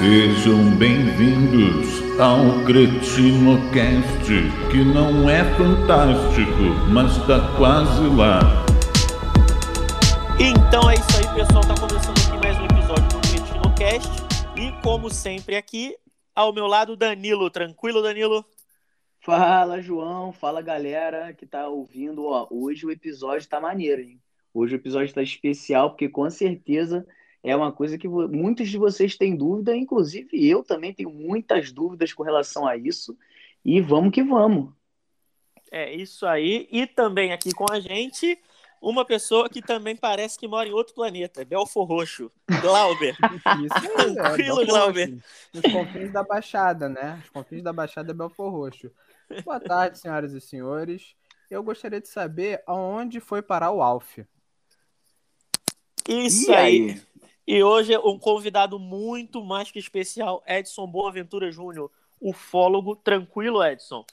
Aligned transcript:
Sejam 0.00 0.78
bem-vindos 0.78 2.00
ao 2.18 2.64
CretinoCast, 2.64 4.24
que 4.70 4.82
não 4.82 5.28
é 5.28 5.44
fantástico, 5.58 6.62
mas 6.90 7.18
tá 7.26 7.54
quase 7.58 8.08
lá. 8.16 8.40
Então 10.40 10.88
é 10.88 10.94
isso 10.94 11.18
aí, 11.18 11.34
pessoal. 11.34 11.60
Tá 11.60 11.74
começando 11.78 12.16
aqui 12.16 12.38
mais 12.42 12.58
um 12.58 12.64
episódio 12.64 13.08
do 13.10 13.20
CretinoCast. 13.28 14.08
E 14.56 14.72
como 14.82 15.10
sempre 15.10 15.54
aqui, 15.54 15.94
ao 16.34 16.50
meu 16.50 16.66
lado, 16.66 16.96
Danilo. 16.96 17.50
Tranquilo, 17.50 18.00
Danilo? 18.00 18.42
Fala, 19.20 19.82
João. 19.82 20.32
Fala, 20.32 20.62
galera 20.62 21.34
que 21.34 21.44
tá 21.44 21.68
ouvindo. 21.68 22.24
Ó, 22.24 22.48
hoje 22.50 22.86
o 22.86 22.90
episódio 22.90 23.46
tá 23.46 23.60
maneiro, 23.60 24.00
hein? 24.00 24.18
Hoje 24.54 24.76
o 24.76 24.78
episódio 24.78 25.12
tá 25.12 25.22
especial, 25.22 25.90
porque 25.90 26.08
com 26.08 26.30
certeza 26.30 27.06
é 27.42 27.56
uma 27.56 27.72
coisa 27.72 27.96
que 27.96 28.06
muitos 28.06 28.68
de 28.68 28.76
vocês 28.76 29.16
têm 29.16 29.34
dúvida, 29.34 29.74
inclusive 29.74 30.46
eu 30.46 30.62
também 30.62 30.92
tenho 30.92 31.10
muitas 31.10 31.72
dúvidas 31.72 32.12
com 32.12 32.22
relação 32.22 32.66
a 32.66 32.76
isso. 32.76 33.16
E 33.64 33.80
vamos 33.80 34.12
que 34.12 34.22
vamos. 34.22 34.72
É 35.70 35.94
isso 35.94 36.26
aí. 36.26 36.68
E 36.70 36.86
também 36.86 37.32
aqui 37.32 37.52
com 37.52 37.70
a 37.70 37.78
gente, 37.78 38.38
uma 38.80 39.04
pessoa 39.04 39.48
que 39.48 39.62
também 39.62 39.94
parece 39.94 40.38
que 40.38 40.48
mora 40.48 40.68
em 40.68 40.72
outro 40.72 40.94
planeta, 40.94 41.44
Belfor 41.44 41.84
Roxo, 41.84 42.30
Glauber. 42.60 43.16
Isso 43.64 43.98
aí, 43.98 44.10
é, 44.10 44.14
Tranquilo, 44.14 44.66
Glauber. 44.66 45.18
Nos 45.52 45.72
confins 45.72 46.12
da 46.12 46.22
Baixada, 46.22 46.88
né? 46.88 47.20
Os 47.22 47.30
confins 47.30 47.62
da 47.62 47.72
Baixada 47.72 48.10
é 48.10 48.14
Belfor 48.14 48.50
Roxo. 48.50 48.90
Boa 49.44 49.60
tarde, 49.60 49.98
senhoras 49.98 50.32
e 50.32 50.40
senhores. 50.40 51.14
Eu 51.50 51.62
gostaria 51.62 52.00
de 52.00 52.08
saber 52.08 52.62
aonde 52.66 53.20
foi 53.20 53.42
parar 53.42 53.70
o 53.70 53.82
Alf. 53.82 54.18
Isso 56.08 56.50
aí? 56.52 56.90
aí? 56.90 57.02
E 57.46 57.62
hoje 57.62 57.96
um 57.98 58.18
convidado 58.18 58.78
muito 58.78 59.42
mais 59.42 59.70
que 59.70 59.78
especial, 59.78 60.42
Edson 60.46 60.86
Boaventura 60.86 61.50
Júnior, 61.50 61.90
ufólogo. 62.20 62.94
Tranquilo, 62.94 63.64
Edson? 63.64 64.04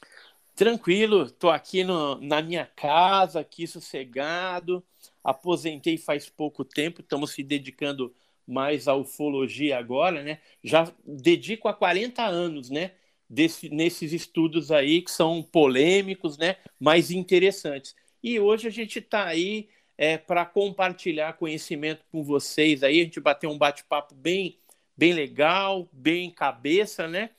Tranquilo, 0.56 1.30
tô 1.30 1.50
aqui 1.50 1.84
no, 1.84 2.19
na 2.19 2.42
minha 2.42 2.66
casa, 2.66 3.39
aqui 3.39 3.67
sossegado. 3.67 4.84
Aposentei 5.23 5.97
faz 5.97 6.30
pouco 6.30 6.66
tempo, 6.66 7.02
estamos 7.02 7.31
se 7.31 7.44
dedicando 7.44 8.14
mais 8.47 8.88
à 8.88 8.95
ufologia 8.95 9.78
agora, 9.78 10.23
né? 10.23 10.39
Já 10.64 10.91
dedico 11.06 11.67
há 11.67 11.73
40 11.73 12.23
anos, 12.23 12.69
né? 12.69 12.91
Desse, 13.30 13.69
nesses 13.69 14.14
estudos 14.14 14.72
aí 14.72 15.02
que 15.02 15.12
são 15.12 15.44
polêmicos, 15.44 16.38
né? 16.38 16.56
Mais 16.80 17.12
interessantes. 17.12 17.94
E 18.23 18.39
hoje 18.39 18.67
a 18.67 18.72
gente 18.72 19.00
está 19.00 19.25
aí 19.25 19.69
é, 19.98 20.17
para 20.17 20.45
compartilhar 20.45 21.34
conhecimento 21.34 22.06
com 22.12 22.23
vocês. 22.23 22.84
Aí 22.84 23.02
a 23.02 23.03
gente 23.03 23.20
bater 23.20 23.48
um 23.48 23.58
bate-papo 23.58 24.14
bem, 24.14 24.59
bem 24.95 25.14
legal, 25.14 25.90
bem 25.92 26.30
cabeça, 26.30 27.08
né? 27.08 27.31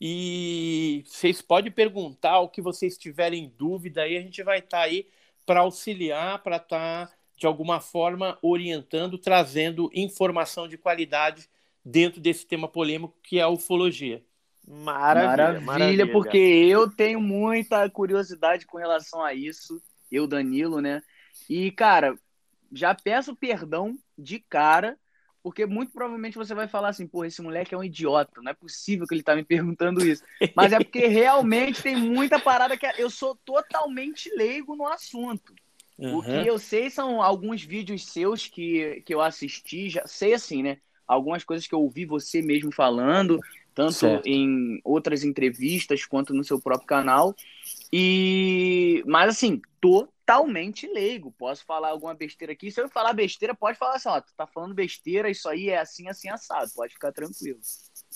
E 0.00 1.02
vocês 1.06 1.42
podem 1.42 1.72
perguntar 1.72 2.38
o 2.40 2.48
que 2.48 2.60
vocês 2.60 2.96
tiverem 2.96 3.52
dúvida 3.58 4.02
aí, 4.02 4.16
a 4.16 4.20
gente 4.20 4.42
vai 4.42 4.58
estar 4.58 4.78
tá 4.78 4.84
aí 4.84 5.06
para 5.44 5.60
auxiliar, 5.60 6.42
para 6.42 6.56
estar 6.56 7.06
tá, 7.08 7.12
de 7.36 7.46
alguma 7.46 7.80
forma 7.80 8.38
orientando, 8.42 9.18
trazendo 9.18 9.90
informação 9.94 10.68
de 10.68 10.76
qualidade 10.76 11.48
dentro 11.84 12.20
desse 12.20 12.46
tema 12.46 12.68
polêmico 12.68 13.16
que 13.22 13.38
é 13.38 13.42
a 13.42 13.48
ufologia. 13.48 14.22
Maravilha, 14.66 15.36
maravilha, 15.36 15.60
maravilha, 15.60 16.12
porque 16.12 16.36
eu 16.36 16.90
tenho 16.90 17.20
muita 17.20 17.88
curiosidade 17.88 18.66
com 18.66 18.76
relação 18.76 19.24
a 19.24 19.32
isso. 19.32 19.80
Eu, 20.10 20.26
Danilo, 20.26 20.80
né? 20.80 21.02
E, 21.48 21.70
cara, 21.70 22.16
já 22.72 22.94
peço 22.94 23.34
perdão 23.36 23.96
de 24.18 24.38
cara, 24.38 24.98
porque 25.42 25.64
muito 25.64 25.92
provavelmente 25.92 26.36
você 26.36 26.54
vai 26.54 26.66
falar 26.66 26.88
assim, 26.88 27.06
pô, 27.06 27.24
esse 27.24 27.40
moleque 27.40 27.74
é 27.74 27.78
um 27.78 27.84
idiota, 27.84 28.40
não 28.42 28.50
é 28.50 28.54
possível 28.54 29.06
que 29.06 29.14
ele 29.14 29.22
tá 29.22 29.36
me 29.36 29.44
perguntando 29.44 30.04
isso. 30.04 30.22
Mas 30.56 30.72
é 30.72 30.78
porque 30.78 31.06
realmente 31.06 31.82
tem 31.82 31.96
muita 31.96 32.38
parada 32.38 32.76
que 32.76 32.86
eu 32.98 33.08
sou 33.08 33.36
totalmente 33.44 34.28
leigo 34.34 34.74
no 34.74 34.86
assunto. 34.86 35.54
Uhum. 35.98 36.18
O 36.18 36.22
que 36.22 36.46
eu 36.46 36.58
sei 36.58 36.90
são 36.90 37.22
alguns 37.22 37.62
vídeos 37.62 38.04
seus 38.06 38.46
que, 38.48 39.02
que 39.06 39.14
eu 39.14 39.20
assisti, 39.20 39.88
já 39.88 40.06
sei 40.06 40.34
assim, 40.34 40.62
né? 40.62 40.78
Algumas 41.06 41.44
coisas 41.44 41.66
que 41.66 41.74
eu 41.74 41.80
ouvi 41.80 42.04
você 42.04 42.42
mesmo 42.42 42.72
falando, 42.72 43.40
tanto 43.72 43.92
certo. 43.92 44.26
em 44.26 44.80
outras 44.82 45.22
entrevistas 45.22 46.04
quanto 46.04 46.34
no 46.34 46.42
seu 46.42 46.60
próprio 46.60 46.88
canal. 46.88 47.34
E 47.92 49.02
mas 49.06 49.28
assim, 49.28 49.62
totalmente 50.26 50.86
leigo. 50.88 51.32
Posso 51.38 51.64
falar 51.64 51.90
alguma 51.90 52.12
besteira 52.12 52.52
aqui? 52.52 52.70
Se 52.70 52.80
eu 52.80 52.88
falar 52.88 53.12
besteira, 53.12 53.54
pode 53.54 53.78
falar 53.78 53.94
assim, 53.94 54.08
ó, 54.08 54.20
tu 54.20 54.34
tá 54.36 54.46
falando 54.46 54.74
besteira, 54.74 55.30
isso 55.30 55.48
aí 55.48 55.70
é 55.70 55.78
assim, 55.78 56.08
assim 56.08 56.28
assado. 56.28 56.72
Pode 56.74 56.92
ficar 56.92 57.12
tranquilo. 57.12 57.60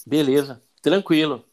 Beleza, 0.05 0.61
tranquilo. 0.83 1.45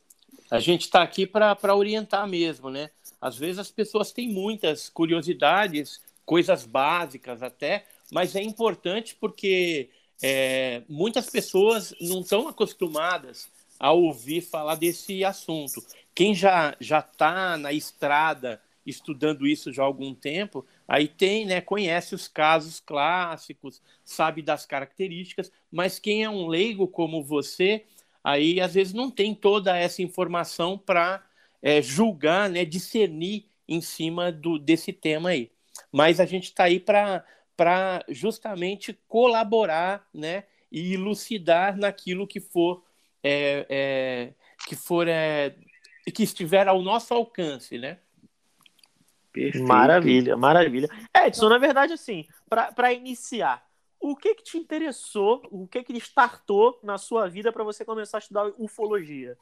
A 0.50 0.59
gente 0.59 0.81
está 0.81 1.03
aqui 1.03 1.28
para 1.28 1.75
orientar 1.75 2.28
mesmo, 2.28 2.69
né? 2.69 2.90
Às 3.22 3.38
vezes 3.38 3.59
as 3.59 3.69
pessoas 3.69 4.12
têm 4.12 4.29
muitas 4.29 4.90
curiosidades, 4.90 6.01
coisas 6.25 6.66
básicas 6.66 7.44
até, 7.44 7.85
mas 8.12 8.35
é 8.35 8.41
importante 8.41 9.16
porque 9.16 9.90
é, 10.22 10.81
muitas 10.90 11.29
pessoas 11.29 11.94
não 12.01 12.22
estão 12.22 12.47
acostumadas 12.47 13.47
a 13.79 13.91
ouvir 13.91 14.41
falar 14.41 14.75
desse 14.75 15.23
assunto. 15.23 15.84
Quem 16.16 16.34
já 16.34 16.75
já 16.79 17.00
está 17.00 17.57
na 17.57 17.72
estrada 17.72 18.62
estudando 18.88 19.46
isso 19.46 19.72
já 19.72 19.84
há 19.84 19.86
algum 19.86 20.16
tempo, 20.16 20.66
aí 20.88 21.08
tem, 21.08 21.46
né, 21.46 21.62
conhece 21.62 22.16
os 22.16 22.28
casos 22.28 22.80
clássicos, 22.80 23.81
sabe 24.03 24.42
das 24.42 24.66
características, 24.66 25.52
mas 25.72 26.00
quem 26.00 26.24
é 26.24 26.30
um 26.30 26.48
leigo 26.48 26.88
como 26.88 27.24
você, 27.24 27.86
aí 28.24 28.59
às 28.62 28.74
vezes 28.74 28.94
não 28.94 29.12
tem 29.12 29.36
toda 29.36 29.78
essa 29.78 30.02
informação 30.02 30.78
para 30.78 31.24
é, 31.62 31.81
julgar, 31.81 32.50
né, 32.50 32.66
discernir 32.66 33.46
em 33.68 33.81
cima 33.81 34.31
do, 34.31 34.58
desse 34.58 34.94
tema 34.94 35.30
aí. 35.30 35.52
Mas 35.92 36.20
a 36.20 36.26
gente 36.26 36.46
está 36.46 36.64
aí 36.64 36.80
para 36.80 38.06
justamente 38.09 38.97
colaborar, 39.08 40.08
né, 40.14 40.46
e 40.72 40.94
elucidar 40.94 41.78
naquilo 41.78 42.28
que 42.28 42.40
for 42.40 42.84
é, 43.24 43.66
é, 43.70 44.34
que 44.68 44.76
for 44.76 45.08
é, 45.08 45.56
que 46.14 46.24
estiver 46.24 46.68
ao 46.68 46.81
nosso 46.81 47.14
alcance, 47.14 47.78
né? 47.78 48.00
Perfeito. 49.38 49.68
Maravilha, 49.68 50.36
maravilha. 50.36 50.90
Edson, 51.16 51.48
na 51.50 51.59
verdade, 51.59 51.94
assim, 51.94 52.25
para 52.50 52.92
iniciar, 52.92 53.64
o 54.00 54.16
que 54.16 54.34
que 54.36 54.44
te 54.44 54.58
interessou, 54.58 55.42
o 55.52 55.68
que 55.68 55.84
que 55.84 55.96
startou 55.98 56.80
na 56.84 56.98
sua 56.98 57.28
vida 57.28 57.52
para 57.52 57.64
você 57.64 57.86
começar 57.86 58.18
a 58.18 58.20
estudar 58.20 58.52
ufologia? 58.58 59.38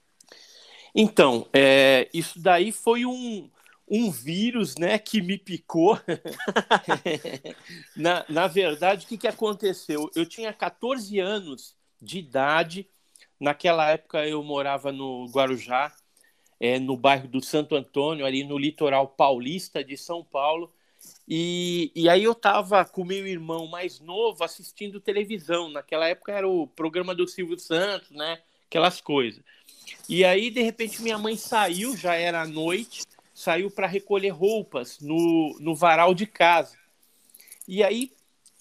Então, 0.94 1.48
é, 1.54 2.10
isso 2.14 2.42
daí 2.42 2.72
foi 2.72 3.06
um, 3.06 3.50
um 3.88 4.12
vírus, 4.12 4.76
né, 4.78 4.98
que 4.98 5.22
me 5.22 5.38
picou. 5.38 5.98
na, 7.96 8.26
na 8.28 8.48
verdade, 8.48 9.06
o 9.06 9.08
que, 9.08 9.18
que 9.18 9.28
aconteceu? 9.28 10.10
Eu 10.14 10.26
tinha 10.26 10.52
14 10.52 11.20
anos 11.20 11.76
de 12.02 12.20
idade, 12.20 12.90
naquela 13.40 13.90
época 13.90 14.28
eu 14.28 14.44
morava 14.44 14.92
no 14.92 15.26
Guarujá, 15.30 15.94
é, 16.66 16.80
no 16.80 16.98
bairro 16.98 17.28
do 17.28 17.42
Santo 17.42 17.76
Antônio, 17.76 18.26
ali 18.26 18.44
no 18.44 18.58
litoral 18.58 19.08
paulista 19.08 19.84
de 19.84 19.96
São 19.98 20.24
Paulo. 20.24 20.72
E, 21.28 21.92
e 21.96 22.10
aí 22.10 22.24
eu 22.24 22.32
estava 22.32 22.84
com 22.86 23.04
meu 23.04 23.28
irmão 23.28 23.68
mais 23.68 24.00
novo 24.00 24.44
assistindo 24.44 25.00
televisão. 25.00 25.70
Naquela 25.70 26.08
época 26.08 26.32
era 26.32 26.48
o 26.48 26.68
programa 26.68 27.14
do 27.14 27.28
Silvio 27.28 27.60
Santos, 27.60 28.10
né? 28.12 28.42
Aquelas 28.68 29.00
coisas. 29.00 29.44
E 30.10 30.24
aí, 30.26 30.50
de 30.50 30.62
repente, 30.62 31.02
minha 31.02 31.18
mãe 31.18 31.36
saiu, 31.36 31.96
já 31.96 32.16
era 32.16 32.46
noite, 32.46 33.04
saiu 33.34 33.70
para 33.70 33.88
recolher 33.88 34.30
roupas 34.30 35.00
no, 35.00 35.58
no 35.60 35.76
varal 35.76 36.14
de 36.14 36.26
casa. 36.26 36.78
E 37.68 37.84
aí, 37.84 38.12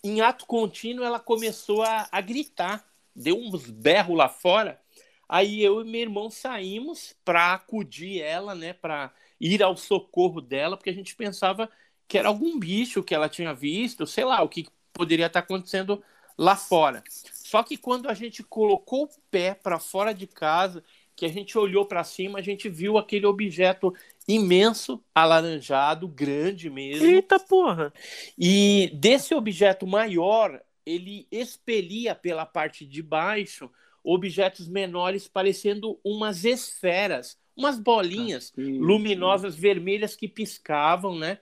em 0.03 0.21
ato 0.21 0.47
contínuo, 0.47 1.05
ela 1.05 1.21
começou 1.21 1.83
a, 1.83 2.09
a 2.11 2.21
gritar, 2.21 2.87
deu 3.15 3.39
uns 3.39 3.69
berros 3.71 4.17
lá 4.17 4.29
fora. 4.29 4.81
Aí 5.29 5.63
eu 5.63 5.81
e 5.81 5.85
meu 5.85 6.01
irmão 6.01 6.31
saímos 6.31 7.15
para 7.25 7.55
acudir 7.55 8.21
ela, 8.21 8.55
né, 8.55 8.73
para 8.73 9.13
ir 9.41 9.63
ao 9.63 9.77
socorro 9.77 10.41
dela, 10.41 10.77
porque 10.77 10.91
a 10.91 10.95
gente 10.95 11.15
pensava 11.15 11.71
que 12.07 12.19
era 12.19 12.29
algum 12.29 12.59
bicho 12.59 13.03
que 13.03 13.15
ela 13.15 13.29
tinha 13.29 13.55
visto, 13.55 14.07
sei 14.07 14.25
lá, 14.25 14.43
o 14.43 14.49
que 14.49 14.67
poderia 14.93 15.27
estar 15.27 15.41
acontecendo 15.41 16.03
lá 16.37 16.57
fora. 16.57 17.03
Só 17.33 17.63
que 17.63 17.77
quando 17.77 18.09
a 18.09 18.15
gente 18.15 18.43
colocou 18.43 19.05
o 19.05 19.11
pé 19.31 19.55
para 19.55 19.79
fora 19.79 20.13
de 20.13 20.27
casa, 20.27 20.83
que 21.17 21.25
a 21.25 21.29
gente 21.29 21.57
olhou 21.57 21.87
para 21.87 22.03
cima, 22.03 22.39
a 22.39 22.43
gente 22.43 22.69
viu 22.69 22.99
aquele 22.99 23.27
objeto 23.27 23.95
imenso, 24.27 25.03
alaranjado, 25.15 26.09
grande 26.09 26.69
mesmo. 26.69 27.07
Eita 27.07 27.39
porra! 27.39 27.93
E 28.37 28.91
desse 28.95 29.35
objeto 29.35 29.87
maior, 29.87 30.61
ele 30.85 31.27
expelia 31.31 32.15
pela 32.15 32.45
parte 32.45 32.85
de 32.85 33.03
baixo 33.03 33.71
objetos 34.05 34.69
menores 34.69 35.27
parecendo 35.27 35.99
umas 36.05 36.45
esferas, 36.45 37.39
umas 37.57 37.79
bolinhas 37.79 38.53
ah, 38.57 38.61
luminosas 38.61 39.57
vermelhas 39.57 40.15
que 40.15 40.29
piscavam, 40.29 41.19
né? 41.19 41.39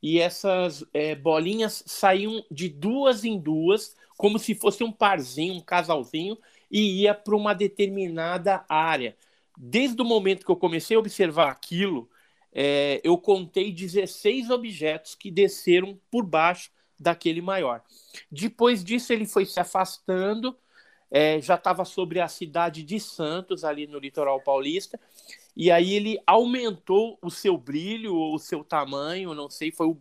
E 0.00 0.20
essas 0.20 0.84
é, 0.94 1.16
bolinhas 1.16 1.82
saíam 1.86 2.44
de 2.50 2.68
duas 2.68 3.24
em 3.24 3.38
duas, 3.38 3.96
como 4.16 4.38
se 4.38 4.54
fosse 4.54 4.84
um 4.84 4.92
parzinho, 4.92 5.54
um 5.54 5.60
casalzinho, 5.60 6.38
e 6.70 7.02
ia 7.02 7.14
para 7.14 7.34
uma 7.34 7.52
determinada 7.52 8.64
área. 8.68 9.16
Desde 9.56 10.00
o 10.00 10.04
momento 10.04 10.44
que 10.44 10.52
eu 10.52 10.56
comecei 10.56 10.96
a 10.96 11.00
observar 11.00 11.50
aquilo, 11.50 12.08
é, 12.52 13.00
eu 13.02 13.18
contei 13.18 13.72
16 13.72 14.50
objetos 14.50 15.16
que 15.16 15.30
desceram 15.30 15.98
por 16.10 16.24
baixo 16.24 16.70
daquele 16.98 17.40
maior. 17.40 17.82
Depois 18.30 18.84
disso, 18.84 19.12
ele 19.12 19.26
foi 19.26 19.44
se 19.46 19.58
afastando, 19.58 20.56
é, 21.10 21.40
já 21.40 21.54
estava 21.54 21.84
sobre 21.84 22.20
a 22.20 22.28
cidade 22.28 22.82
de 22.82 23.00
Santos, 23.00 23.64
ali 23.64 23.86
no 23.86 23.98
litoral 23.98 24.40
paulista, 24.40 24.98
e 25.56 25.70
aí 25.70 25.94
ele 25.94 26.20
aumentou 26.26 27.18
o 27.22 27.30
seu 27.30 27.56
brilho, 27.56 28.14
ou 28.14 28.34
o 28.34 28.38
seu 28.38 28.62
tamanho, 28.62 29.34
não 29.34 29.50
sei, 29.50 29.72
foi 29.72 29.96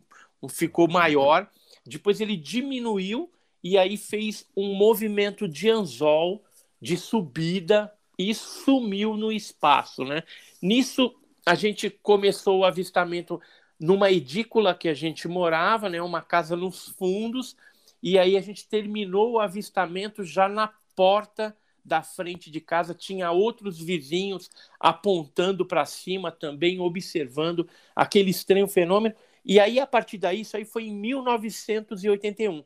ficou 0.50 0.88
maior. 0.88 1.50
Depois 1.86 2.22
ele 2.22 2.38
diminuiu 2.38 3.32
e 3.64 3.78
aí 3.78 3.98
fez 3.98 4.46
um 4.56 4.76
movimento 4.76 5.48
de 5.48 5.70
anzol, 5.70 6.44
de 6.80 6.96
subida 6.96 7.92
e 8.20 8.34
sumiu 8.36 9.18
no 9.18 9.32
espaço, 9.32 10.04
né? 10.04 10.24
Nisso 10.62 11.16
a 11.46 11.56
gente 11.56 11.90
começou 11.90 12.60
o 12.60 12.66
avistamento 12.66 13.42
numa 13.80 14.12
edícula 14.12 14.76
que 14.76 14.90
a 14.90 14.94
gente 14.94 15.28
morava, 15.28 15.88
né, 15.90 16.02
uma 16.02 16.22
casa 16.22 16.56
nos 16.56 16.90
fundos, 16.90 17.56
e 18.02 18.18
aí 18.18 18.36
a 18.36 18.42
gente 18.42 18.68
terminou 18.68 19.34
o 19.34 19.40
avistamento 19.40 20.24
já 20.24 20.50
na 20.50 20.74
porta 20.98 21.56
da 21.86 22.02
frente 22.02 22.52
de 22.52 22.60
casa, 22.60 22.94
tinha 22.94 23.32
outros 23.32 23.80
vizinhos 23.80 24.50
apontando 24.78 25.66
para 25.66 25.86
cima 25.86 26.32
também, 26.32 26.82
observando 26.82 27.70
aquele 27.96 28.32
estranho 28.32 28.68
fenômeno. 28.68 29.16
E 29.46 29.60
aí, 29.60 29.80
a 29.80 29.88
partir 29.88 30.18
daí, 30.18 30.42
isso 30.42 30.58
aí 30.58 30.66
foi 30.66 30.88
em 30.88 30.94
1981. 30.94 32.64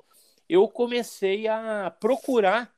Eu 0.49 0.67
comecei 0.67 1.47
a 1.47 1.93
procurar 1.99 2.73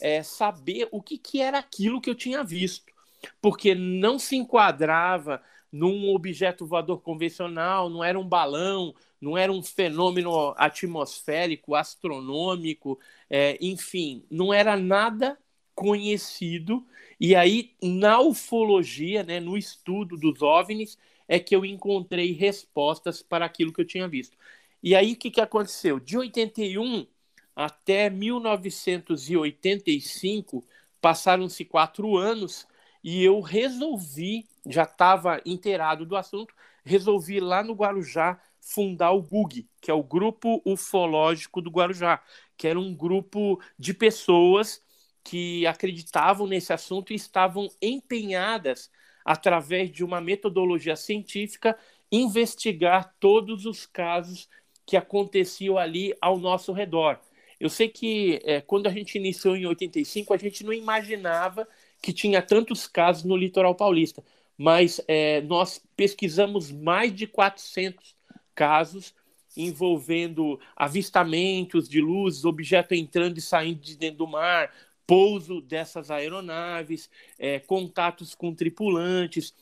é, 0.00 0.22
saber 0.22 0.88
o 0.90 1.00
que, 1.00 1.18
que 1.18 1.40
era 1.40 1.58
aquilo 1.58 2.00
que 2.00 2.10
eu 2.10 2.14
tinha 2.14 2.42
visto, 2.42 2.92
porque 3.40 3.74
não 3.74 4.18
se 4.18 4.34
enquadrava 4.34 5.40
num 5.70 6.12
objeto 6.12 6.66
voador 6.66 7.00
convencional, 7.00 7.88
não 7.88 8.02
era 8.02 8.18
um 8.18 8.26
balão, 8.26 8.94
não 9.20 9.36
era 9.36 9.52
um 9.52 9.62
fenômeno 9.62 10.54
atmosférico, 10.56 11.74
astronômico, 11.74 12.98
é, 13.30 13.56
enfim, 13.60 14.24
não 14.30 14.52
era 14.52 14.76
nada 14.76 15.38
conhecido. 15.74 16.86
E 17.20 17.34
aí, 17.34 17.72
na 17.82 18.20
ufologia, 18.20 19.22
né, 19.22 19.40
no 19.40 19.56
estudo 19.56 20.16
dos 20.16 20.42
OVNIs, 20.42 20.98
é 21.28 21.38
que 21.40 21.54
eu 21.56 21.64
encontrei 21.64 22.32
respostas 22.32 23.22
para 23.22 23.44
aquilo 23.44 23.72
que 23.72 23.80
eu 23.80 23.86
tinha 23.86 24.08
visto. 24.08 24.36
E 24.82 24.94
aí, 24.94 25.12
o 25.12 25.16
que, 25.16 25.30
que 25.30 25.40
aconteceu? 25.40 25.98
De 25.98 26.16
81 26.16 27.06
até 27.54 28.10
1985, 28.10 30.64
passaram-se 31.00 31.64
quatro 31.64 32.16
anos 32.16 32.66
e 33.02 33.24
eu 33.24 33.40
resolvi, 33.40 34.46
já 34.66 34.82
estava 34.82 35.40
inteirado 35.46 36.04
do 36.04 36.16
assunto, 36.16 36.54
resolvi 36.84 37.40
lá 37.40 37.62
no 37.62 37.74
Guarujá 37.74 38.38
fundar 38.66 39.12
o 39.12 39.22
GUG, 39.22 39.68
que 39.80 39.92
é 39.92 39.94
o 39.94 40.02
Grupo 40.02 40.60
Ufológico 40.64 41.62
do 41.62 41.70
Guarujá, 41.70 42.20
que 42.56 42.66
era 42.66 42.80
um 42.80 42.92
grupo 42.92 43.60
de 43.78 43.94
pessoas 43.94 44.82
que 45.22 45.64
acreditavam 45.66 46.48
nesse 46.48 46.72
assunto 46.72 47.12
e 47.12 47.16
estavam 47.16 47.68
empenhadas, 47.80 48.90
através 49.24 49.90
de 49.92 50.04
uma 50.04 50.20
metodologia 50.20 50.96
científica, 50.96 51.78
investigar 52.10 53.14
todos 53.20 53.66
os 53.66 53.86
casos 53.86 54.48
que 54.84 54.96
aconteciam 54.96 55.78
ali 55.78 56.12
ao 56.20 56.36
nosso 56.36 56.72
redor. 56.72 57.20
Eu 57.60 57.68
sei 57.68 57.88
que 57.88 58.40
é, 58.44 58.60
quando 58.60 58.88
a 58.88 58.90
gente 58.90 59.16
iniciou 59.16 59.56
em 59.56 59.66
85, 59.66 60.34
a 60.34 60.36
gente 60.36 60.64
não 60.64 60.72
imaginava 60.72 61.68
que 62.02 62.12
tinha 62.12 62.42
tantos 62.42 62.88
casos 62.88 63.22
no 63.22 63.36
litoral 63.36 63.76
paulista, 63.76 64.24
mas 64.58 65.00
é, 65.06 65.40
nós 65.42 65.80
pesquisamos 65.96 66.72
mais 66.72 67.14
de 67.14 67.28
400 67.28 68.15
casos 68.56 69.14
envolvendo 69.56 70.58
avistamentos 70.74 71.88
de 71.88 72.00
luzes, 72.00 72.44
objeto 72.44 72.94
entrando 72.94 73.38
e 73.38 73.40
saindo 73.40 73.80
de 73.80 73.96
dentro 73.96 74.18
do 74.18 74.26
mar, 74.26 74.70
pouso 75.06 75.60
dessas 75.60 76.10
aeronaves, 76.10 77.08
é, 77.38 77.60
contatos 77.60 78.34
com 78.34 78.54
tripulantes, 78.54 79.54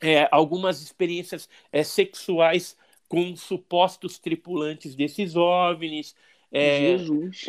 é, 0.00 0.28
algumas 0.30 0.80
experiências 0.80 1.48
é, 1.70 1.82
sexuais 1.84 2.76
com 3.08 3.36
supostos 3.36 4.18
tripulantes 4.18 4.94
desses 4.94 5.36
OVNIs, 5.36 6.14
é, 6.50 6.96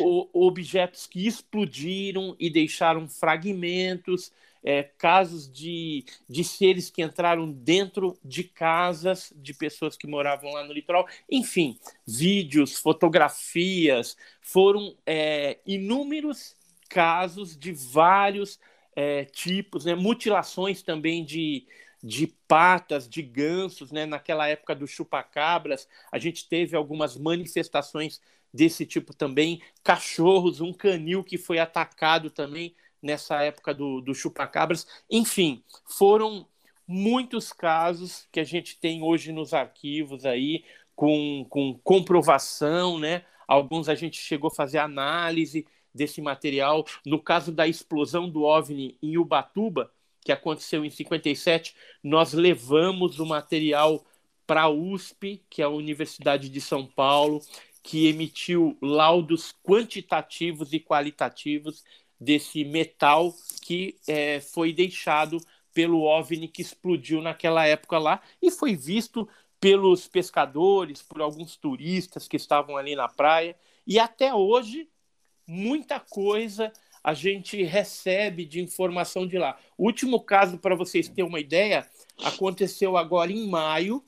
o, 0.00 0.28
objetos 0.46 1.06
que 1.06 1.26
explodiram 1.26 2.36
e 2.38 2.50
deixaram 2.50 3.08
fragmentos, 3.08 4.30
é, 4.62 4.82
casos 4.82 5.50
de, 5.50 6.04
de 6.28 6.44
seres 6.44 6.90
que 6.90 7.02
entraram 7.02 7.50
dentro 7.50 8.18
de 8.24 8.44
casas 8.44 9.32
de 9.36 9.54
pessoas 9.54 9.96
que 9.96 10.06
moravam 10.06 10.52
lá 10.52 10.64
no 10.64 10.72
litoral, 10.72 11.06
enfim, 11.30 11.78
vídeos, 12.06 12.76
fotografias, 12.76 14.16
foram 14.40 14.94
é, 15.06 15.58
inúmeros 15.66 16.56
casos 16.88 17.56
de 17.56 17.72
vários 17.72 18.58
é, 18.94 19.24
tipos, 19.24 19.84
né? 19.84 19.94
mutilações 19.94 20.82
também 20.82 21.24
de, 21.24 21.66
de 22.02 22.26
patas, 22.48 23.08
de 23.08 23.22
gansos, 23.22 23.90
né? 23.90 24.04
naquela 24.04 24.48
época 24.48 24.74
do 24.74 24.86
chupacabras, 24.86 25.88
a 26.10 26.18
gente 26.18 26.48
teve 26.48 26.76
algumas 26.76 27.16
manifestações 27.16 28.20
desse 28.52 28.84
tipo 28.84 29.14
também, 29.14 29.62
cachorros, 29.84 30.60
um 30.60 30.72
canil 30.72 31.22
que 31.22 31.38
foi 31.38 31.60
atacado 31.60 32.28
também 32.28 32.74
nessa 33.02 33.42
época 33.42 33.72
do, 33.74 34.00
do 34.00 34.14
chupacabras, 34.14 34.86
enfim, 35.10 35.62
foram 35.84 36.46
muitos 36.86 37.52
casos 37.52 38.26
que 38.32 38.40
a 38.40 38.44
gente 38.44 38.78
tem 38.78 39.02
hoje 39.02 39.32
nos 39.32 39.54
arquivos 39.54 40.26
aí, 40.26 40.64
com, 40.94 41.46
com 41.48 41.78
comprovação, 41.82 42.98
né? 42.98 43.24
Alguns 43.46 43.88
a 43.88 43.94
gente 43.94 44.20
chegou 44.20 44.48
a 44.48 44.54
fazer 44.54 44.78
análise, 44.78 45.66
desse 45.94 46.20
material. 46.20 46.84
No 47.04 47.20
caso 47.20 47.52
da 47.52 47.66
explosão 47.66 48.28
do 48.28 48.42
OVNI 48.42 48.96
em 49.02 49.18
Ubatuba, 49.18 49.92
que 50.22 50.32
aconteceu 50.32 50.84
em 50.84 50.90
57, 50.90 51.74
nós 52.02 52.32
levamos 52.32 53.18
o 53.18 53.26
material 53.26 54.04
para 54.46 54.62
a 54.62 54.68
USP, 54.68 55.42
que 55.48 55.62
é 55.62 55.64
a 55.64 55.70
Universidade 55.70 56.48
de 56.48 56.60
São 56.60 56.86
Paulo, 56.86 57.40
que 57.82 58.08
emitiu 58.08 58.76
laudos 58.82 59.54
quantitativos 59.64 60.72
e 60.72 60.80
qualitativos 60.80 61.84
desse 62.20 62.64
metal 62.64 63.34
que 63.62 63.96
é, 64.06 64.40
foi 64.40 64.72
deixado 64.72 65.38
pelo 65.72 66.02
OVNI 66.02 66.48
que 66.48 66.62
explodiu 66.62 67.22
naquela 67.22 67.66
época 67.66 67.98
lá 67.98 68.20
e 68.42 68.50
foi 68.50 68.74
visto 68.74 69.28
pelos 69.60 70.08
pescadores, 70.08 71.02
por 71.02 71.20
alguns 71.20 71.56
turistas 71.56 72.26
que 72.26 72.36
estavam 72.36 72.76
ali 72.76 72.96
na 72.96 73.08
praia. 73.08 73.56
E 73.86 73.98
até 73.98 74.34
hoje 74.34 74.88
muita 75.46 76.00
coisa 76.00 76.72
a 77.02 77.14
gente 77.14 77.62
recebe 77.62 78.44
de 78.44 78.60
informação 78.60 79.26
de 79.26 79.38
lá. 79.38 79.58
O 79.76 79.86
último 79.86 80.20
caso, 80.20 80.58
para 80.58 80.74
vocês 80.74 81.08
terem 81.08 81.28
uma 81.28 81.40
ideia, 81.40 81.88
aconteceu 82.22 82.96
agora 82.96 83.32
em 83.32 83.48
maio 83.48 84.04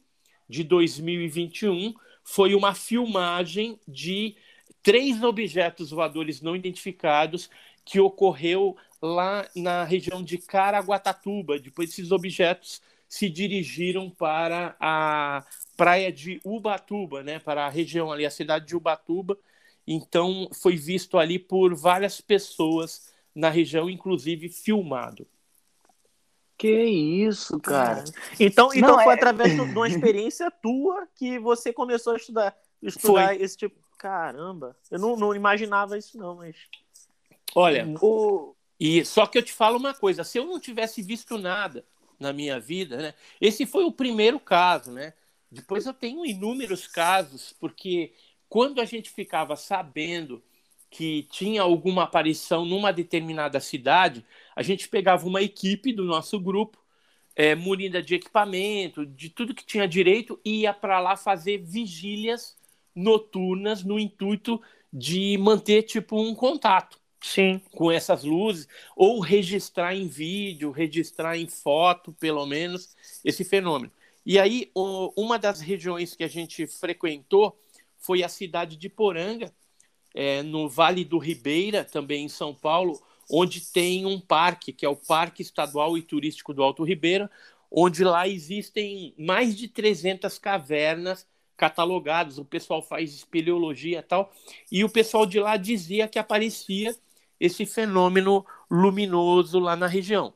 de 0.49 0.63
2021. 0.63 1.95
Foi 2.23 2.55
uma 2.55 2.75
filmagem 2.75 3.81
de 3.89 4.37
três 4.83 5.23
objetos 5.23 5.91
voadores 5.91 6.43
não 6.43 6.55
identificados 6.55 7.49
que 7.85 8.01
ocorreu 8.01 8.77
lá 9.01 9.49
na 9.55 9.85
região 9.85 10.23
de 10.23 10.39
Caraguatatuba. 10.39 11.59
Depois, 11.59 11.91
esses 11.91 12.13
objetos 12.13 12.81
se 13.09 13.29
dirigiram 13.29 14.09
para 14.09 14.75
a 14.81 15.45
praia 15.77 16.11
de 16.11 16.41
Ubatuba, 16.45 17.23
né, 17.23 17.39
para 17.39 17.67
a 17.67 17.69
região 17.69 18.11
ali, 18.11 18.25
a 18.25 18.31
cidade 18.31 18.67
de 18.67 18.75
Ubatuba, 18.75 19.37
então 19.87 20.49
foi 20.55 20.77
visto 20.77 21.19
ali 21.19 21.39
por 21.39 21.75
várias 21.75 22.21
pessoas 22.21 23.13
na 23.35 23.51
região, 23.51 23.91
inclusive 23.91 24.49
filmado. 24.49 25.27
Que 26.57 26.85
isso, 26.85 27.59
cara. 27.59 28.05
Então, 28.39 28.71
então 28.73 28.97
não, 28.97 29.03
foi 29.03 29.13
é... 29.13 29.17
através 29.17 29.55
de 29.55 29.61
uma 29.61 29.89
experiência 29.89 30.51
tua 30.51 31.07
que 31.15 31.39
você 31.39 31.73
começou 31.73 32.13
a 32.13 32.17
estudar, 32.17 32.57
estudar 32.81 33.29
foi. 33.29 33.43
esse 33.43 33.57
tipo. 33.57 33.83
Caramba, 33.99 34.77
eu 34.91 34.99
não, 34.99 35.17
não 35.17 35.35
imaginava 35.35 35.99
isso, 35.99 36.17
não, 36.17 36.37
mas. 36.37 36.57
Olha, 37.55 37.93
o... 38.01 38.55
e 38.79 39.05
só 39.05 39.27
que 39.27 39.39
eu 39.39 39.43
te 39.43 39.53
falo 39.53 39.79
uma 39.79 39.95
coisa: 39.95 40.25
se 40.25 40.39
eu 40.39 40.47
não 40.47 40.61
tivesse 40.61 41.03
visto 41.03 41.39
nada 41.39 41.85
na 42.19 42.33
minha 42.33 42.59
vida, 42.59 42.97
né? 42.97 43.15
Esse 43.41 43.67
foi 43.67 43.85
o 43.85 43.93
primeiro 43.93 44.39
caso, 44.39 44.93
né? 44.93 45.13
Depois 45.51 45.85
eu 45.85 45.93
tenho 45.93 46.25
inúmeros 46.25 46.87
casos, 46.87 47.55
porque 47.61 48.13
quando 48.49 48.81
a 48.81 48.85
gente 48.85 49.11
ficava 49.11 49.57
sabendo 49.57 50.43
que 50.91 51.23
tinha 51.31 51.63
alguma 51.63 52.05
aparição 52.05 52.65
numa 52.65 52.93
determinada 52.93 53.59
cidade, 53.61 54.25
a 54.55 54.63
gente 54.63 54.89
pegava 54.89 55.27
uma 55.27 55.43
equipe 55.43 55.93
do 55.93 56.05
nosso 56.05 56.39
grupo, 56.39 56.79
é, 57.35 57.55
munida 57.55 58.03
de 58.03 58.15
equipamento, 58.15 59.07
de 59.07 59.31
tudo 59.31 59.55
que 59.55 59.65
tinha 59.65 59.89
direito, 59.89 60.39
e 60.45 60.61
ia 60.61 60.75
para 60.75 61.01
lá 61.01 61.17
fazer 61.17 61.59
vigílias 61.59 62.57
noturnas 62.95 63.83
no 63.83 63.99
intuito 63.99 64.61
de 64.93 65.39
manter 65.39 65.83
tipo 65.85 66.21
um 66.21 66.35
contato, 66.35 67.01
Sim. 67.23 67.61
Com 67.73 67.91
essas 67.91 68.25
luzes, 68.25 68.67
ou 68.97 69.21
registrar 69.21 69.95
em 69.95 70.09
vídeo, 70.09 70.71
registrar 70.71 71.39
em 71.39 71.47
foto, 71.47 72.13
pelo 72.13 72.45
menos, 72.45 72.97
esse 73.25 73.45
fenômeno. 73.45 73.93
E 74.27 74.39
aí, 74.39 74.71
uma 74.75 75.39
das 75.39 75.61
regiões 75.61 76.15
que 76.15 76.25
a 76.25 76.29
gente 76.29 76.67
frequentou 76.67 77.59
foi 77.99 78.23
a 78.23 78.29
cidade 78.29 78.77
de 78.77 78.89
Poranga, 78.89 79.53
é, 80.15 80.43
no 80.43 80.69
Vale 80.69 81.05
do 81.05 81.19
Ribeira, 81.19 81.85
também 81.85 82.25
em 82.25 82.29
São 82.29 82.55
Paulo, 82.55 83.01
onde 83.31 83.61
tem 83.73 84.05
um 84.05 84.21
parque, 84.21 84.73
que 84.73 84.85
é 84.85 84.89
o 84.89 84.97
Parque 84.97 85.43
Estadual 85.43 85.97
e 85.97 86.03
Turístico 86.03 86.53
do 86.53 86.63
Alto 86.63 86.85
Ribeira, 86.85 87.31
onde 87.71 88.05
lá 88.05 88.29
existem 88.29 89.15
mais 89.17 89.57
de 89.57 89.69
300 89.69 90.39
cavernas 90.39 91.27
catalogadas. 91.57 92.39
O 92.39 92.45
pessoal 92.45 92.83
faz 92.83 93.15
espeleologia 93.15 94.01
e 94.01 94.03
tal, 94.03 94.33
e 94.71 94.85
o 94.85 94.89
pessoal 94.89 95.25
de 95.25 95.41
lá 95.41 95.57
dizia 95.57 96.07
que 96.09 96.19
aparecia 96.19 96.95
esse 97.43 97.67
fenômeno 97.67 98.47
luminoso 98.71 99.59
lá 99.59 99.75
na 99.75 99.89
região. 99.89 100.33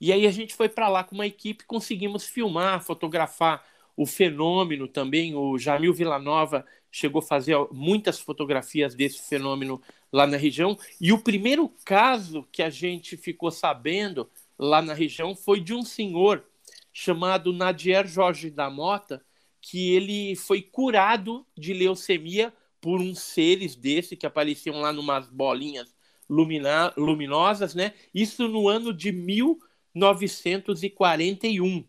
E 0.00 0.12
aí 0.12 0.26
a 0.26 0.30
gente 0.32 0.56
foi 0.56 0.68
para 0.68 0.88
lá 0.88 1.04
com 1.04 1.14
uma 1.14 1.26
equipe, 1.26 1.64
conseguimos 1.64 2.24
filmar, 2.24 2.82
fotografar 2.82 3.64
o 3.96 4.04
fenômeno 4.04 4.88
também. 4.88 5.36
O 5.36 5.56
Jamil 5.56 5.94
Villanova 5.94 6.66
chegou 6.90 7.20
a 7.20 7.24
fazer 7.24 7.56
muitas 7.70 8.18
fotografias 8.18 8.92
desse 8.92 9.22
fenômeno 9.28 9.80
lá 10.12 10.26
na 10.26 10.36
região. 10.36 10.76
E 11.00 11.12
o 11.12 11.18
primeiro 11.18 11.68
caso 11.84 12.44
que 12.50 12.60
a 12.64 12.70
gente 12.70 13.16
ficou 13.16 13.52
sabendo 13.52 14.28
lá 14.58 14.82
na 14.82 14.94
região 14.94 15.36
foi 15.36 15.60
de 15.60 15.72
um 15.72 15.84
senhor 15.84 16.44
chamado 16.92 17.52
Nadier 17.52 18.04
Jorge 18.08 18.50
da 18.50 18.68
Mota, 18.68 19.24
que 19.60 19.92
ele 19.92 20.34
foi 20.34 20.60
curado 20.60 21.46
de 21.56 21.72
leucemia 21.72 22.52
por 22.80 23.00
uns 23.00 23.20
seres 23.20 23.76
desse 23.76 24.16
que 24.16 24.26
apareciam 24.26 24.80
lá 24.80 24.92
numas 24.92 25.30
bolinhas 25.30 25.94
lumina 26.30 26.94
luminosas, 26.96 27.74
né? 27.74 27.92
Isso 28.14 28.46
no 28.46 28.68
ano 28.68 28.94
de 28.94 29.10
1941. 29.10 31.84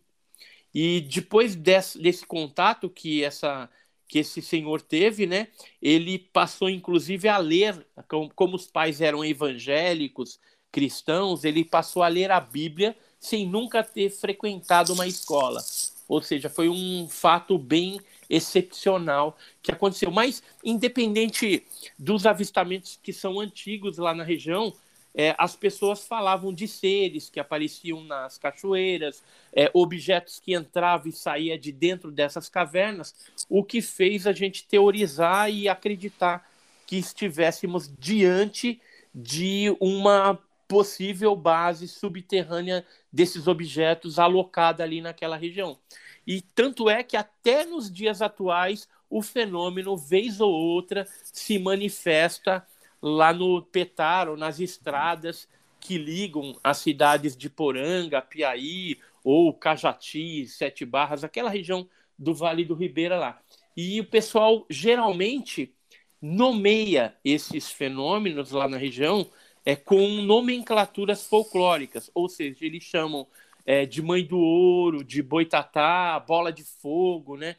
E 0.74 1.02
depois 1.02 1.54
desse, 1.56 2.02
desse 2.02 2.26
contato 2.26 2.90
que 2.90 3.24
essa 3.24 3.70
que 4.08 4.18
esse 4.20 4.42
senhor 4.42 4.82
teve, 4.82 5.26
né? 5.26 5.48
Ele 5.82 6.20
passou 6.20 6.70
inclusive 6.70 7.30
a 7.30 7.38
ler, 7.38 7.88
como, 8.10 8.30
como 8.36 8.58
os 8.58 8.68
pais 8.68 9.00
eram 9.00 9.24
evangélicos, 9.24 10.38
cristãos, 10.70 11.46
ele 11.46 11.64
passou 11.64 12.04
a 12.04 12.10
ler 12.10 12.30
a 12.30 12.42
Bíblia 12.42 12.94
sem 13.18 13.48
nunca 13.48 13.82
ter 13.84 14.10
frequentado 14.10 14.92
uma 14.92 15.08
escola. 15.08 15.64
Ou 16.10 16.22
seja, 16.22 16.50
foi 16.50 16.68
um 16.68 17.08
fato 17.08 17.58
bem 17.58 18.02
excepcional 18.32 19.38
que 19.62 19.72
aconteceu. 19.72 20.10
Mas, 20.10 20.42
independente 20.64 21.64
dos 22.00 22.26
avistamentos 22.26 22.98
que 23.04 23.12
são 23.12 23.40
antigos 23.40 23.98
lá 23.98 24.16
na 24.16 24.24
região, 24.24 24.74
é, 25.14 25.36
as 25.38 25.56
pessoas 25.56 26.08
falavam 26.08 26.54
de 26.54 26.68
seres 26.68 27.30
que 27.30 27.40
apareciam 27.40 28.02
nas 28.06 28.38
cachoeiras, 28.38 29.22
é, 29.52 29.70
objetos 29.74 30.40
que 30.40 30.56
entravam 30.56 31.10
e 31.10 31.12
saíam 31.12 31.58
de 31.58 31.72
dentro 31.74 32.10
dessas 32.10 32.48
cavernas, 32.48 33.14
o 33.50 33.62
que 33.62 33.82
fez 33.82 34.26
a 34.26 34.32
gente 34.32 34.66
teorizar 34.66 35.52
e 35.52 35.68
acreditar 35.68 36.50
que 36.88 36.96
estivéssemos 36.96 37.94
diante 38.00 38.80
de 39.14 39.76
uma 39.82 40.40
possível 40.68 41.36
base 41.36 41.86
subterrânea 41.86 42.86
desses 43.12 43.46
objetos 43.46 44.18
alocada 44.18 44.84
ali 44.84 45.02
naquela 45.02 45.36
região. 45.36 45.78
E 46.26 46.42
tanto 46.42 46.90
é 46.90 47.04
que 47.04 47.18
até 47.18 47.66
nos 47.66 47.92
dias 47.92 48.22
atuais 48.22 48.88
o 49.10 49.22
fenômeno, 49.22 49.98
vez 49.98 50.40
ou 50.40 50.52
outra, 50.52 51.08
se 51.24 51.60
manifesta 51.60 52.66
lá 53.02 53.34
no 53.34 53.62
Petaro, 53.62 54.38
nas 54.38 54.60
estradas 54.60 55.50
que 55.80 55.98
ligam 55.98 56.58
as 56.64 56.78
cidades 56.78 57.36
de 57.36 57.50
Poranga, 57.50 58.22
Piaí 58.22 59.00
ou 59.24 59.54
Cajati, 59.54 60.48
Sete 60.48 60.86
Barras, 60.86 61.24
aquela 61.24 61.50
região 61.50 61.90
do 62.18 62.34
Vale 62.34 62.64
do 62.64 62.76
Ribeira 62.76 63.18
lá. 63.18 63.42
E 63.76 64.00
o 64.00 64.06
pessoal 64.06 64.66
geralmente 64.70 65.74
nomeia 66.22 67.16
esses 67.26 67.72
fenômenos 67.72 68.52
lá 68.52 68.68
na 68.68 68.78
região 68.78 69.28
é, 69.66 69.76
com 69.76 70.08
nomenclaturas 70.22 71.28
folclóricas, 71.28 72.12
ou 72.14 72.30
seja, 72.30 72.66
eles 72.66 72.84
chamam 72.84 73.28
é, 73.66 73.86
de 73.86 74.02
Mãe 74.02 74.26
do 74.26 74.38
Ouro, 74.38 75.04
de 75.04 75.22
Boitatá, 75.22 76.20
Bola 76.20 76.52
de 76.52 76.64
Fogo, 76.64 77.38
né? 77.38 77.56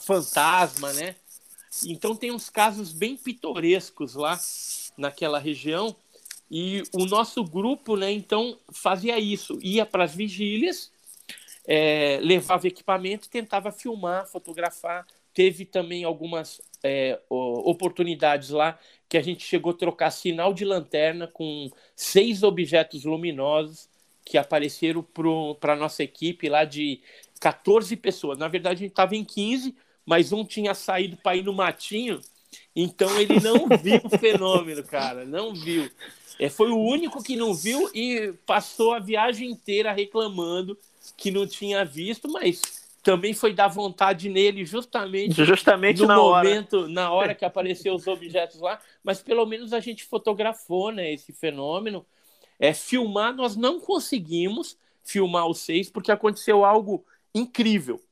Fantasma, 0.00 0.92
né? 0.94 1.14
Então 1.86 2.16
tem 2.16 2.32
uns 2.32 2.48
casos 2.48 2.92
bem 2.92 3.16
pitorescos 3.16 4.14
lá 4.14 4.38
naquela 4.96 5.38
região 5.38 5.94
e 6.50 6.82
o 6.92 7.04
nosso 7.04 7.44
grupo, 7.44 7.96
né? 7.96 8.10
Então 8.10 8.58
fazia 8.72 9.18
isso, 9.18 9.58
ia 9.62 9.84
para 9.84 10.04
as 10.04 10.14
vigílias, 10.14 10.90
é, 11.66 12.18
levava 12.22 12.66
equipamento, 12.66 13.28
tentava 13.28 13.70
filmar, 13.70 14.26
fotografar. 14.26 15.06
Teve 15.34 15.64
também 15.64 16.02
algumas 16.02 16.60
é, 16.82 17.20
oportunidades 17.28 18.48
lá 18.48 18.78
que 19.08 19.16
a 19.16 19.22
gente 19.22 19.44
chegou 19.44 19.72
a 19.72 19.76
trocar 19.76 20.10
sinal 20.10 20.52
de 20.52 20.64
lanterna 20.64 21.26
com 21.28 21.70
seis 21.94 22.42
objetos 22.42 23.04
luminosos 23.04 23.88
que 24.28 24.36
apareceram 24.36 25.02
para 25.58 25.72
a 25.72 25.76
nossa 25.76 26.02
equipe 26.02 26.50
lá 26.50 26.62
de 26.62 27.00
14 27.40 27.96
pessoas. 27.96 28.38
Na 28.38 28.46
verdade, 28.46 28.76
a 28.76 28.80
gente 28.80 28.90
estava 28.90 29.16
em 29.16 29.24
15, 29.24 29.74
mas 30.04 30.32
um 30.32 30.44
tinha 30.44 30.74
saído 30.74 31.16
para 31.16 31.36
ir 31.36 31.44
no 31.44 31.54
matinho, 31.54 32.20
então 32.76 33.18
ele 33.18 33.40
não 33.40 33.66
viu 33.82 33.98
o 34.04 34.18
fenômeno, 34.18 34.84
cara, 34.84 35.24
não 35.24 35.54
viu. 35.54 35.90
É, 36.38 36.50
foi 36.50 36.70
o 36.70 36.76
único 36.78 37.22
que 37.22 37.36
não 37.36 37.54
viu 37.54 37.90
e 37.94 38.34
passou 38.44 38.92
a 38.92 38.98
viagem 38.98 39.50
inteira 39.50 39.92
reclamando 39.92 40.78
que 41.16 41.30
não 41.30 41.46
tinha 41.46 41.82
visto, 41.82 42.30
mas 42.30 42.60
também 43.02 43.32
foi 43.32 43.54
dar 43.54 43.68
vontade 43.68 44.28
nele 44.28 44.62
justamente, 44.62 45.42
justamente 45.42 46.02
no 46.02 46.08
na 46.08 46.16
momento, 46.16 46.80
hora. 46.80 46.88
na 46.88 47.10
hora 47.10 47.34
que 47.34 47.46
apareceu 47.46 47.94
os 47.94 48.06
objetos 48.06 48.60
lá, 48.60 48.78
mas 49.02 49.22
pelo 49.22 49.46
menos 49.46 49.72
a 49.72 49.80
gente 49.80 50.04
fotografou, 50.04 50.92
né, 50.92 51.14
esse 51.14 51.32
fenômeno. 51.32 52.04
É, 52.58 52.72
filmar 52.74 53.34
nós 53.34 53.56
não 53.56 53.78
conseguimos 53.78 54.76
filmar 55.04 55.46
os 55.46 55.58
seis 55.60 55.90
porque 55.90 56.12
aconteceu 56.12 56.64
algo 56.64 57.04
incrível. 57.34 58.02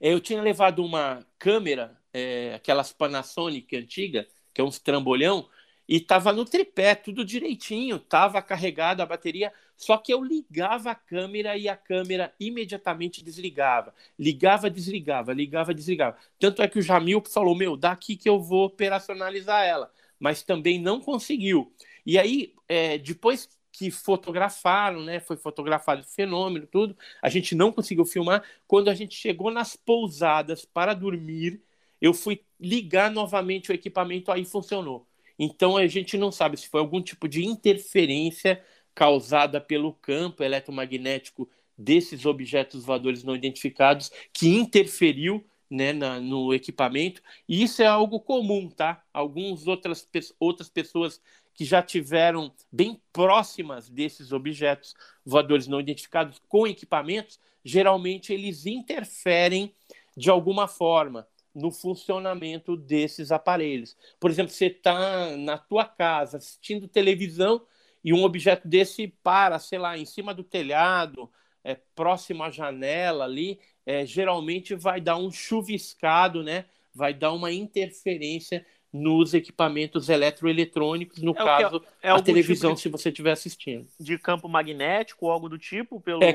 É, 0.00 0.12
eu 0.12 0.20
tinha 0.20 0.40
levado 0.40 0.84
uma 0.84 1.26
câmera, 1.38 1.96
é, 2.12 2.54
aquelas 2.54 2.92
Panasonic 2.92 3.76
antiga, 3.76 4.26
que 4.52 4.60
é 4.60 4.64
uns 4.64 4.78
trambolhão, 4.78 5.48
e 5.88 5.96
estava 5.96 6.32
no 6.32 6.44
tripé, 6.44 6.94
tudo 6.94 7.24
direitinho, 7.24 7.96
estava 7.96 8.40
carregada 8.40 9.02
a 9.02 9.06
bateria, 9.06 9.52
só 9.76 9.96
que 9.98 10.12
eu 10.14 10.22
ligava 10.22 10.92
a 10.92 10.94
câmera 10.94 11.56
e 11.56 11.68
a 11.68 11.76
câmera 11.76 12.32
imediatamente 12.38 13.24
desligava. 13.24 13.92
Ligava, 14.16 14.70
desligava, 14.70 15.32
ligava, 15.32 15.74
desligava. 15.74 16.16
Tanto 16.38 16.62
é 16.62 16.68
que 16.68 16.78
o 16.78 16.82
Jamil 16.82 17.22
falou: 17.28 17.56
Meu, 17.56 17.76
daqui 17.76 18.14
que 18.14 18.28
eu 18.28 18.38
vou 18.38 18.66
operacionalizar 18.66 19.64
ela, 19.64 19.90
mas 20.18 20.42
também 20.42 20.78
não 20.78 21.00
conseguiu. 21.00 21.72
E 22.10 22.18
aí, 22.18 22.52
é, 22.66 22.98
depois 22.98 23.48
que 23.70 23.88
fotografaram, 23.88 25.00
né? 25.00 25.20
Foi 25.20 25.36
fotografado 25.36 26.02
o 26.02 26.04
fenômeno, 26.04 26.66
tudo. 26.66 26.96
A 27.22 27.28
gente 27.28 27.54
não 27.54 27.70
conseguiu 27.70 28.04
filmar. 28.04 28.42
Quando 28.66 28.90
a 28.90 28.94
gente 28.94 29.14
chegou 29.14 29.48
nas 29.48 29.76
pousadas 29.76 30.64
para 30.64 30.92
dormir, 30.92 31.62
eu 32.00 32.12
fui 32.12 32.40
ligar 32.58 33.12
novamente 33.12 33.70
o 33.70 33.72
equipamento, 33.72 34.32
aí 34.32 34.44
funcionou. 34.44 35.06
Então 35.38 35.76
a 35.76 35.86
gente 35.86 36.18
não 36.18 36.32
sabe 36.32 36.56
se 36.56 36.68
foi 36.68 36.80
algum 36.80 37.00
tipo 37.00 37.28
de 37.28 37.46
interferência 37.46 38.60
causada 38.92 39.60
pelo 39.60 39.92
campo 39.92 40.42
eletromagnético 40.42 41.48
desses 41.78 42.26
objetos 42.26 42.84
voadores 42.84 43.22
não 43.22 43.36
identificados 43.36 44.10
que 44.32 44.48
interferiu 44.48 45.44
né, 45.70 45.92
na, 45.92 46.18
no 46.18 46.52
equipamento. 46.52 47.22
E 47.48 47.62
isso 47.62 47.80
é 47.82 47.86
algo 47.86 48.18
comum, 48.18 48.68
tá? 48.68 49.00
Algumas 49.14 49.68
outras, 49.68 50.08
outras 50.40 50.68
pessoas 50.68 51.22
que 51.60 51.64
já 51.66 51.82
tiveram 51.82 52.50
bem 52.72 52.98
próximas 53.12 53.90
desses 53.90 54.32
objetos 54.32 54.94
voadores 55.22 55.66
não 55.66 55.78
identificados 55.78 56.40
com 56.48 56.66
equipamentos, 56.66 57.38
geralmente 57.62 58.32
eles 58.32 58.64
interferem 58.64 59.74
de 60.16 60.30
alguma 60.30 60.66
forma 60.66 61.28
no 61.54 61.70
funcionamento 61.70 62.78
desses 62.78 63.30
aparelhos. 63.30 63.94
Por 64.18 64.30
exemplo, 64.30 64.50
você 64.50 64.68
está 64.68 65.36
na 65.36 65.58
tua 65.58 65.84
casa 65.84 66.38
assistindo 66.38 66.88
televisão 66.88 67.60
e 68.02 68.10
um 68.10 68.24
objeto 68.24 68.66
desse 68.66 69.08
para, 69.22 69.58
sei 69.58 69.78
lá, 69.78 69.98
em 69.98 70.06
cima 70.06 70.32
do 70.32 70.42
telhado, 70.42 71.30
é, 71.62 71.74
próximo 71.94 72.42
à 72.42 72.50
janela 72.50 73.26
ali, 73.26 73.60
é, 73.84 74.06
geralmente 74.06 74.74
vai 74.74 74.98
dar 74.98 75.18
um 75.18 75.30
chuviscado, 75.30 76.42
né? 76.42 76.64
Vai 76.94 77.12
dar 77.12 77.34
uma 77.34 77.52
interferência 77.52 78.64
nos 78.92 79.34
equipamentos 79.34 80.08
eletroeletrônicos, 80.08 81.22
no 81.22 81.32
é 81.32 81.34
caso, 81.34 81.82
é 82.02 82.10
a 82.10 82.20
televisão, 82.20 82.74
tipo 82.74 82.76
de, 82.76 82.82
se 82.82 82.88
você 83.02 83.08
estiver 83.10 83.32
assistindo. 83.32 83.86
De 83.98 84.18
campo 84.18 84.48
magnético 84.48 85.26
ou 85.26 85.32
algo 85.32 85.48
do 85.48 85.58
tipo, 85.58 86.00
pelo. 86.00 86.22
É, 86.22 86.32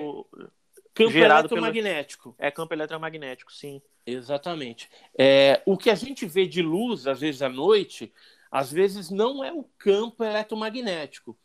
campo 0.94 1.12
Gerado 1.12 1.48
eletromagnético. 1.48 2.34
Pelo... 2.34 2.48
É 2.48 2.52
campo 2.52 2.74
eletromagnético, 2.74 3.52
sim. 3.52 3.82
Exatamente. 4.06 4.90
É, 5.18 5.62
o 5.66 5.78
que 5.78 5.90
a 5.90 5.96
gente 5.96 6.26
vê 6.26 6.48
de 6.48 6.62
luz, 6.62 7.08
às 7.08 7.20
vezes 7.20 7.42
à 7.42 7.50
noite, 7.50 8.14
às 8.50 8.72
vezes 8.72 9.10
não 9.10 9.44
é 9.44 9.52
o 9.52 9.66
campo 9.78 10.24
eletromagnético. 10.24 11.38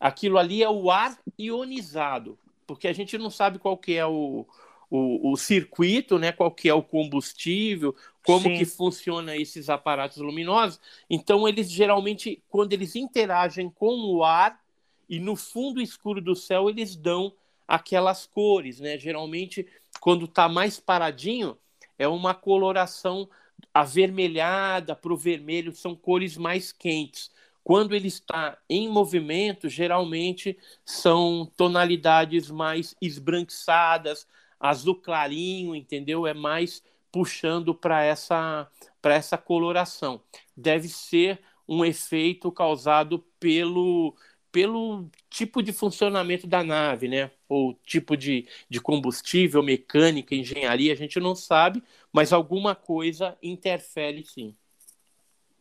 Aquilo 0.00 0.38
ali 0.38 0.62
é 0.62 0.68
o 0.68 0.90
ar 0.90 1.16
ionizado, 1.38 2.38
porque 2.66 2.88
a 2.88 2.92
gente 2.92 3.16
não 3.16 3.30
sabe 3.30 3.58
qual 3.58 3.78
que 3.78 3.94
é 3.94 4.04
o, 4.04 4.46
o, 4.90 5.32
o 5.32 5.36
circuito, 5.36 6.18
né, 6.18 6.32
qual 6.32 6.50
que 6.50 6.68
é 6.68 6.74
o 6.74 6.82
combustível, 6.82 7.94
como 8.24 8.48
Sim. 8.48 8.56
que 8.56 8.64
funciona 8.64 9.36
esses 9.36 9.68
aparatos 9.68 10.18
luminosos. 10.18 10.80
Então, 11.08 11.46
eles 11.48 11.70
geralmente, 11.70 12.42
quando 12.48 12.72
eles 12.72 12.96
interagem 12.96 13.70
com 13.70 13.94
o 14.00 14.24
ar 14.24 14.60
e 15.08 15.18
no 15.20 15.36
fundo 15.36 15.80
escuro 15.80 16.20
do 16.20 16.34
céu, 16.34 16.68
eles 16.68 16.96
dão 16.96 17.32
aquelas 17.66 18.26
cores, 18.26 18.80
né? 18.80 18.98
Geralmente, 18.98 19.66
quando 20.00 20.24
está 20.24 20.48
mais 20.48 20.78
paradinho, 20.78 21.56
é 21.98 22.06
uma 22.06 22.34
coloração 22.34 23.28
avermelhada 23.72 24.94
para 24.94 25.12
o 25.12 25.16
vermelho, 25.16 25.72
são 25.72 25.94
cores 25.94 26.36
mais 26.36 26.72
quentes. 26.72 27.30
Quando 27.62 27.94
ele 27.94 28.06
está 28.06 28.56
em 28.68 28.88
movimento, 28.88 29.68
geralmente 29.68 30.56
são 30.84 31.50
tonalidades 31.56 32.50
mais 32.50 32.94
esbranquiçadas, 33.02 34.26
azul 34.58 34.96
clarinho, 34.96 35.74
entendeu? 35.74 36.26
É 36.26 36.34
mais 36.34 36.82
puxando 37.10 37.74
para 37.74 38.02
essa 38.02 38.70
para 39.00 39.14
essa 39.14 39.38
coloração. 39.38 40.22
Deve 40.56 40.88
ser 40.88 41.40
um 41.68 41.84
efeito 41.84 42.50
causado 42.52 43.20
pelo 43.40 44.14
pelo 44.56 45.10
tipo 45.28 45.62
de 45.62 45.70
funcionamento 45.72 46.46
da 46.46 46.64
nave, 46.64 47.08
né? 47.08 47.30
Ou 47.46 47.74
tipo 47.84 48.16
de, 48.16 48.48
de 48.70 48.80
combustível, 48.80 49.62
mecânica, 49.62 50.34
engenharia, 50.34 50.94
a 50.94 50.96
gente 50.96 51.20
não 51.20 51.34
sabe, 51.34 51.82
mas 52.10 52.32
alguma 52.32 52.74
coisa 52.74 53.36
interfere 53.42 54.24
sim. 54.24 54.56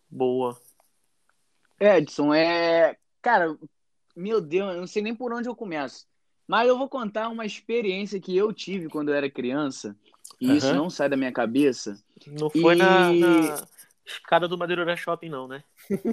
Boa. 0.10 0.58
Edson, 1.78 2.34
é. 2.34 2.98
Cara, 3.22 3.58
meu 4.16 4.40
Deus, 4.40 4.74
eu 4.74 4.80
não 4.80 4.88
sei 4.88 5.02
nem 5.02 5.14
por 5.14 5.34
onde 5.34 5.50
eu 5.50 5.56
começo. 5.56 6.08
Mas 6.48 6.68
eu 6.68 6.78
vou 6.78 6.88
contar 6.88 7.30
uma 7.30 7.46
experiência 7.46 8.20
que 8.20 8.36
eu 8.36 8.54
tive 8.54 8.88
quando 8.88 9.10
eu 9.10 9.16
era 9.16 9.30
criança, 9.30 9.96
e 10.40 10.50
uhum. 10.50 10.56
isso 10.56 10.74
não 10.74 10.90
sai 10.90 11.10
da 11.10 11.18
minha 11.18 11.32
cabeça. 11.32 11.98
Não 12.28 12.50
foi 12.50 12.75
e... 12.75 12.78
na, 12.78 13.12
na, 13.12 13.66
escada 14.06 14.48
do 14.48 14.58
Madureira 14.58 14.96
Shopping, 14.96 15.30
não, 15.30 15.48
né? 15.48 15.64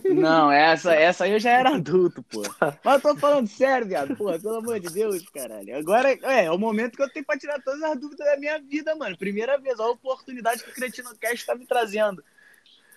Não, 0.04 0.50
essa, 0.50 0.94
essa 0.96 1.24
aí 1.24 1.32
eu 1.32 1.38
já 1.38 1.50
era 1.50 1.74
adulto, 1.74 2.22
pô. 2.22 2.42
Mas 2.82 2.94
eu 2.94 3.00
tô 3.00 3.16
falando 3.16 3.46
sério, 3.46 3.86
viado. 3.86 4.16
Pô, 4.16 4.32
pelo 4.38 4.56
amor 4.56 4.80
de 4.80 4.88
Deus, 4.88 5.28
caralho. 5.28 5.76
Agora 5.76 6.10
é, 6.10 6.46
é 6.46 6.50
o 6.50 6.58
momento 6.58 6.96
que 6.96 7.02
eu 7.02 7.10
tenho 7.10 7.26
pra 7.26 7.38
tirar 7.38 7.60
todas 7.62 7.82
as 7.82 8.00
dúvidas 8.00 8.26
da 8.26 8.38
minha 8.38 8.58
vida, 8.58 8.94
mano. 8.96 9.16
Primeira 9.16 9.58
vez, 9.58 9.78
a 9.78 9.86
oportunidade 9.88 10.64
que 10.64 10.70
o 10.70 10.74
Cretino 10.74 11.14
Cast 11.16 11.44
tá 11.44 11.54
me 11.54 11.66
trazendo. 11.66 12.24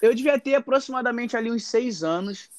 Eu 0.02 0.14
devia 0.14 0.40
ter 0.40 0.56
aproximadamente 0.56 1.36
ali 1.36 1.52
uns 1.52 1.66
seis 1.66 2.04
anos 2.04 2.50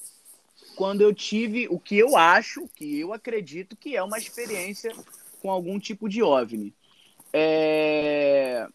quando 0.77 1.01
eu 1.01 1.11
tive 1.11 1.67
o 1.69 1.79
que 1.79 1.97
eu 1.97 2.15
acho, 2.15 2.69
que 2.75 2.99
eu 2.99 3.11
acredito 3.11 3.75
que 3.75 3.97
é 3.97 4.03
uma 4.03 4.19
experiência 4.19 4.93
com 5.41 5.49
algum 5.49 5.79
tipo 5.79 6.07
de 6.07 6.21
OVNI. 6.21 6.71
É... 7.33 8.67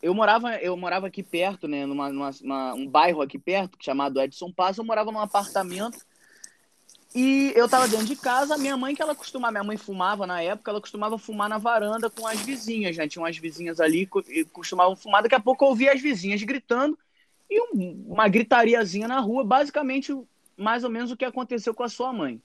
Eu 0.00 0.14
morava, 0.14 0.54
eu 0.58 0.76
morava 0.76 1.08
aqui 1.08 1.22
perto, 1.22 1.66
né, 1.66 1.84
numa, 1.84 2.12
numa 2.12 2.30
uma, 2.40 2.74
um 2.74 2.86
bairro 2.86 3.22
aqui 3.22 3.38
perto 3.38 3.76
chamado 3.80 4.20
Edson 4.20 4.52
Paz. 4.52 4.78
Eu 4.78 4.84
morava 4.84 5.10
num 5.10 5.18
apartamento 5.18 5.98
e 7.12 7.52
eu 7.56 7.68
tava 7.68 7.88
dentro 7.88 8.06
de 8.06 8.14
casa. 8.14 8.56
Minha 8.56 8.76
mãe, 8.76 8.94
que 8.94 9.02
ela 9.02 9.16
costumava, 9.16 9.50
minha 9.50 9.64
mãe 9.64 9.76
fumava 9.76 10.28
na 10.28 10.42
época, 10.42 10.70
ela 10.70 10.80
costumava 10.80 11.18
fumar 11.18 11.48
na 11.48 11.58
varanda 11.58 12.08
com 12.08 12.24
as 12.24 12.40
vizinhas, 12.40 12.96
né? 12.96 13.08
Tinha 13.08 13.22
umas 13.22 13.36
vizinhas 13.36 13.80
ali 13.80 14.08
e 14.28 14.44
costumavam 14.44 14.94
fumar. 14.94 15.24
Daqui 15.24 15.34
a 15.34 15.40
pouco 15.40 15.64
eu 15.64 15.70
ouvia 15.70 15.92
as 15.92 16.00
vizinhas 16.00 16.40
gritando 16.44 16.96
e 17.50 17.60
um, 17.60 18.04
uma 18.10 18.28
gritariazinha 18.28 19.08
na 19.08 19.18
rua. 19.18 19.42
Basicamente, 19.42 20.14
mais 20.56 20.84
ou 20.84 20.90
menos 20.90 21.10
o 21.10 21.16
que 21.16 21.24
aconteceu 21.24 21.74
com 21.74 21.82
a 21.82 21.88
sua 21.88 22.12
mãe. 22.12 22.40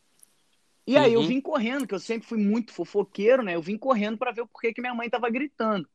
E 0.85 0.97
aí 0.97 1.15
uhum. 1.15 1.21
eu 1.21 1.27
vim 1.27 1.39
correndo, 1.39 1.85
que 1.85 1.93
eu 1.93 1.99
sempre 1.99 2.27
fui 2.27 2.39
muito 2.39 2.73
fofoqueiro, 2.73 3.43
né? 3.43 3.55
Eu 3.55 3.61
vim 3.61 3.77
correndo 3.77 4.17
para 4.17 4.31
ver 4.31 4.45
porquê 4.47 4.73
que 4.73 4.81
minha 4.81 4.93
mãe 4.95 5.05
estava 5.05 5.29
gritando. 5.29 5.87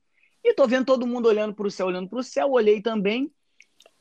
E 0.45 0.55
tô 0.55 0.69
vendo 0.69 0.85
todo 0.85 1.07
mundo 1.07 1.27
olhando 1.27 1.55
para 1.55 1.67
o 1.67 1.71
céu, 1.71 1.87
olhando 1.87 2.09
para 2.09 2.19
o 2.19 2.23
céu, 2.23 2.53
olhei 2.53 2.81
também. 2.81 3.33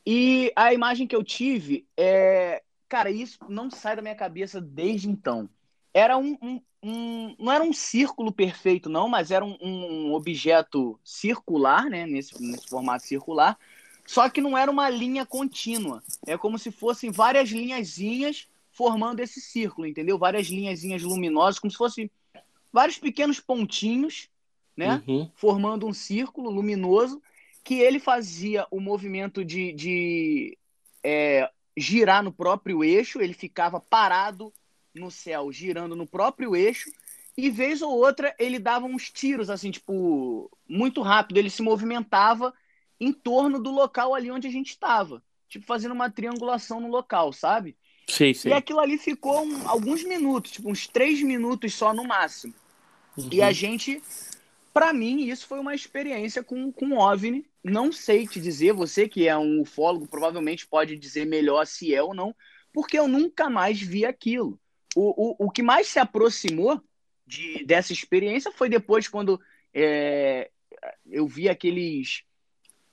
E 0.06 0.52
a 0.56 0.74
imagem 0.74 1.08
que 1.08 1.16
eu 1.16 1.24
tive 1.24 1.88
é. 1.98 2.62
Cara, 2.90 3.10
isso 3.10 3.40
não 3.50 3.72
sai 3.72 3.96
da 3.96 4.02
minha 4.02 4.14
cabeça 4.14 4.62
desde 4.62 5.10
então. 5.10 5.50
Era 5.94 6.18
um. 6.18 6.38
um, 6.42 6.62
um 6.84 7.36
não 7.40 7.52
era 7.52 7.64
um 7.64 7.74
círculo 7.74 8.32
perfeito, 8.32 8.90
não, 8.90 9.08
mas 9.08 9.32
era 9.32 9.44
um, 9.44 9.58
um 9.62 10.14
objeto 10.14 11.00
circular, 11.04 11.90
né? 11.90 12.06
Nesse, 12.06 12.40
nesse 12.40 12.68
formato 12.68 13.04
circular, 13.04 13.58
só 14.06 14.30
que 14.30 14.42
não 14.42 14.58
era 14.58 14.70
uma 14.70 14.90
linha 14.90 15.26
contínua. 15.26 16.04
É 16.26 16.38
como 16.38 16.60
se 16.60 16.72
fossem 16.72 17.12
várias 17.12 17.50
linhazinhas 17.50 18.48
formando 18.72 19.20
esse 19.20 19.40
círculo, 19.40 19.88
entendeu? 19.88 20.18
Várias 20.18 20.48
linhazinhas 20.48 21.04
luminosas, 21.04 21.60
como 21.60 21.72
se 21.72 21.78
fossem 21.78 22.10
vários 22.72 22.98
pequenos 22.98 23.40
pontinhos, 23.40 24.30
né? 24.76 25.02
Uhum. 25.08 25.30
Formando 25.36 25.88
um 25.88 25.94
círculo 25.94 26.50
luminoso 26.50 27.22
que 27.64 27.76
ele 27.76 28.00
fazia 28.00 28.68
o 28.70 28.80
movimento 28.80 29.46
de, 29.46 29.72
de 29.72 30.58
é, 31.04 31.50
girar 31.78 32.24
no 32.24 32.32
próprio 32.32 32.84
eixo, 32.84 33.22
ele 33.22 33.34
ficava 33.34 33.80
parado 33.80 34.52
no 34.94 35.10
céu, 35.10 35.52
girando 35.52 35.96
no 35.96 36.06
próprio 36.06 36.56
eixo, 36.56 36.92
e 37.38 37.50
vez 37.50 37.82
ou 37.82 37.92
outra 37.92 38.36
ele 38.38 38.60
dava 38.60 38.86
uns 38.86 39.10
tiros, 39.10 39.50
assim, 39.50 39.72
tipo, 39.72 40.52
muito 40.68 41.02
rápido, 41.02 41.38
ele 41.38 41.50
se 41.50 41.62
movimentava 41.62 42.54
em 43.04 43.12
torno 43.12 43.62
do 43.62 43.72
local 43.72 44.16
ali 44.16 44.32
onde 44.32 44.48
a 44.48 44.52
gente 44.52 44.70
estava. 44.70 45.22
Tipo, 45.50 45.66
fazendo 45.66 45.92
uma 45.92 46.10
triangulação 46.10 46.80
no 46.80 46.88
local, 46.88 47.32
sabe? 47.32 47.76
Sim, 48.08 48.34
sim. 48.34 48.50
E 48.50 48.54
aquilo 48.54 48.80
ali 48.80 48.98
ficou 48.98 49.44
um, 49.44 49.68
alguns 49.68 50.04
minutos, 50.04 50.52
tipo, 50.52 50.70
uns 50.70 50.88
três 50.88 51.22
minutos 51.22 51.74
só 51.74 51.94
no 51.94 52.04
máximo. 52.04 52.54
Uhum. 53.18 53.30
E 53.32 53.42
a 53.42 53.52
gente, 53.52 54.02
para 54.74 54.94
mim, 54.94 55.28
isso 55.28 55.46
foi 55.46 55.60
uma 55.60 55.76
experiência 55.76 56.44
com, 56.44 56.72
com 56.72 56.98
OVNI. 56.98 57.46
Não 57.64 57.92
sei 57.92 58.28
te 58.28 58.42
dizer, 58.42 58.74
você 58.74 59.08
que 59.08 59.28
é 59.28 59.38
um 59.38 59.62
ufólogo, 59.62 60.08
provavelmente 60.08 60.68
pode 60.68 60.98
dizer 60.98 61.26
melhor 61.26 61.66
se 61.66 61.94
é 61.94 62.02
ou 62.02 62.14
não, 62.14 62.36
porque 62.74 62.98
eu 62.98 63.08
nunca 63.08 63.50
mais 63.50 63.80
vi 63.80 64.06
aquilo. 64.06 64.60
O, 64.96 65.46
o, 65.46 65.48
o 65.48 65.52
que 65.52 65.64
mais 65.64 65.88
se 65.88 66.00
aproximou 66.00 66.82
de, 67.26 67.64
dessa 67.66 67.94
experiência 67.94 68.52
foi 68.52 68.70
depois 68.70 69.08
quando 69.08 69.40
é, 69.74 70.50
eu 71.06 71.28
vi 71.28 71.48
aqueles 71.48 72.24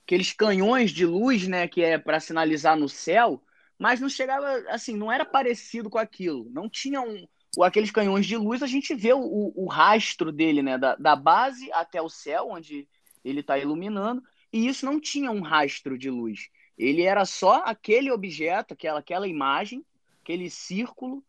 aqueles 0.03 0.33
canhões 0.33 0.91
de 0.91 1.05
luz, 1.05 1.47
né, 1.47 1.67
que 1.67 1.81
é 1.81 1.97
para 1.97 2.19
sinalizar 2.19 2.77
no 2.77 2.89
céu, 2.89 3.41
mas 3.77 3.99
não 3.99 4.09
chegava 4.09 4.47
assim, 4.69 4.95
não 4.95 5.11
era 5.11 5.25
parecido 5.25 5.89
com 5.89 5.97
aquilo. 5.97 6.47
Não 6.51 6.69
tinha 6.69 7.01
um, 7.01 7.25
aqueles 7.61 7.91
canhões 7.91 8.25
de 8.25 8.37
luz, 8.37 8.61
a 8.61 8.67
gente 8.67 8.93
vê 8.93 9.13
o, 9.13 9.51
o 9.55 9.67
rastro 9.67 10.31
dele, 10.31 10.61
né, 10.61 10.77
da, 10.77 10.95
da 10.95 11.15
base 11.15 11.71
até 11.73 12.01
o 12.01 12.09
céu, 12.09 12.49
onde 12.49 12.87
ele 13.23 13.41
está 13.41 13.57
iluminando, 13.57 14.21
e 14.51 14.67
isso 14.67 14.85
não 14.85 14.99
tinha 14.99 15.31
um 15.31 15.41
rastro 15.41 15.97
de 15.97 16.09
luz. 16.09 16.49
Ele 16.77 17.03
era 17.03 17.25
só 17.25 17.63
aquele 17.65 18.11
objeto, 18.11 18.73
aquela, 18.73 18.99
aquela 18.99 19.27
imagem, 19.27 19.85
aquele 20.21 20.49
círculo 20.49 21.23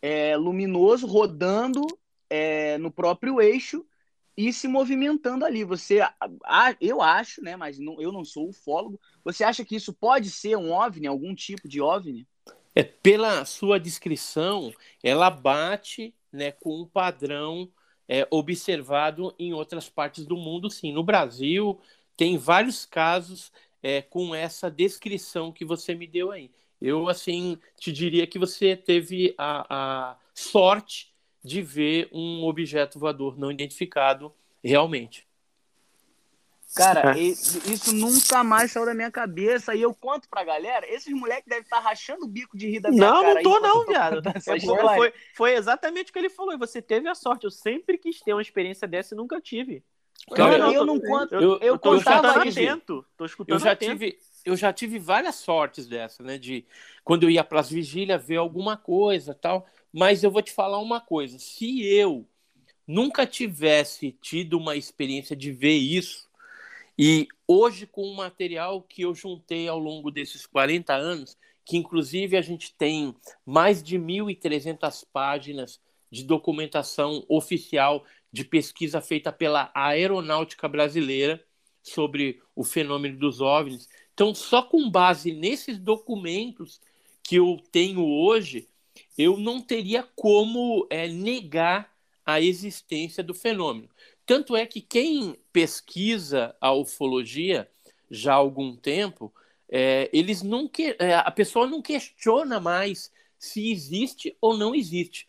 é, 0.00 0.36
luminoso 0.36 1.06
rodando 1.06 1.82
é, 2.28 2.78
no 2.78 2.90
próprio 2.90 3.40
eixo 3.40 3.86
e 4.36 4.52
se 4.52 4.66
movimentando 4.68 5.44
ali. 5.44 5.64
Você, 5.64 6.00
eu 6.80 7.00
acho, 7.00 7.42
né, 7.42 7.56
mas 7.56 7.78
não, 7.78 8.00
eu 8.00 8.12
não 8.12 8.24
sou 8.24 8.48
ufólogo, 8.48 9.00
você 9.24 9.44
acha 9.44 9.64
que 9.64 9.76
isso 9.76 9.92
pode 9.92 10.30
ser 10.30 10.56
um 10.56 10.72
OVNI, 10.72 11.06
algum 11.06 11.34
tipo 11.34 11.68
de 11.68 11.80
OVNI? 11.80 12.26
É, 12.74 12.82
pela 12.82 13.44
sua 13.44 13.78
descrição, 13.78 14.72
ela 15.02 15.30
bate 15.30 16.12
né, 16.32 16.50
com 16.50 16.80
um 16.80 16.86
padrão 16.86 17.70
é, 18.08 18.26
observado 18.30 19.34
em 19.38 19.52
outras 19.52 19.88
partes 19.88 20.26
do 20.26 20.36
mundo, 20.36 20.68
sim. 20.68 20.92
No 20.92 21.04
Brasil, 21.04 21.80
tem 22.16 22.36
vários 22.36 22.84
casos 22.84 23.52
é, 23.82 24.02
com 24.02 24.34
essa 24.34 24.70
descrição 24.70 25.52
que 25.52 25.64
você 25.64 25.94
me 25.94 26.06
deu 26.06 26.32
aí. 26.32 26.50
Eu, 26.80 27.08
assim, 27.08 27.58
te 27.78 27.92
diria 27.92 28.26
que 28.26 28.38
você 28.38 28.76
teve 28.76 29.34
a, 29.38 29.66
a 30.10 30.16
sorte 30.34 31.13
de 31.44 31.60
ver 31.60 32.08
um 32.10 32.44
objeto 32.44 32.98
voador 32.98 33.38
não 33.38 33.52
identificado 33.52 34.32
realmente. 34.62 35.26
Cara, 36.74 37.16
é. 37.16 37.20
isso 37.20 37.94
nunca 37.94 38.42
mais 38.42 38.72
saiu 38.72 38.86
da 38.86 38.94
minha 38.94 39.10
cabeça. 39.10 39.76
E 39.76 39.82
eu 39.82 39.94
conto 39.94 40.28
pra 40.28 40.42
galera, 40.42 40.84
esses 40.92 41.12
moleques 41.12 41.46
devem 41.46 41.62
estar 41.62 41.78
rachando 41.78 42.24
o 42.24 42.28
bico 42.28 42.56
de 42.56 42.68
rir 42.68 42.80
da 42.80 42.90
minha 42.90 43.08
não, 43.08 43.22
cara. 43.22 43.34
Não, 43.34 43.34
não 43.34 43.42
tô 43.42 43.60
não, 43.60 43.86
viado. 43.86 44.22
É 44.26 44.96
foi, 44.96 45.12
foi 45.34 45.54
exatamente 45.54 46.10
o 46.10 46.12
que 46.12 46.18
ele 46.18 46.30
falou. 46.30 46.52
E 46.52 46.58
você 46.58 46.82
teve 46.82 47.08
a 47.08 47.14
sorte. 47.14 47.44
Eu 47.44 47.50
sempre 47.50 47.96
quis 47.96 48.20
ter 48.20 48.32
uma 48.32 48.42
experiência 48.42 48.88
dessa 48.88 49.14
e 49.14 49.16
nunca 49.16 49.40
tive. 49.40 49.84
Cara, 50.34 50.56
eu, 50.56 50.72
eu 50.72 50.86
não 50.86 50.98
conto. 50.98 51.34
Eu, 51.34 51.40
eu, 51.40 51.58
eu 51.60 51.78
tô 51.78 51.94
contava 51.94 52.42
atento. 52.42 53.04
Tô 53.16 53.24
escutando 53.24 53.56
eu 53.56 53.60
já 53.60 53.72
atento. 53.72 53.92
tive 53.92 54.18
eu 54.44 54.56
já 54.56 54.72
tive 54.72 54.98
várias 54.98 55.36
sortes 55.36 55.86
dessa, 55.86 56.22
né? 56.22 56.36
De 56.36 56.66
quando 57.02 57.22
eu 57.22 57.30
ia 57.30 57.42
para 57.42 57.60
as 57.60 57.70
vigílias 57.70 58.24
ver 58.24 58.36
alguma 58.36 58.76
coisa 58.76 59.34
tal. 59.34 59.66
Mas 59.96 60.24
eu 60.24 60.30
vou 60.32 60.42
te 60.42 60.50
falar 60.50 60.80
uma 60.80 61.00
coisa: 61.00 61.38
se 61.38 61.86
eu 61.86 62.26
nunca 62.84 63.24
tivesse 63.24 64.10
tido 64.20 64.58
uma 64.58 64.74
experiência 64.74 65.36
de 65.36 65.52
ver 65.52 65.76
isso, 65.76 66.28
e 66.98 67.28
hoje 67.46 67.86
com 67.86 68.02
o 68.02 68.16
material 68.16 68.82
que 68.82 69.02
eu 69.02 69.14
juntei 69.14 69.68
ao 69.68 69.78
longo 69.78 70.10
desses 70.10 70.46
40 70.46 70.92
anos, 70.92 71.38
que 71.64 71.76
inclusive 71.76 72.36
a 72.36 72.42
gente 72.42 72.74
tem 72.74 73.14
mais 73.46 73.80
de 73.84 73.96
1.300 73.96 75.06
páginas 75.12 75.80
de 76.10 76.24
documentação 76.24 77.24
oficial 77.28 78.04
de 78.32 78.44
pesquisa 78.44 79.00
feita 79.00 79.30
pela 79.30 79.70
Aeronáutica 79.72 80.66
Brasileira 80.66 81.40
sobre 81.80 82.42
o 82.56 82.64
fenômeno 82.64 83.16
dos 83.16 83.40
OVNIs. 83.40 83.88
Então, 84.12 84.34
só 84.34 84.60
com 84.60 84.90
base 84.90 85.32
nesses 85.32 85.78
documentos 85.78 86.80
que 87.22 87.36
eu 87.36 87.60
tenho 87.70 88.04
hoje, 88.04 88.68
eu 89.16 89.36
não 89.36 89.60
teria 89.60 90.02
como 90.14 90.86
é, 90.90 91.08
negar 91.08 91.92
a 92.24 92.40
existência 92.40 93.22
do 93.22 93.34
fenômeno. 93.34 93.88
Tanto 94.26 94.56
é 94.56 94.66
que 94.66 94.80
quem 94.80 95.36
pesquisa 95.52 96.56
a 96.60 96.72
ufologia 96.72 97.68
já 98.10 98.32
há 98.32 98.36
algum 98.36 98.74
tempo, 98.74 99.32
é, 99.68 100.08
eles 100.12 100.42
não 100.42 100.66
que, 100.66 100.96
é, 100.98 101.14
a 101.14 101.30
pessoa 101.30 101.66
não 101.66 101.82
questiona 101.82 102.58
mais 102.60 103.12
se 103.38 103.70
existe 103.70 104.36
ou 104.40 104.56
não 104.56 104.74
existe. 104.74 105.28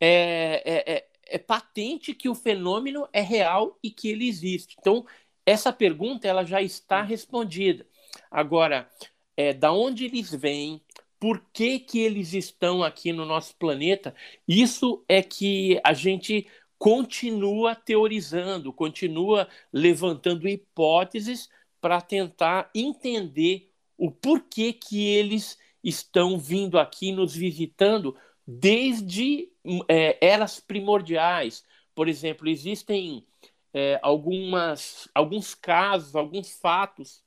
É, 0.00 0.62
é, 0.64 0.92
é, 0.94 1.08
é, 1.26 1.38
patente 1.38 2.14
que 2.14 2.28
o 2.28 2.34
fenômeno 2.34 3.08
é 3.12 3.20
real 3.20 3.78
e 3.82 3.90
que 3.90 4.08
ele 4.08 4.26
existe. 4.28 4.76
Então, 4.78 5.06
essa 5.44 5.72
pergunta 5.72 6.26
ela 6.26 6.44
já 6.44 6.62
está 6.62 7.02
respondida. 7.02 7.86
Agora, 8.30 8.88
é, 9.36 9.52
da 9.52 9.72
onde 9.72 10.04
eles 10.04 10.32
vêm, 10.32 10.80
por 11.22 11.38
que, 11.52 11.78
que 11.78 12.00
eles 12.00 12.34
estão 12.34 12.82
aqui 12.82 13.12
no 13.12 13.24
nosso 13.24 13.54
planeta, 13.54 14.12
isso 14.48 15.04
é 15.08 15.22
que 15.22 15.80
a 15.84 15.92
gente 15.92 16.48
continua 16.76 17.76
teorizando, 17.76 18.72
continua 18.72 19.46
levantando 19.72 20.48
hipóteses 20.48 21.48
para 21.80 22.00
tentar 22.00 22.72
entender 22.74 23.70
o 23.96 24.10
porquê 24.10 24.72
que 24.72 25.06
eles 25.06 25.56
estão 25.84 26.36
vindo 26.36 26.76
aqui 26.76 27.12
nos 27.12 27.36
visitando 27.36 28.16
desde 28.44 29.48
é, 29.88 30.18
eras 30.20 30.58
primordiais. 30.58 31.62
Por 31.94 32.08
exemplo, 32.08 32.48
existem 32.48 33.24
é, 33.72 33.96
algumas, 34.02 35.08
alguns 35.14 35.54
casos, 35.54 36.16
alguns 36.16 36.50
fatos 36.50 37.22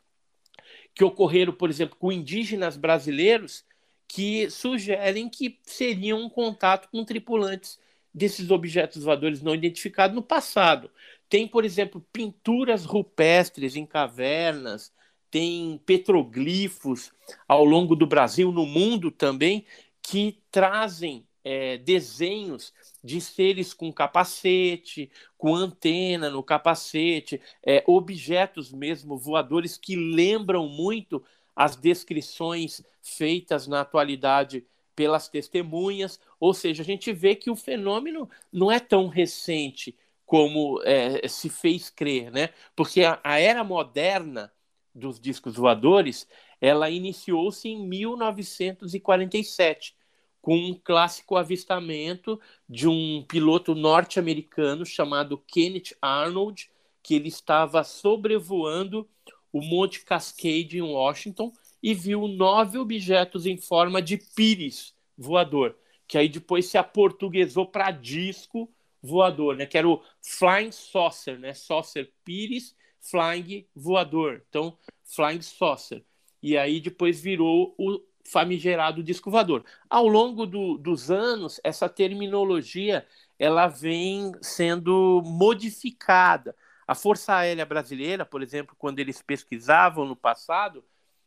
que 0.94 1.06
ocorreram, 1.06 1.54
por 1.54 1.70
exemplo, 1.70 1.96
com 1.96 2.12
indígenas 2.12 2.76
brasileiros 2.76 3.64
que 4.08 4.50
sugerem 4.50 5.30
que 5.30 5.60
seriam 5.64 6.22
um 6.22 6.30
contato 6.30 6.90
com 6.90 7.04
tripulantes 7.04 7.80
desses 8.14 8.50
objetos 8.50 9.04
voadores 9.04 9.42
não 9.42 9.54
identificados 9.54 10.16
no 10.16 10.24
passado. 10.24 10.90
Tem, 11.28 11.48
por 11.48 11.66
exemplo, 11.66 12.06
pinturas 12.14 12.86
rupestres 12.86 13.76
em 13.76 13.86
cavernas, 13.86 14.94
tem 15.30 15.82
petroglifos 15.86 17.12
ao 17.48 17.66
longo 17.66 17.96
do 17.96 18.08
Brasil, 18.08 18.52
no 18.52 18.66
mundo 18.66 19.12
também, 19.12 19.66
que 20.02 20.40
trazem 20.50 21.28
é, 21.44 21.78
desenhos 21.78 22.74
de 23.04 23.20
seres 23.20 23.74
com 23.74 23.92
capacete, 23.92 25.12
com 25.38 25.54
antena 25.54 26.30
no 26.30 26.42
capacete, 26.42 27.42
é, 27.64 27.84
objetos 27.86 28.72
mesmo 28.72 29.18
voadores 29.18 29.78
que 29.78 29.96
lembram 29.96 30.68
muito 30.70 31.22
as 31.56 31.76
descrições 31.76 32.84
feitas 33.02 33.68
na 33.68 33.82
atualidade 33.82 34.66
pelas 34.96 35.28
testemunhas, 35.28 36.20
ou 36.40 36.54
seja, 36.54 36.82
a 36.82 36.86
gente 36.86 37.12
vê 37.12 37.36
que 37.36 37.52
o 37.52 37.56
fenômeno 37.56 38.30
não 38.52 38.72
é 38.72 38.80
tão 38.80 39.08
recente 39.08 39.96
como 40.26 40.82
é, 40.84 41.28
se 41.28 41.50
fez 41.50 41.90
crer, 41.90 42.32
né? 42.32 42.50
Porque 42.76 43.04
a, 43.04 43.20
a, 43.24 43.40
era 43.40 43.64
moderna 43.64 44.52
dos 44.94 45.20
discos 45.20 45.56
voadores, 45.56 46.28
ela 46.60 46.90
iniciou-se 46.90 47.68
em 47.68 47.88
1947, 47.88 49.96
com 50.42 50.58
um 50.58 50.74
clássico 50.74 51.36
avistamento 51.36 52.40
de 52.68 52.88
um 52.88 53.24
piloto 53.28 53.76
norte-americano 53.76 54.86
chamado 54.86 55.38
Kenneth 55.38 55.96
Arnold, 56.02 56.72
que 57.04 57.16
ele 57.16 57.28
estava 57.28 57.84
sobrevoando 57.84 59.08
o 59.56 59.62
Monte 59.62 60.04
Cascade 60.04 60.78
em 60.78 60.82
Washington 60.82 61.50
e 61.82 61.94
viu 61.94 62.28
nove 62.28 62.78
objetos 62.78 63.46
em 63.46 63.56
forma 63.56 64.02
de 64.02 64.18
pires 64.18 64.94
voador, 65.18 65.78
que 66.06 66.18
aí 66.18 66.28
depois 66.28 66.66
se 66.66 66.78
aportuguesou 66.78 67.66
para 67.66 67.90
disco 67.90 68.70
voador, 69.02 69.56
né? 69.56 69.66
Que 69.66 69.78
era 69.78 69.88
o 69.88 70.04
Flying 70.22 70.74
Saucer, 70.74 71.40
né? 71.40 71.54
Saucer 71.54 72.12
pires, 72.26 72.76
Flying 73.00 73.66
voador. 73.74 74.44
Então, 74.50 74.78
Flying 75.06 75.42
Saucer. 75.42 76.04
E 76.44 76.58
aí 76.58 76.82
depois 76.82 77.22
virou 77.22 77.74
o 77.78 78.02
famigerado 78.26 79.02
disco 79.02 79.32
voador. 79.32 79.64
Ao 79.90 80.06
longo 80.06 80.46
do, 80.46 80.78
dos 80.78 81.10
anos, 81.10 81.62
essa 81.64 81.88
terminologia 81.88 83.08
ela 83.40 83.68
vem 83.68 84.34
sendo 84.42 85.22
modificada. 85.24 86.54
A 86.88 86.94
Força 86.94 87.36
Aérea 87.36 87.66
Brasileira, 87.66 88.26
por 88.26 88.44
exemplo, 88.44 88.76
quando 88.78 89.00
eles 89.00 89.22
pesquisavam 89.22 90.06
no 90.06 90.16
passado, 90.16 90.84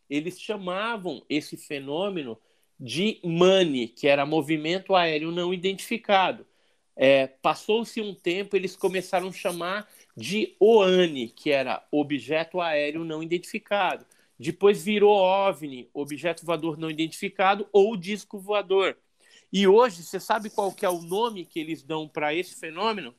eles 0.08 0.40
chamavam 0.40 1.24
esse 1.28 1.56
fenômeno 1.56 2.38
de 2.78 3.20
MANI, 3.24 3.88
que 3.88 4.06
era 4.06 4.24
movimento 4.24 4.94
aéreo 4.94 5.32
não 5.32 5.52
identificado. 5.52 6.46
É, 6.94 7.26
Passou-se 7.26 8.00
um 8.00 8.14
tempo, 8.14 8.56
eles 8.56 8.76
começaram 8.76 9.28
a 9.28 9.32
chamar 9.32 9.88
de 10.16 10.56
OANI, 10.60 11.28
que 11.28 11.50
era 11.50 11.84
objeto 11.90 12.60
aéreo 12.60 13.04
não 13.04 13.22
identificado. 13.22 14.06
Depois 14.38 14.82
virou 14.82 15.16
OVNI, 15.16 15.90
objeto 15.92 16.46
voador 16.46 16.78
não 16.78 16.88
identificado, 16.88 17.68
ou 17.72 17.96
disco 17.96 18.38
voador. 18.38 18.96
E 19.52 19.66
hoje, 19.66 20.04
você 20.04 20.20
sabe 20.20 20.50
qual 20.50 20.72
que 20.72 20.86
é 20.86 20.88
o 20.88 21.02
nome 21.02 21.44
que 21.44 21.58
eles 21.58 21.82
dão 21.82 22.06
para 22.06 22.32
esse 22.32 22.54
fenômeno? 22.54 23.12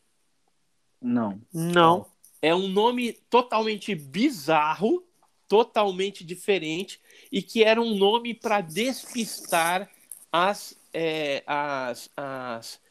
Não. 1.02 1.42
Não 1.54 2.06
é 2.42 2.54
um 2.56 2.68
nome 2.68 3.14
totalmente 3.30 3.94
bizarro, 3.94 5.04
totalmente 5.48 6.24
diferente, 6.24 7.00
e 7.32 7.42
que 7.42 7.64
era 7.64 7.82
um 7.82 7.96
nome 7.96 8.34
para 8.34 8.62
despistar 8.62 9.90
as, 10.32 10.78
é, 10.94 11.44
as, 11.46 12.10
as, 12.16 12.82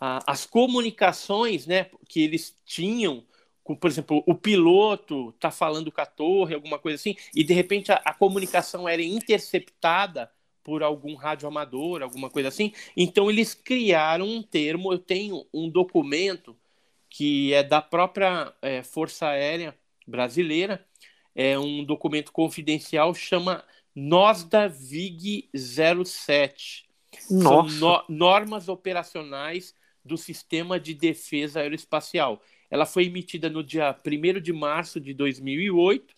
a, 0.00 0.32
as 0.32 0.46
comunicações 0.46 1.66
né, 1.66 1.86
que 2.08 2.22
eles 2.22 2.56
tinham. 2.64 3.24
Por 3.64 3.88
exemplo, 3.88 4.22
o 4.26 4.34
piloto 4.34 5.30
está 5.30 5.50
falando 5.50 5.92
com 5.92 6.00
a 6.00 6.06
torre, 6.06 6.54
alguma 6.54 6.78
coisa 6.78 6.96
assim, 6.96 7.14
e 7.34 7.44
de 7.44 7.54
repente 7.54 7.92
a, 7.92 8.02
a 8.04 8.12
comunicação 8.12 8.88
era 8.88 9.02
interceptada 9.02 10.30
por 10.62 10.82
algum 10.82 11.14
radioamador, 11.14 12.02
alguma 12.02 12.28
coisa 12.28 12.48
assim. 12.48 12.72
Então 12.96 13.30
eles 13.30 13.54
criaram 13.54 14.26
um 14.26 14.42
termo. 14.42 14.92
Eu 14.92 14.98
tenho 14.98 15.46
um 15.52 15.68
documento 15.68 16.56
que 17.10 17.52
é 17.52 17.62
da 17.62 17.82
própria 17.82 18.54
é, 18.62 18.82
Força 18.82 19.26
Aérea 19.26 19.76
Brasileira, 20.06 20.86
é 21.34 21.58
um 21.58 21.84
documento 21.84 22.32
confidencial, 22.32 23.12
chama 23.14 23.64
Nós 23.94 24.44
da 24.44 24.68
VIG 24.68 25.48
07. 25.54 26.88
Nossa. 27.30 27.78
São 27.78 27.78
no, 27.78 28.04
normas 28.08 28.68
operacionais 28.68 29.74
do 30.04 30.16
Sistema 30.16 30.78
de 30.78 30.94
Defesa 30.94 31.60
Aeroespacial. 31.60 32.40
Ela 32.70 32.86
foi 32.86 33.06
emitida 33.06 33.50
no 33.50 33.64
dia 33.64 33.94
1 34.06 34.40
de 34.40 34.52
março 34.52 35.00
de 35.00 35.12
2008 35.12 36.14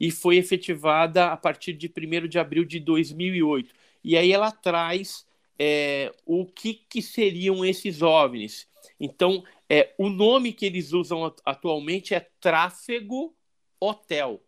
e 0.00 0.10
foi 0.10 0.36
efetivada 0.36 1.26
a 1.26 1.36
partir 1.36 1.72
de 1.74 1.86
1 1.86 2.26
de 2.26 2.38
abril 2.38 2.64
de 2.64 2.80
2008. 2.80 3.72
E 4.02 4.16
aí 4.16 4.32
ela 4.32 4.50
traz 4.50 5.24
é, 5.58 6.12
o 6.26 6.44
que, 6.44 6.74
que 6.74 7.00
seriam 7.00 7.64
esses 7.64 8.02
OVNIs. 8.02 8.66
Então, 8.98 9.44
é, 9.74 9.94
o 9.96 10.10
nome 10.10 10.52
que 10.52 10.66
eles 10.66 10.92
usam 10.92 11.34
atualmente 11.46 12.14
é 12.14 12.20
tráfego 12.38 13.34
hotel. 13.80 14.38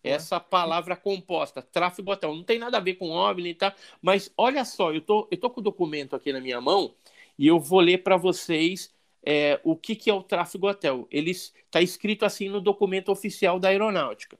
Essa 0.00 0.38
palavra 0.38 0.94
composta, 0.94 1.60
tráfego 1.60 2.12
hotel. 2.12 2.32
Não 2.36 2.44
tem 2.44 2.56
nada 2.56 2.76
a 2.76 2.80
ver 2.80 2.94
com 2.94 3.10
OVNI, 3.10 3.54
tá? 3.54 3.74
Mas 4.00 4.32
olha 4.36 4.64
só, 4.64 4.92
eu 4.92 5.00
tô, 5.00 5.26
eu 5.28 5.36
tô 5.36 5.50
com 5.50 5.58
o 5.58 5.64
documento 5.64 6.14
aqui 6.14 6.32
na 6.32 6.40
minha 6.40 6.60
mão 6.60 6.94
e 7.36 7.48
eu 7.48 7.58
vou 7.58 7.80
ler 7.80 8.04
para 8.04 8.16
vocês 8.16 8.94
é, 9.26 9.58
o 9.64 9.74
que, 9.74 9.96
que 9.96 10.08
é 10.08 10.14
o 10.14 10.22
tráfego 10.22 10.68
hotel. 10.68 11.08
Ele 11.10 11.32
está 11.32 11.82
escrito 11.82 12.24
assim 12.24 12.48
no 12.48 12.60
documento 12.60 13.10
oficial 13.10 13.58
da 13.58 13.70
aeronáutica. 13.70 14.38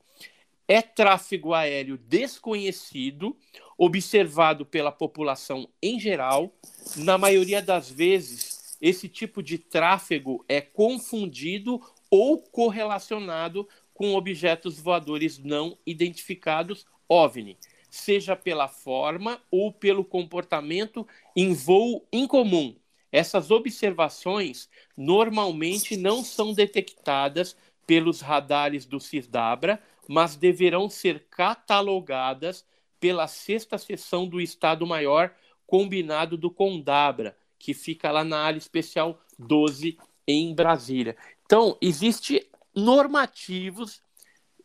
É 0.68 0.80
tráfego 0.80 1.54
aéreo 1.54 1.98
desconhecido, 1.98 3.36
observado 3.76 4.64
pela 4.64 4.92
população 4.92 5.68
em 5.82 5.98
geral, 5.98 6.52
na 6.98 7.18
maioria 7.18 7.60
das 7.60 7.90
vezes 7.90 8.57
esse 8.80 9.08
tipo 9.08 9.42
de 9.42 9.58
tráfego 9.58 10.44
é 10.48 10.60
confundido 10.60 11.80
ou 12.10 12.38
correlacionado 12.38 13.68
com 13.92 14.14
objetos 14.14 14.78
voadores 14.78 15.38
não 15.38 15.76
identificados 15.84 16.86
OVNI, 17.08 17.58
seja 17.90 18.36
pela 18.36 18.68
forma 18.68 19.42
ou 19.50 19.72
pelo 19.72 20.04
comportamento 20.04 21.06
em 21.34 21.52
voo 21.52 22.06
incomum. 22.12 22.76
Essas 23.10 23.50
observações 23.50 24.68
normalmente 24.96 25.96
não 25.96 26.22
são 26.22 26.52
detectadas 26.52 27.56
pelos 27.86 28.20
radares 28.20 28.84
do 28.84 29.00
CISDABRA, 29.00 29.82
mas 30.06 30.36
deverão 30.36 30.90
ser 30.90 31.26
catalogadas 31.30 32.64
pela 33.00 33.26
sexta 33.26 33.78
sessão 33.78 34.28
do 34.28 34.40
Estado-Maior 34.40 35.34
combinado 35.66 36.36
do 36.36 36.50
Condabra, 36.50 37.36
que 37.58 37.74
fica 37.74 38.10
lá 38.10 38.24
na 38.24 38.38
área 38.38 38.58
especial 38.58 39.20
12 39.38 39.98
em 40.26 40.54
Brasília. 40.54 41.16
Então, 41.44 41.76
existe 41.80 42.46
normativos 42.74 44.02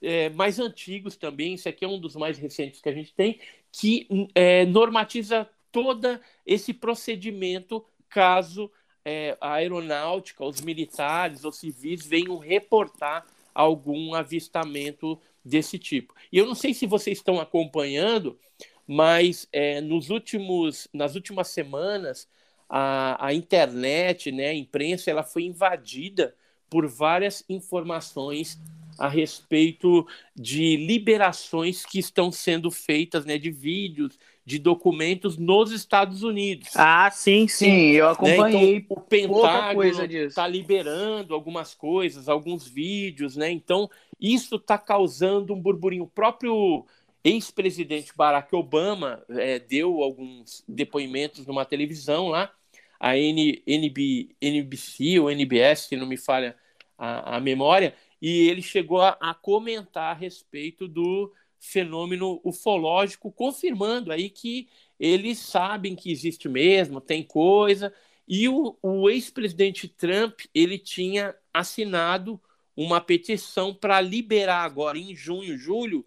é, 0.03 0.29
mais 0.29 0.59
antigos 0.59 1.15
também, 1.15 1.53
esse 1.53 1.69
aqui 1.69 1.85
é 1.85 1.87
um 1.87 1.99
dos 1.99 2.15
mais 2.15 2.37
recentes 2.37 2.81
que 2.81 2.89
a 2.89 2.93
gente 2.93 3.13
tem, 3.13 3.39
que 3.71 4.05
é, 4.35 4.65
normatiza 4.65 5.49
todo 5.71 6.19
esse 6.45 6.73
procedimento 6.73 7.83
caso 8.09 8.69
é, 9.05 9.37
a 9.41 9.53
aeronáutica, 9.53 10.45
os 10.45 10.61
militares 10.61 11.43
ou 11.43 11.51
civis 11.51 12.05
venham 12.05 12.37
reportar 12.37 13.25
algum 13.55 14.13
avistamento 14.13 15.19
desse 15.43 15.79
tipo. 15.79 16.13
E 16.31 16.37
eu 16.37 16.45
não 16.45 16.55
sei 16.55 16.73
se 16.73 16.85
vocês 16.85 17.17
estão 17.17 17.39
acompanhando, 17.39 18.37
mas 18.85 19.47
é, 19.51 19.81
nos 19.81 20.09
últimos, 20.09 20.87
nas 20.93 21.15
últimas 21.15 21.47
semanas 21.47 22.27
a, 22.75 23.27
a 23.27 23.33
internet, 23.35 24.31
né, 24.31 24.47
a 24.47 24.55
imprensa, 24.55 25.11
ela 25.11 25.21
foi 25.21 25.43
invadida 25.43 26.33
por 26.67 26.87
várias 26.87 27.45
informações 27.47 28.59
a 28.97 29.07
respeito 29.07 30.07
de 30.35 30.75
liberações 30.77 31.85
que 31.85 31.99
estão 31.99 32.31
sendo 32.31 32.71
feitas, 32.71 33.25
né, 33.25 33.37
de 33.37 33.51
vídeos, 33.51 34.17
de 34.43 34.57
documentos 34.57 35.37
nos 35.37 35.71
Estados 35.71 36.23
Unidos. 36.23 36.69
Ah, 36.75 37.11
sim, 37.11 37.47
sim, 37.47 37.69
sim 37.69 37.91
eu 37.91 38.09
acompanhei. 38.09 38.73
Né? 38.73 38.85
Então, 38.85 38.97
o 38.97 39.01
Pentágono 39.01 40.03
está 40.11 40.47
liberando 40.47 41.35
algumas 41.35 41.75
coisas, 41.75 42.27
alguns 42.27 42.67
vídeos, 42.67 43.35
né? 43.35 43.51
Então, 43.51 43.87
isso 44.19 44.55
está 44.55 44.79
causando 44.79 45.53
um 45.53 45.61
burburinho. 45.61 46.05
O 46.05 46.07
próprio 46.07 46.85
ex-presidente 47.23 48.11
Barack 48.15 48.53
Obama 48.55 49.23
é, 49.29 49.59
deu 49.59 50.01
alguns 50.01 50.63
depoimentos 50.67 51.45
numa 51.45 51.65
televisão 51.65 52.29
lá, 52.29 52.51
a 53.03 53.17
N, 53.17 53.61
NB, 53.67 54.33
NBC 54.41 55.19
ou 55.19 55.29
NBS, 55.29 55.87
se 55.89 55.97
não 55.97 56.07
me 56.07 56.15
falha 56.15 56.55
a, 56.97 57.35
a 57.35 57.39
memória, 57.41 57.93
e 58.21 58.47
ele 58.47 58.61
chegou 58.61 59.01
a, 59.01 59.17
a 59.19 59.33
comentar 59.33 60.11
a 60.11 60.17
respeito 60.17 60.87
do 60.87 61.29
fenômeno 61.59 62.39
ufológico, 62.45 63.29
confirmando 63.29 64.09
aí 64.09 64.29
que 64.29 64.69
eles 64.97 65.37
sabem 65.39 65.97
que 65.97 66.13
existe 66.13 66.47
mesmo, 66.47 67.01
tem 67.01 67.21
coisa. 67.21 67.93
E 68.25 68.47
o, 68.47 68.77
o 68.81 69.09
ex-presidente 69.09 69.85
Trump 69.85 70.39
ele 70.55 70.77
tinha 70.77 71.35
assinado 71.53 72.39
uma 72.73 73.01
petição 73.01 73.73
para 73.73 73.99
liberar 73.99 74.63
agora 74.63 74.97
em 74.97 75.13
junho, 75.13 75.57
julho, 75.57 76.05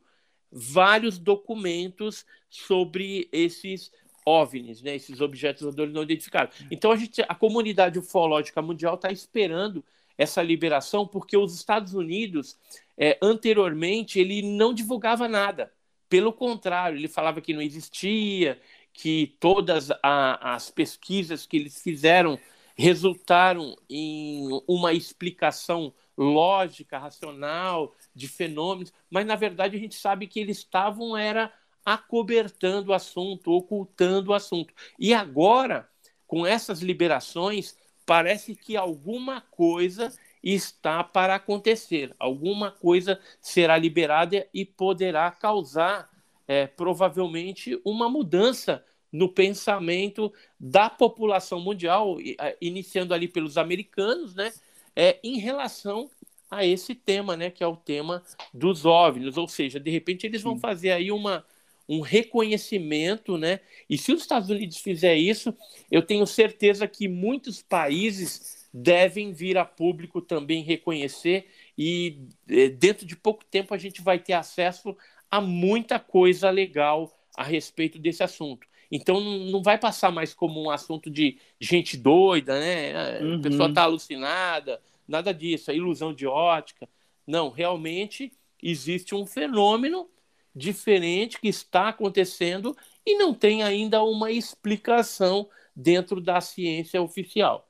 vários 0.51 1.19
documentos 1.19 2.25
sobre 2.49 3.29
esses 3.31 3.93
OVNIs, 4.27 4.83
né, 4.83 4.97
esses 4.97 5.21
objetos 5.21 5.63
voadores 5.63 5.95
não 5.95 6.03
identificados. 6.03 6.57
Então 6.71 6.91
a 6.91 6.97
gente, 6.97 7.23
a 7.23 7.35
comunidade 7.35 7.99
ufológica 7.99 8.61
mundial 8.61 8.97
está 8.97 9.11
esperando 9.13 9.85
essa 10.19 10.43
liberação 10.43 11.07
porque 11.07 11.37
os 11.37 11.55
Estados 11.55 11.95
Unidos 11.95 12.59
é, 12.99 13.17
anteriormente 13.23 14.19
ele 14.19 14.43
não 14.43 14.75
divulgava 14.75 15.29
nada. 15.29 15.73
Pelo 16.09 16.33
contrário, 16.33 16.99
ele 16.99 17.09
falava 17.09 17.41
que 17.41 17.53
não 17.53 17.63
existia, 17.63 18.61
que 18.93 19.37
todas 19.39 19.91
a, 20.03 20.55
as 20.55 20.71
pesquisas 20.71 21.47
que 21.47 21.57
eles 21.57 21.81
fizeram 21.83 22.39
resultaram 22.77 23.77
em 23.89 24.49
uma 24.67 24.93
explicação 24.93 25.95
lógica, 26.17 26.99
racional 26.99 27.95
de 28.15 28.27
fenômenos, 28.27 28.93
mas 29.11 29.27
na 29.27 29.37
verdade 29.37 29.77
a 29.77 29.81
gente 29.81 29.95
sabe 29.95 30.27
que 30.27 30.41
eles 30.41 30.59
estavam 30.59 31.17
era 31.17 31.53
acobertando 31.87 32.91
o 32.91 32.95
assunto, 32.95 33.53
ocultando 33.53 34.33
o 34.33 34.35
assunto. 34.35 34.75
E 34.99 35.15
agora, 35.15 35.89
com 36.27 36.45
essas 36.45 36.81
liberações, 36.81 37.79
parece 38.05 38.57
que 38.57 38.77
alguma 38.77 39.41
coisa 39.41 40.13
está 40.43 41.05
para 41.05 41.37
acontecer. 41.37 42.13
Alguma 42.19 42.73
coisa 42.73 43.21
será 43.41 43.79
liberada 43.79 44.49
e 44.53 44.65
poderá 44.65 45.31
causar, 45.31 46.11
é, 46.49 46.67
provavelmente, 46.67 47.81
uma 47.85 48.09
mudança 48.09 48.85
no 49.13 49.29
pensamento 49.29 50.33
da 50.59 50.91
população 50.91 51.61
mundial, 51.61 52.17
iniciando 52.61 53.15
ali 53.15 53.29
pelos 53.29 53.57
americanos, 53.57 54.35
né, 54.35 54.53
é, 54.95 55.19
em 55.23 55.39
relação 55.39 56.11
a 56.51 56.67
esse 56.67 56.95
tema, 56.95 57.37
né, 57.37 57.51
que 57.51 57.63
é 57.63 57.67
o 57.67 57.77
tema 57.77 58.23
dos 58.53 58.85
OVNIs, 58.85 59.37
ou 59.37 59.49
seja, 59.49 59.81
de 59.81 59.91
repente 59.91 60.27
eles 60.27 60.43
vão 60.43 60.59
fazer 60.59 60.91
aí 60.91 61.11
uma, 61.11 61.45
um 61.89 62.01
reconhecimento, 62.01 63.39
né? 63.39 63.61
E 63.89 63.97
se 63.97 64.13
os 64.13 64.21
Estados 64.21 64.51
Unidos 64.51 64.79
fizer 64.79 65.17
isso, 65.17 65.55
eu 65.91 66.03
tenho 66.03 66.27
certeza 66.27 66.87
que 66.89 67.07
muitos 67.07 67.63
países 67.63 68.69
devem 68.73 69.33
vir 69.33 69.57
a 69.57 69.65
público 69.65 70.21
também 70.21 70.63
reconhecer 70.63 71.47
e 71.79 72.19
eh, 72.49 72.69
dentro 72.69 73.07
de 73.07 73.17
pouco 73.17 73.45
tempo 73.45 73.73
a 73.73 73.79
gente 73.79 74.03
vai 74.03 74.19
ter 74.19 74.35
acesso 74.35 74.97
a 75.31 75.41
muita 75.41 75.99
coisa 75.99 76.51
legal 76.51 77.17
a 77.37 77.43
respeito 77.43 77.99
desse 77.99 78.23
assunto. 78.23 78.67
Então 78.91 79.21
não 79.21 79.63
vai 79.63 79.79
passar 79.79 80.13
mais 80.13 80.35
como 80.35 80.63
um 80.63 80.71
assunto 80.71 81.11
de 81.11 81.39
gente 81.61 81.97
doida, 81.97 82.59
né? 82.59 83.21
Uhum. 83.21 83.37
A 83.37 83.41
pessoa 83.41 83.69
está 83.69 83.83
alucinada, 83.83 84.81
nada 85.07 85.33
disso, 85.33 85.71
é 85.71 85.77
ilusão 85.77 86.13
de 86.13 86.27
ótica. 86.27 86.89
Não, 87.27 87.51
realmente 87.51 88.33
existe 88.63 89.15
um 89.15 89.27
fenômeno 89.27 90.09
diferente 90.57 91.39
que 91.39 91.49
está 91.49 91.89
acontecendo 91.89 92.75
e 93.05 93.19
não 93.19 93.35
tem 93.35 93.63
ainda 93.63 94.03
uma 94.03 94.31
explicação 94.31 95.49
dentro 95.75 96.19
da 96.19 96.41
ciência 96.41 97.01
oficial. 97.03 97.69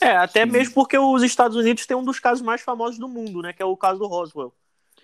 É, 0.00 0.10
até 0.16 0.44
Sim. 0.44 0.50
mesmo 0.50 0.74
porque 0.74 0.98
os 0.98 1.22
Estados 1.22 1.56
Unidos 1.56 1.86
têm 1.86 1.96
um 1.96 2.04
dos 2.04 2.18
casos 2.18 2.44
mais 2.44 2.60
famosos 2.60 2.98
do 2.98 3.08
mundo, 3.08 3.40
né? 3.40 3.52
Que 3.52 3.62
é 3.62 3.64
o 3.64 3.76
caso 3.76 4.00
do 4.00 4.08
Roswell, 4.08 4.52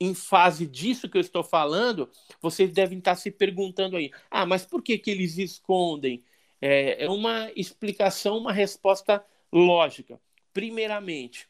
em 0.00 0.14
fase 0.14 0.66
disso 0.66 1.08
que 1.08 1.16
eu 1.16 1.20
estou 1.20 1.42
falando, 1.42 2.10
vocês 2.40 2.70
devem 2.72 2.98
estar 2.98 3.16
se 3.16 3.30
perguntando 3.30 3.96
aí: 3.96 4.10
ah, 4.30 4.46
mas 4.46 4.64
por 4.66 4.82
que, 4.82 4.98
que 4.98 5.10
eles 5.10 5.38
escondem? 5.38 6.22
É, 6.60 7.04
é 7.04 7.10
uma 7.10 7.50
explicação, 7.54 8.38
uma 8.38 8.52
resposta 8.52 9.24
lógica 9.52 10.18
primeiramente, 10.56 11.46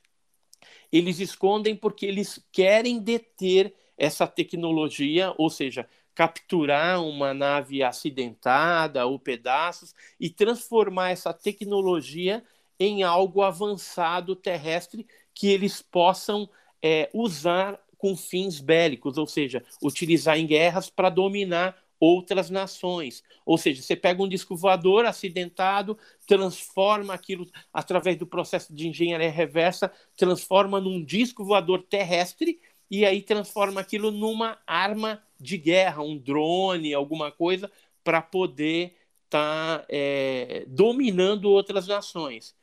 eles 0.91 1.21
escondem 1.21 1.77
porque 1.77 2.07
eles 2.07 2.45
querem 2.51 2.99
deter 2.99 3.73
essa 3.97 4.27
tecnologia, 4.27 5.33
ou 5.39 5.49
seja, 5.49 5.89
capturar 6.13 7.01
uma 7.01 7.33
nave 7.33 7.85
acidentada 7.85 9.07
ou 9.07 9.17
pedaços 9.17 9.95
e 10.19 10.29
transformar 10.29 11.11
essa 11.11 11.33
tecnologia 11.33 12.43
em 12.81 13.05
algo 13.05 13.43
avançado 13.43 14.35
terrestre 14.35 15.07
que 15.33 15.47
eles 15.47 15.81
possam 15.81 16.51
é, 16.83 17.09
usar 17.15 17.81
com 17.99 18.17
fins 18.17 18.61
bélicos, 18.61 19.19
ou 19.19 19.27
seja, 19.27 19.65
utilizar 19.83 20.39
em 20.39 20.47
guerras 20.47 20.91
para 20.91 21.09
dominar 21.09 21.77
outras 21.99 22.51
nações. 22.51 23.23
Ou 23.45 23.57
seja, 23.57 23.83
você 23.83 23.97
pega 23.97 24.23
um 24.23 24.29
disco 24.29 24.57
voador 24.57 25.07
acidentado, 25.07 25.99
transforma 26.27 27.15
aquilo 27.15 27.47
através 27.73 28.17
do 28.17 28.27
processo 28.27 28.75
de 28.75 28.89
engenharia 28.89 29.31
reversa, 29.31 29.91
transforma 30.17 30.81
num 30.81 31.03
disco 31.03 31.45
voador 31.45 31.83
terrestre 31.83 32.61
e 32.91 33.05
aí 33.05 33.23
transforma 33.23 33.81
aquilo 33.81 34.11
numa 34.11 34.59
arma 34.67 35.23
de 35.41 35.59
guerra, 35.59 36.03
um 36.03 36.17
drone, 36.17 36.95
alguma 36.95 37.31
coisa, 37.31 37.71
para 38.05 38.23
poder 38.23 38.95
estar 39.25 39.79
tá, 39.81 39.87
é, 39.89 40.65
dominando 40.69 41.51
outras 41.51 41.87
nações. 41.87 42.55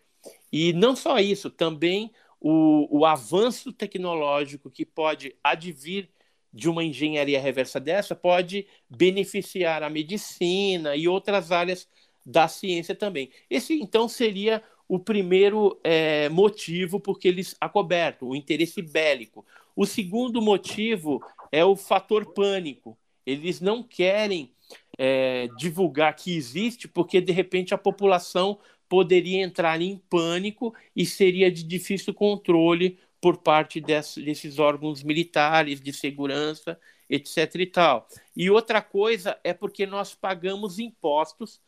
E 0.51 0.71
não 0.71 0.95
só 0.95 1.19
isso, 1.19 1.49
também 1.49 2.11
o, 2.43 2.99
o 2.99 3.05
avanço 3.05 3.71
tecnológico 3.71 4.69
que 4.69 4.85
pode 4.85 5.33
advir 5.41 6.09
de 6.53 6.69
uma 6.69 6.83
engenharia 6.83 7.39
reversa 7.39 7.79
dessa 7.79 8.13
pode 8.13 8.67
beneficiar 8.89 9.81
a 9.81 9.89
medicina 9.89 10.93
e 10.93 11.07
outras 11.07 11.53
áreas 11.53 11.87
da 12.25 12.49
ciência 12.49 12.93
também. 12.93 13.31
Esse, 13.49 13.73
então, 13.81 14.09
seria 14.09 14.61
o 14.89 14.99
primeiro 14.99 15.79
é, 15.83 16.27
motivo 16.27 16.99
porque 16.99 17.29
eles 17.29 17.55
acobertam, 17.61 18.27
o 18.27 18.35
interesse 18.35 18.81
bélico. 18.81 19.45
O 19.73 19.85
segundo 19.85 20.41
motivo 20.41 21.23
é 21.49 21.63
o 21.63 21.77
fator 21.77 22.33
pânico. 22.33 22.97
Eles 23.25 23.61
não 23.61 23.81
querem 23.81 24.51
é, 24.97 25.47
divulgar 25.57 26.13
que 26.15 26.35
existe, 26.35 26.87
porque 26.89 27.21
de 27.21 27.31
repente 27.31 27.73
a 27.73 27.77
população 27.77 28.59
poderia 28.93 29.41
entrar 29.41 29.81
em 29.81 29.97
pânico 29.97 30.71
e 30.95 31.03
seria 31.03 31.51
de 31.51 31.63
difícil 31.63 32.13
controle 32.13 32.99
por 33.19 33.37
parte 33.37 33.81
desses 33.81 34.59
órgãos 34.59 35.01
militares 35.01 35.81
de 35.81 35.91
segurança, 35.91 36.79
etc. 37.09 37.55
e 37.55 37.65
tal. 37.65 38.07
E 38.37 38.51
outra 38.51 38.83
coisa 38.83 39.35
é 39.43 39.51
porque 39.51 39.87
nós 39.87 40.13
pagamos 40.13 40.77
impostos 40.77 41.59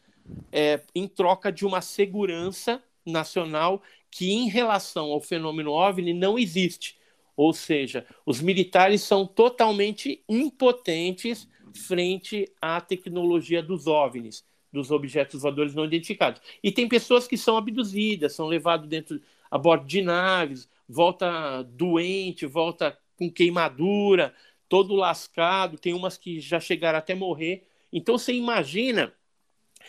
é, 0.52 0.80
em 0.94 1.08
troca 1.08 1.52
de 1.52 1.66
uma 1.66 1.82
segurança 1.82 2.80
nacional 3.04 3.82
que, 4.12 4.32
em 4.32 4.48
relação 4.48 5.06
ao 5.06 5.20
fenômeno 5.20 5.72
OVNI, 5.72 6.14
não 6.14 6.38
existe. 6.38 6.96
Ou 7.36 7.54
seja, 7.54 8.06
os 8.24 8.40
militares 8.40 9.02
são 9.02 9.26
totalmente 9.26 10.24
impotentes 10.30 11.50
frente 11.74 12.48
à 12.62 12.80
tecnologia 12.80 13.64
dos 13.64 13.88
OVNIs, 13.88 14.46
dos 14.76 14.92
objetos 14.92 15.42
voadores 15.42 15.74
não 15.74 15.86
identificados. 15.86 16.42
E 16.62 16.72
tem 16.72 16.88
pessoas 16.88 17.28
que 17.28 17.38
são 17.38 17.56
abduzidas, 17.56 18.34
são 18.34 18.48
levadas 18.48 18.88
dentro 18.88 19.22
a 19.50 19.58
bordo 19.58 19.86
de 19.86 20.02
naves, 20.02 20.70
volta 20.88 21.64
doente, 21.64 22.46
volta 22.46 22.98
com 23.18 23.32
queimadura, 23.32 24.34
todo 24.68 24.94
lascado, 24.94 25.78
tem 25.78 25.94
umas 25.94 26.18
que 26.18 26.42
já 26.42 26.60
chegaram 26.60 27.00
até 27.00 27.16
morrer. 27.16 27.66
Então 27.92 28.18
você 28.18 28.34
imagina, 28.34 29.14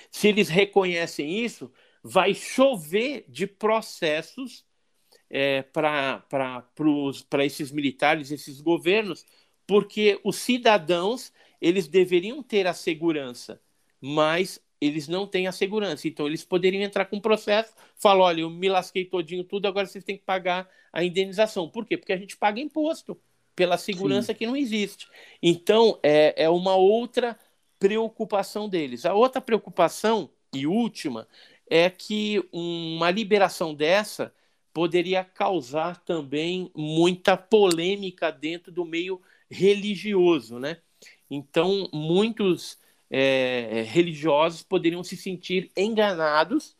se 0.09 0.29
eles 0.29 0.49
reconhecem 0.49 1.45
isso, 1.45 1.73
vai 2.01 2.33
chover 2.33 3.25
de 3.29 3.47
processos 3.49 4.65
é, 5.29 5.63
para 5.63 6.23
esses 7.45 7.73
militares, 7.73 8.31
esses 8.31 8.61
governos, 8.61 9.27
porque 9.67 10.21
os 10.23 10.37
cidadãos 10.37 11.33
eles 11.61 11.89
deveriam 11.89 12.43
ter 12.43 12.67
a 12.67 12.75
segurança, 12.75 13.61
mas 14.01 14.61
eles 14.87 15.09
não 15.09 15.27
têm 15.27 15.47
a 15.47 15.53
segurança. 15.53 16.07
Então, 16.09 16.27
eles 16.27 16.45
poderiam 16.45 16.83
entrar 16.83 17.05
com 17.07 17.17
um 17.17 17.21
processo, 17.21 17.73
falar: 17.97 18.25
olha, 18.25 18.41
eu 18.43 18.51
me 18.51 18.69
lasquei 18.69 19.05
todinho 19.05 19.45
tudo, 19.45 19.67
agora 19.67 19.87
vocês 19.87 20.05
têm 20.05 20.17
que 20.17 20.25
pagar 20.25 20.69
a 20.93 21.05
indenização. 21.05 21.69
Por 21.69 21.85
quê? 21.85 21.97
Porque 21.97 22.13
a 22.13 22.17
gente 22.17 22.37
paga 22.37 22.61
imposto 22.61 23.19
pela 23.55 23.79
segurança 23.79 24.33
Sim. 24.33 24.39
que 24.39 24.47
não 24.47 24.57
existe. 24.57 25.09
Então, 25.43 25.99
é, 26.03 26.45
é 26.45 26.51
uma 26.51 26.77
outra 26.77 27.39
preocupação 27.79 28.69
deles. 28.69 29.07
A 29.07 29.15
outra 29.15 29.41
preocupação, 29.41 30.31
e 30.55 30.67
última, 30.67 31.27
é 31.69 31.91
que 31.91 32.47
uma 32.53 33.11
liberação 33.11 33.75
dessa 33.75 34.33
poderia 34.73 35.25
causar 35.25 35.97
também 36.05 36.71
muita 36.75 37.37
polêmica 37.37 38.31
dentro 38.31 38.71
do 38.71 38.85
meio 38.85 39.21
religioso, 39.51 40.59
né? 40.59 40.79
Então, 41.31 41.89
muitos 41.93 42.79
é, 43.11 43.83
religiosos 43.87 44.63
poderiam 44.63 45.03
se 45.05 45.17
sentir 45.17 45.71
enganados 45.77 46.77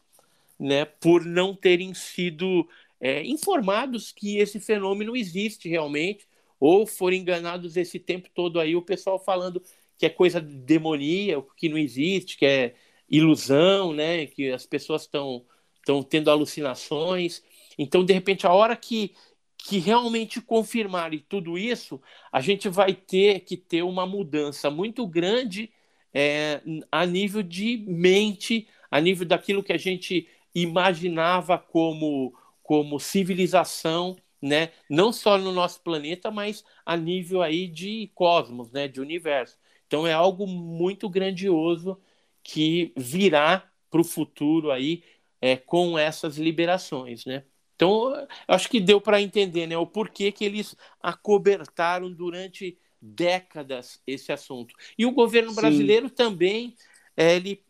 né, 0.59 0.85
por 0.85 1.25
não 1.25 1.55
terem 1.55 1.93
sido 1.95 2.69
é, 3.01 3.23
informados 3.25 4.13
que 4.13 4.39
esse 4.39 4.59
fenômeno 4.59 5.17
existe 5.17 5.69
realmente, 5.69 6.27
ou 6.59 6.87
foram 6.87 7.17
enganados 7.17 7.77
esse 7.77 7.99
tempo 7.99 8.29
todo 8.35 8.59
aí, 8.59 8.75
o 8.75 8.83
pessoal 8.83 9.19
falando 9.19 9.63
que 9.99 10.07
é 10.07 10.11
coisa 10.11 10.41
demoníaca, 10.41 11.47
que 11.57 11.69
não 11.69 11.79
existe, 11.79 12.37
que 12.37 12.47
é 12.47 12.75
ilusão, 13.09 13.93
né, 13.93 14.27
que 14.27 14.51
as 14.51 14.67
pessoas 14.67 15.03
estão 15.03 15.45
estão 15.87 16.03
tendo 16.03 16.31
alucinações. 16.31 17.45
Então, 17.79 18.05
de 18.05 18.13
repente, 18.13 18.45
a 18.45 18.53
hora 18.53 18.77
que, 18.77 19.15
que 19.57 19.79
realmente 19.79 20.41
confirmarem 20.41 21.25
tudo 21.29 21.57
isso, 21.57 22.03
a 22.33 22.41
gente 22.41 22.69
vai 22.69 22.93
ter 22.93 23.41
que 23.41 23.57
ter 23.57 23.83
uma 23.83 24.05
mudança 24.05 24.69
muito 24.69 25.07
grande 25.07 25.71
é, 26.19 26.63
a 26.91 27.05
nível 27.05 27.43
de 27.43 27.85
mente, 27.87 28.67
a 28.91 28.99
nível 29.03 29.27
daquilo 29.27 29.63
que 29.63 29.73
a 29.75 29.77
gente 29.77 30.27
imaginava 30.55 31.59
como, 31.59 32.33
como 32.63 32.99
civilização, 32.99 34.17
né? 34.41 34.73
não 34.89 35.13
só 35.13 35.37
no 35.37 35.53
nosso 35.53 35.83
planeta, 35.83 36.31
mas 36.31 36.65
a 36.87 36.97
nível 36.97 37.43
aí 37.43 37.69
de 37.69 38.11
cosmos, 38.15 38.73
né? 38.73 38.89
de 38.89 38.99
universo. 38.99 39.59
Então 39.87 40.07
é 40.07 40.15
algo 40.15 40.47
muito 40.47 41.07
grandioso 41.07 42.01
que 42.43 42.95
virá 42.97 43.71
para 43.91 44.01
o 44.01 44.05
futuro 44.05 44.71
aí 44.71 45.05
é, 45.39 45.55
com 45.55 45.99
essas 45.99 46.39
liberações, 46.39 47.27
né? 47.27 47.45
Então, 47.75 48.27
acho 48.49 48.71
que 48.71 48.81
deu 48.81 48.99
para 49.03 49.21
entender 49.21 49.67
né, 49.67 49.77
o 49.77 49.87
porquê 49.87 50.33
que 50.33 50.47
eles 50.47 50.75
acobertaram 51.03 52.11
durante 52.11 52.79
décadas 53.01 54.01
esse 54.07 54.33
assunto. 54.33 54.75
E 54.99 55.07
o 55.07 55.13
governo 55.13 55.51
Sim. 55.51 55.57
brasileiro 55.57 56.11
também 56.11 56.75
é, 57.17 57.37
ele 57.37 57.65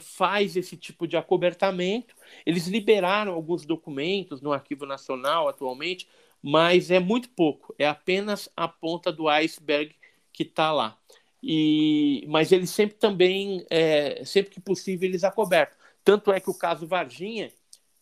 faz 0.00 0.56
esse 0.56 0.76
tipo 0.76 1.06
de 1.06 1.16
acobertamento. 1.16 2.14
Eles 2.46 2.66
liberaram 2.66 3.34
alguns 3.34 3.66
documentos 3.66 4.40
no 4.40 4.52
Arquivo 4.52 4.86
Nacional 4.86 5.48
atualmente, 5.48 6.08
mas 6.42 6.90
é 6.90 6.98
muito 6.98 7.28
pouco. 7.30 7.74
É 7.78 7.86
apenas 7.86 8.48
a 8.56 8.66
ponta 8.66 9.12
do 9.12 9.28
iceberg 9.28 9.94
que 10.32 10.42
está 10.42 10.72
lá. 10.72 10.98
E, 11.42 12.24
mas 12.28 12.52
eles 12.52 12.70
sempre 12.70 12.96
também, 12.96 13.66
é, 13.68 14.24
sempre 14.24 14.52
que 14.52 14.60
possível, 14.60 15.08
eles 15.08 15.24
acobertam. 15.24 15.76
Tanto 16.04 16.32
é 16.32 16.40
que 16.40 16.50
o 16.50 16.54
caso 16.54 16.86
Varginha, 16.86 17.52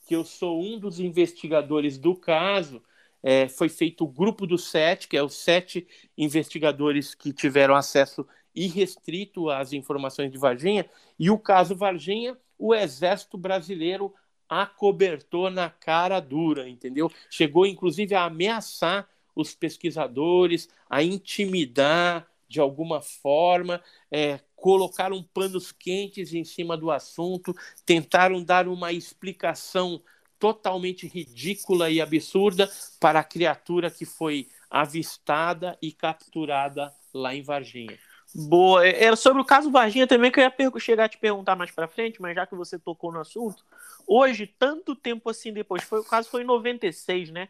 que 0.07 0.15
eu 0.15 0.25
sou 0.25 0.63
um 0.63 0.79
dos 0.79 1.01
investigadores 1.01 1.97
do 1.99 2.15
caso, 2.15 2.83
é, 3.23 3.49
foi 3.49 3.69
feito 3.69 4.05
o 4.05 4.09
grupo 4.09 4.47
dos 4.47 4.69
sete, 4.69 5.09
que 5.09 5.17
é 5.17 5.23
os 5.23 5.35
sete 5.35 5.87
investigadores 6.17 7.15
que 7.15 7.33
tiveram 7.33 7.75
acesso 7.75 8.27
irrestrito 8.55 9.49
às 9.49 9.73
informações 9.73 10.31
de 10.31 10.39
Varginha, 10.39 10.89
e 11.19 11.31
o 11.31 11.39
caso 11.39 11.77
Varginha, 11.77 12.37
o 12.59 12.75
Exército 12.75 13.39
Brasileiro 13.39 14.13
acobertou 14.49 15.49
na 15.51 15.71
cara 15.71 16.19
dura, 16.19 16.69
entendeu? 16.69 17.11
Chegou 17.31 17.65
inclusive 17.65 18.15
a 18.15 18.25
ameaçar 18.25 19.09
os 19.35 19.55
pesquisadores, 19.55 20.69
a 20.89 21.03
intimidar 21.03 22.27
de 22.49 22.59
alguma 22.59 23.01
forma, 23.01 23.81
é, 24.11 24.41
colocaram 24.57 25.23
panos 25.23 25.71
quentes 25.71 26.35
em 26.35 26.43
cima 26.43 26.77
do 26.77 26.91
assunto, 26.91 27.55
tentaram 27.87 28.43
dar 28.43 28.67
uma 28.67 28.93
explicação 28.93 30.03
totalmente 30.41 31.07
ridícula 31.07 31.91
e 31.91 32.01
absurda 32.01 32.69
para 32.99 33.21
a 33.21 33.25
criatura 33.25 33.91
que 33.91 34.07
foi 34.07 34.49
avistada 34.71 35.79
e 35.83 35.93
capturada 35.93 36.93
lá 37.13 37.35
em 37.35 37.43
Varginha. 37.43 37.99
Boa. 38.35 38.87
É, 38.87 39.05
era 39.05 39.17
sobre 39.17 39.43
o 39.43 39.45
caso 39.45 39.71
Varginha 39.71 40.07
também 40.07 40.31
que 40.31 40.41
eu 40.41 40.45
ia 40.45 40.81
chegar 40.81 41.05
a 41.05 41.09
te 41.09 41.19
perguntar 41.19 41.55
mais 41.57 41.71
para 41.71 41.89
frente, 41.89 42.23
mas 42.23 42.35
já 42.35 42.47
que 42.47 42.55
você 42.55 42.79
tocou 42.79 43.13
no 43.13 43.21
assunto, 43.21 43.65
hoje, 44.07 44.47
tanto 44.47 44.97
tempo 44.97 45.29
assim 45.29 45.53
depois, 45.53 45.83
foi 45.83 46.01
o 46.01 46.05
caso 46.05 46.31
foi 46.31 46.43
em 46.43 46.47
96, 46.47 47.31
né? 47.31 47.49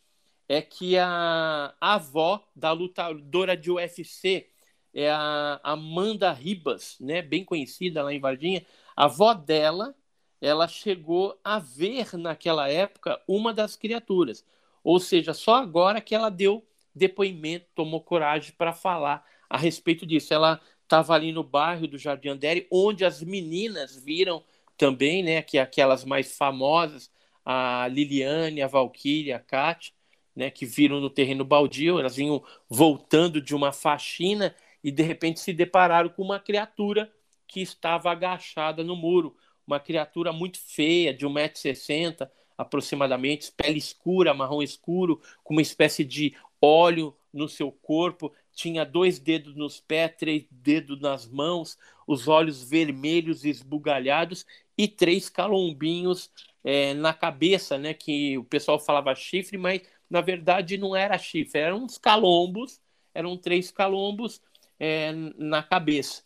é 0.49 0.63
que 0.63 0.97
a 0.97 1.75
avó 1.81 2.45
da 2.55 2.73
lutadora 2.73 3.57
de 3.57 3.71
UFC 3.71 4.49
é 4.97 5.11
a 5.11 5.61
Amanda 5.63 6.33
Ribas, 6.33 6.97
né, 6.99 7.21
bem 7.21 7.45
conhecida 7.45 8.03
lá 8.03 8.15
em 8.15 8.19
Varginha. 8.19 8.65
A 8.97 9.05
avó 9.05 9.35
dela, 9.35 9.95
ela 10.41 10.67
chegou 10.67 11.39
a 11.45 11.59
ver 11.59 12.17
naquela 12.17 12.67
época 12.71 13.21
uma 13.29 13.53
das 13.53 13.77
criaturas. 13.77 14.43
Ou 14.83 14.99
seja, 14.99 15.35
só 15.35 15.57
agora 15.57 16.01
que 16.01 16.15
ela 16.15 16.31
deu 16.31 16.67
depoimento, 16.95 17.67
tomou 17.75 18.01
coragem 18.01 18.55
para 18.57 18.73
falar 18.73 19.23
a 19.51 19.59
respeito 19.59 20.07
disso. 20.07 20.33
Ela 20.33 20.59
estava 20.83 21.13
ali 21.13 21.31
no 21.31 21.45
bairro 21.45 21.87
do 21.87 21.99
Jardim 21.99 22.31
Andere, 22.31 22.67
onde 22.71 23.05
as 23.05 23.23
meninas 23.23 23.95
viram 24.03 24.43
também, 24.79 25.23
né, 25.23 25.43
que 25.43 25.59
aquelas 25.59 26.07
mais 26.07 26.39
famosas, 26.39 27.11
a 27.45 27.87
Liliane, 27.89 28.63
a 28.63 28.67
Valkyrie, 28.67 29.33
a 29.33 29.39
Kátia, 29.39 29.93
né, 30.35 30.51
que 30.51 30.65
viram 30.65 31.01
no 31.01 31.11
terreno 31.11 31.45
baldio, 31.45 31.99
elas 31.99 32.17
vinham 32.17 32.43
voltando 32.69 33.43
de 33.43 33.55
uma 33.55 33.73
faxina 33.73 34.55
e 34.87 34.91
de 34.93 35.03
repente 35.03 35.41
se 35.41 35.53
depararam 35.53 36.09
com 36.09 36.23
uma 36.23 36.39
criatura 36.39 37.13
que 37.49 37.61
estava 37.61 38.09
agachada 38.09 38.85
no 38.85 38.95
muro, 38.95 39.37
uma 39.67 39.81
criatura 39.81 40.33
muito 40.33 40.61
feia, 40.61 41.13
de 41.13 41.27
1,60m, 41.27 42.31
aproximadamente, 42.57 43.51
pele 43.51 43.79
escura, 43.79 44.33
marrom 44.33 44.63
escuro, 44.63 45.21
com 45.43 45.55
uma 45.55 45.61
espécie 45.61 46.05
de 46.05 46.37
óleo 46.63 47.13
no 47.33 47.49
seu 47.49 47.73
corpo, 47.73 48.33
tinha 48.53 48.85
dois 48.87 49.19
dedos 49.19 49.57
nos 49.57 49.81
pés, 49.81 50.15
três 50.17 50.47
dedos 50.53 51.01
nas 51.01 51.27
mãos, 51.27 51.77
os 52.07 52.29
olhos 52.29 52.63
vermelhos 52.63 53.45
esbugalhados 53.45 54.47
e 54.79 54.87
três 54.87 55.29
calombinhos 55.29 56.31
é, 56.63 56.95
na 56.95 57.13
cabeça, 57.13 57.77
né? 57.77 57.93
Que 57.93 58.39
o 58.39 58.45
pessoal 58.45 58.79
falava 58.79 59.13
chifre, 59.17 59.59
mas 59.59 59.83
na 60.09 60.21
verdade 60.21 60.79
não 60.79 60.95
era 60.95 61.19
chifre, 61.19 61.59
eram 61.59 61.83
uns 61.83 61.99
calombos, 61.99 62.81
eram 63.13 63.37
três 63.37 63.73
calombos 63.73 64.41
é, 64.79 65.13
na 65.37 65.63
cabeça. 65.63 66.23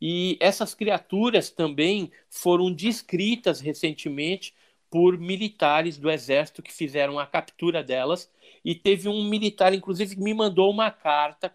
E 0.00 0.36
essas 0.40 0.74
criaturas 0.74 1.50
também 1.50 2.10
foram 2.28 2.72
descritas 2.72 3.60
recentemente 3.60 4.52
por 4.90 5.16
militares 5.16 5.96
do 5.96 6.10
exército 6.10 6.62
que 6.62 6.72
fizeram 6.72 7.18
a 7.18 7.26
captura 7.26 7.82
delas. 7.82 8.30
E 8.64 8.74
teve 8.74 9.08
um 9.08 9.24
militar, 9.24 9.72
inclusive, 9.72 10.16
que 10.16 10.20
me 10.20 10.34
mandou 10.34 10.70
uma 10.70 10.90
carta 10.90 11.54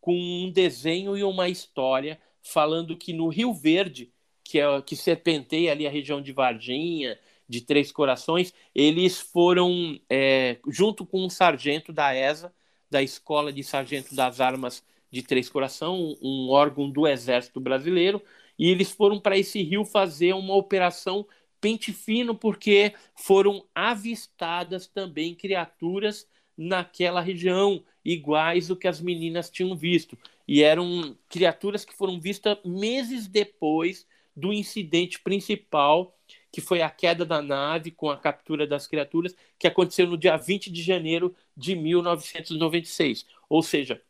com 0.00 0.14
um 0.14 0.50
desenho 0.50 1.16
e 1.16 1.24
uma 1.24 1.48
história 1.48 2.18
falando 2.42 2.96
que 2.96 3.12
no 3.12 3.28
Rio 3.28 3.52
Verde, 3.52 4.10
que 4.42 4.58
é 4.58 4.82
que 4.82 4.96
serpenteia 4.96 5.72
ali 5.72 5.86
a 5.86 5.90
região 5.90 6.22
de 6.22 6.32
Varginha, 6.32 7.18
de 7.48 7.60
Três 7.60 7.90
Corações, 7.90 8.54
eles 8.74 9.18
foram 9.18 10.00
é, 10.08 10.58
junto 10.68 11.04
com 11.04 11.24
um 11.24 11.28
sargento 11.28 11.92
da 11.92 12.14
ESA, 12.14 12.52
da 12.88 13.02
Escola 13.02 13.52
de 13.52 13.62
Sargento 13.64 14.14
das 14.14 14.40
Armas 14.40 14.82
de 15.10 15.22
Três 15.22 15.48
Coração, 15.48 16.16
um 16.22 16.48
órgão 16.50 16.90
do 16.90 17.06
Exército 17.06 17.60
Brasileiro, 17.60 18.22
e 18.58 18.68
eles 18.68 18.90
foram 18.90 19.18
para 19.18 19.38
esse 19.38 19.62
rio 19.62 19.84
fazer 19.84 20.34
uma 20.34 20.54
operação 20.54 21.26
pente 21.60 21.92
fino 21.92 22.34
porque 22.34 22.94
foram 23.14 23.64
avistadas 23.74 24.86
também 24.86 25.34
criaturas 25.34 26.26
naquela 26.56 27.20
região 27.20 27.82
iguais 28.04 28.70
o 28.70 28.76
que 28.76 28.88
as 28.88 29.00
meninas 29.00 29.50
tinham 29.50 29.76
visto. 29.76 30.16
E 30.46 30.62
eram 30.62 31.16
criaturas 31.28 31.84
que 31.84 31.94
foram 31.94 32.20
vistas 32.20 32.58
meses 32.64 33.26
depois 33.26 34.06
do 34.34 34.52
incidente 34.52 35.20
principal 35.20 36.14
que 36.52 36.60
foi 36.60 36.82
a 36.82 36.90
queda 36.90 37.24
da 37.24 37.40
nave 37.40 37.90
com 37.90 38.10
a 38.10 38.16
captura 38.16 38.66
das 38.66 38.86
criaturas 38.86 39.34
que 39.58 39.66
aconteceu 39.66 40.06
no 40.06 40.18
dia 40.18 40.36
20 40.36 40.70
de 40.70 40.82
janeiro 40.82 41.34
de 41.56 41.74
1996 41.74 43.26
ou 43.48 43.62
seja 43.62 44.00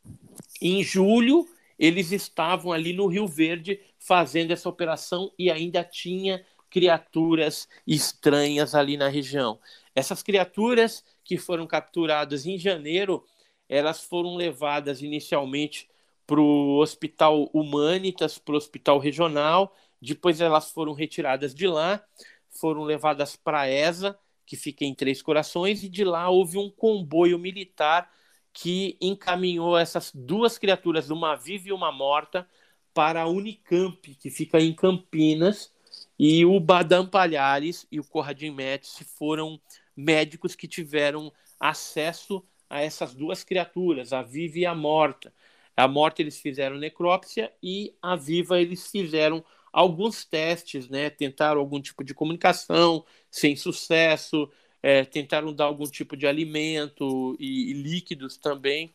em 0.60 0.82
julho 0.82 1.48
eles 1.80 2.12
estavam 2.12 2.72
ali 2.72 2.92
no 2.92 3.06
Rio 3.06 3.26
Verde 3.26 3.80
fazendo 3.98 4.50
essa 4.50 4.68
operação 4.68 5.32
e 5.38 5.50
ainda 5.50 5.82
tinha 5.82 6.44
criaturas 6.68 7.66
estranhas 7.86 8.74
ali 8.74 8.98
na 8.98 9.08
região. 9.08 9.58
Essas 9.94 10.22
criaturas 10.22 11.02
que 11.24 11.38
foram 11.38 11.66
capturadas 11.66 12.44
em 12.44 12.58
janeiro, 12.58 13.24
elas 13.66 14.04
foram 14.04 14.36
levadas 14.36 15.00
inicialmente 15.00 15.88
para 16.26 16.40
o 16.40 16.78
Hospital 16.78 17.44
Humanitas, 17.54 18.36
para 18.36 18.54
o 18.54 18.58
Hospital 18.58 18.98
Regional, 18.98 19.74
depois 20.00 20.38
elas 20.40 20.70
foram 20.70 20.92
retiradas 20.92 21.54
de 21.54 21.66
lá, 21.66 22.04
foram 22.50 22.82
levadas 22.82 23.36
para 23.36 23.62
a 23.62 23.68
ESA, 23.70 24.18
que 24.44 24.54
fica 24.54 24.84
em 24.84 24.94
Três 24.94 25.22
Corações, 25.22 25.82
e 25.82 25.88
de 25.88 26.04
lá 26.04 26.28
houve 26.28 26.58
um 26.58 26.70
comboio 26.70 27.38
militar 27.38 28.10
que 28.52 28.96
encaminhou 29.00 29.78
essas 29.78 30.10
duas 30.14 30.58
criaturas, 30.58 31.10
uma 31.10 31.36
viva 31.36 31.68
e 31.68 31.72
uma 31.72 31.92
morta, 31.92 32.46
para 32.92 33.22
a 33.22 33.28
Unicamp, 33.28 34.14
que 34.16 34.30
fica 34.30 34.60
em 34.60 34.74
Campinas, 34.74 35.72
e 36.18 36.44
o 36.44 36.58
Badam 36.60 37.06
Palhares 37.06 37.86
e 37.90 37.98
o 37.98 38.04
Corradin 38.04 38.50
Médici 38.50 39.04
foram 39.04 39.60
médicos 39.96 40.54
que 40.54 40.68
tiveram 40.68 41.32
acesso 41.58 42.44
a 42.68 42.80
essas 42.80 43.14
duas 43.14 43.42
criaturas, 43.42 44.12
a 44.12 44.22
viva 44.22 44.58
e 44.58 44.66
a 44.66 44.74
morta. 44.74 45.32
A 45.76 45.88
morta 45.88 46.20
eles 46.20 46.38
fizeram 46.38 46.76
necrópsia 46.76 47.52
e 47.62 47.94
a 48.02 48.16
viva 48.16 48.60
eles 48.60 48.90
fizeram 48.90 49.44
alguns 49.72 50.24
testes, 50.24 50.88
né? 50.88 51.10
Tentaram 51.10 51.60
algum 51.60 51.80
tipo 51.80 52.04
de 52.04 52.12
comunicação 52.12 53.04
sem 53.30 53.56
sucesso, 53.56 54.50
é, 54.82 55.04
tentaram 55.04 55.52
dar 55.52 55.64
algum 55.64 55.84
tipo 55.84 56.16
de 56.16 56.26
alimento 56.26 57.36
e, 57.38 57.70
e 57.70 57.72
líquidos 57.74 58.36
também 58.36 58.92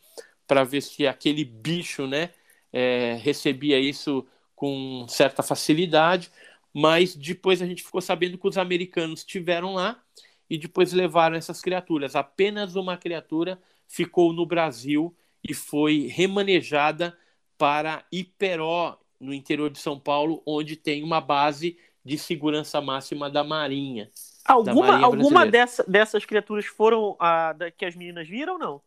para 0.48 0.64
ver 0.64 0.82
se 0.82 1.08
aquele 1.08 1.44
bicho, 1.44 2.08
né, 2.08 2.32
é, 2.72 3.18
recebia 3.22 3.80
isso 3.80 4.26
com 4.56 5.06
certa 5.08 5.44
facilidade 5.44 6.32
mas 6.78 7.16
depois 7.16 7.62
a 7.62 7.66
gente 7.66 7.82
ficou 7.82 8.02
sabendo 8.02 8.38
que 8.38 8.46
os 8.46 8.58
americanos 8.58 9.24
tiveram 9.24 9.76
lá 9.76 10.04
e 10.50 10.58
depois 10.58 10.92
levaram 10.92 11.38
essas 11.38 11.62
criaturas. 11.62 12.18
Apenas 12.18 12.76
uma 12.76 12.98
criatura 12.98 13.58
ficou 13.88 14.34
no 14.34 14.46
Brasil 14.46 15.16
e 15.42 15.54
foi 15.54 16.08
remanejada 16.08 17.18
para 17.58 18.06
Iperó, 18.12 19.00
no 19.18 19.34
interior 19.34 19.70
de 19.70 19.80
São 19.80 19.98
Paulo, 19.98 20.44
onde 20.46 20.76
tem 20.76 21.02
uma 21.02 21.22
base 21.22 21.78
de 22.04 22.18
segurança 22.18 22.82
máxima 22.82 23.30
da 23.30 23.42
Marinha. 23.42 24.12
Alguma, 24.46 25.04
alguma 25.04 25.46
dessa, 25.46 25.84
dessas 25.88 26.24
criaturas 26.24 26.66
foram 26.66 27.16
a 27.20 27.54
da, 27.54 27.72
que 27.72 27.84
as 27.84 27.96
meninas 27.96 28.28
viram 28.28 28.54
ou 28.54 28.60
não? 28.60 28.82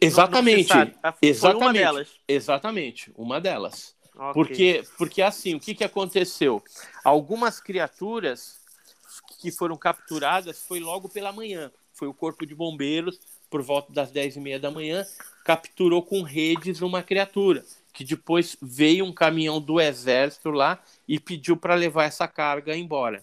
Exatamente. 0.00 0.72
Não, 0.72 0.84
não 0.84 0.92
ah, 1.02 1.14
exatamente. 1.20 1.64
Uma 1.64 1.72
delas. 1.72 2.08
Exatamente, 2.28 3.12
uma 3.16 3.40
delas. 3.40 3.96
Okay. 4.14 4.32
Porque, 4.32 4.84
porque 4.96 5.22
assim, 5.22 5.54
o 5.54 5.60
que, 5.60 5.74
que 5.74 5.84
aconteceu? 5.84 6.62
Algumas 7.02 7.60
criaturas 7.60 8.60
que 9.40 9.50
foram 9.50 9.76
capturadas 9.76 10.62
foi 10.62 10.78
logo 10.78 11.08
pela 11.08 11.32
manhã. 11.32 11.70
Foi 11.92 12.06
o 12.06 12.14
corpo 12.14 12.46
de 12.46 12.54
bombeiros, 12.54 13.18
por 13.50 13.62
volta 13.62 13.92
das 13.92 14.10
10 14.10 14.36
e 14.36 14.40
meia 14.40 14.60
da 14.60 14.70
manhã, 14.70 15.04
capturou 15.44 16.02
com 16.02 16.22
redes 16.22 16.80
uma 16.80 17.02
criatura, 17.02 17.64
que 17.92 18.04
depois 18.04 18.56
veio 18.62 19.04
um 19.04 19.12
caminhão 19.12 19.60
do 19.60 19.80
exército 19.80 20.50
lá 20.50 20.78
e 21.06 21.18
pediu 21.18 21.56
para 21.56 21.74
levar 21.74 22.04
essa 22.04 22.26
carga 22.28 22.76
embora. 22.76 23.22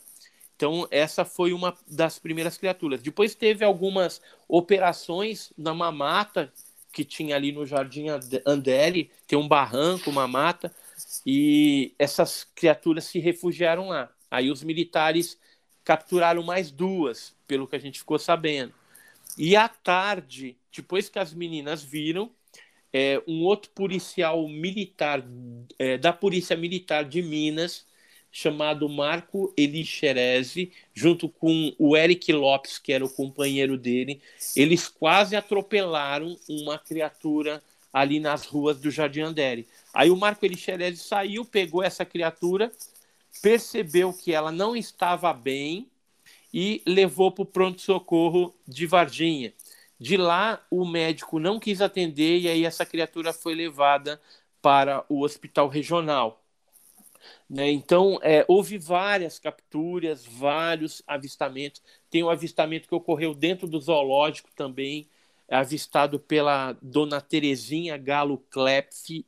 Então, 0.60 0.86
essa 0.92 1.24
foi 1.24 1.54
uma 1.54 1.74
das 1.88 2.20
primeiras 2.20 2.58
criaturas. 2.58 3.02
Depois 3.02 3.34
teve 3.34 3.64
algumas 3.64 4.22
operações 4.46 5.54
na 5.58 5.74
mamata 5.74 6.52
que 6.92 7.06
tinha 7.06 7.38
ali 7.38 7.54
no 7.54 7.66
Jardim 7.66 8.08
Andere, 8.46 9.10
tem 9.26 9.40
um 9.40 9.48
barranco, 9.48 10.10
uma 10.10 10.28
mata, 10.28 10.70
e 11.26 11.94
essas 11.98 12.44
criaturas 12.44 13.06
se 13.06 13.20
refugiaram 13.20 13.88
lá. 13.88 14.12
Aí 14.30 14.52
os 14.52 14.62
militares 14.62 15.40
capturaram 15.82 16.44
mais 16.44 16.72
duas, 16.72 17.34
pelo 17.48 17.66
que 17.66 17.78
a 17.78 17.80
gente 17.80 18.00
ficou 18.00 18.20
sabendo. 18.20 18.74
E 19.38 19.56
à 19.56 19.70
tarde, 19.70 20.58
depois 20.76 21.08
que 21.08 21.20
as 21.20 21.34
meninas 21.34 21.82
viram, 21.82 22.30
é, 22.92 23.24
um 23.26 23.44
outro 23.46 23.72
policial 23.72 24.46
militar 24.46 25.24
é, 25.78 25.98
da 25.98 26.12
Polícia 26.12 26.58
Militar 26.58 27.06
de 27.06 27.22
Minas, 27.22 27.88
chamado 28.32 28.88
Marco 28.88 29.54
Elixerese, 29.58 30.72
junto 30.94 31.28
com 31.28 31.74
o 31.78 31.98
Eric 31.98 32.32
Lopes, 32.32 32.78
que 32.78 32.94
era 32.94 33.04
o 33.04 33.10
companheiro 33.10 33.78
dele, 33.78 34.22
eles 34.56 34.88
quase 34.88 35.36
atropelaram 35.36 36.38
uma 36.48 36.78
criatura 36.78 37.62
ali 37.92 38.20
nas 38.20 38.46
ruas 38.46 38.80
do 38.80 38.92
Jardim 38.92 39.22
Andere. 39.22 39.68
Aí 39.94 40.12
o 40.12 40.16
Marco 40.16 40.46
Elixerese 40.46 41.04
saiu, 41.04 41.44
pegou 41.44 41.84
essa 41.84 42.06
criatura, 42.06 42.72
percebeu 43.42 44.14
que 44.14 44.34
ela 44.34 44.52
não 44.52 44.76
estava 44.76 45.34
bem 45.34 45.88
e 46.54 46.82
levou 46.86 47.32
para 47.32 47.44
o 47.44 47.46
pronto-socorro 47.46 48.54
de 48.68 48.86
Varginha. 48.86 49.54
De 50.00 50.16
lá, 50.18 50.66
o 50.72 50.86
médico 50.86 51.40
não 51.40 51.60
quis 51.60 51.82
atender 51.82 52.40
e 52.40 52.48
aí 52.48 52.66
essa 52.66 52.86
criatura 52.86 53.34
foi 53.34 53.54
levada 53.54 54.22
para 54.62 55.04
o 55.10 55.24
hospital 55.24 55.68
regional. 55.68 56.42
Né? 57.50 57.72
Então, 57.72 58.20
é, 58.22 58.46
houve 58.48 58.78
várias 58.78 59.40
capturas, 59.40 60.26
vários 60.26 61.02
avistamentos. 61.08 61.82
Tem 62.10 62.24
um 62.24 62.30
avistamento 62.30 62.88
que 62.88 62.96
ocorreu 62.96 63.34
dentro 63.34 63.68
do 63.68 63.80
zoológico 63.80 64.50
também, 64.56 65.10
avistado 65.50 66.20
pela 66.20 66.74
dona 66.82 67.20
Terezinha 67.20 67.98
Galo 67.98 68.38
Klepf, 68.52 69.26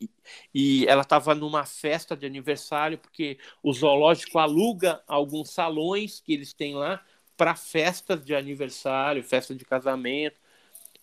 e 0.54 0.86
ela 0.88 1.02
estava 1.02 1.34
numa 1.34 1.66
festa 1.66 2.16
de 2.16 2.26
aniversário, 2.26 2.98
porque 2.98 3.40
o 3.64 3.74
zoológico 3.74 4.38
aluga 4.38 5.02
alguns 5.08 5.50
salões 5.52 6.20
que 6.20 6.34
eles 6.34 6.54
têm 6.54 6.76
lá 6.76 7.04
para 7.36 7.56
festas 7.56 8.24
de 8.24 8.36
aniversário, 8.36 9.24
festa 9.24 9.56
de 9.56 9.66
casamento. 9.66 10.38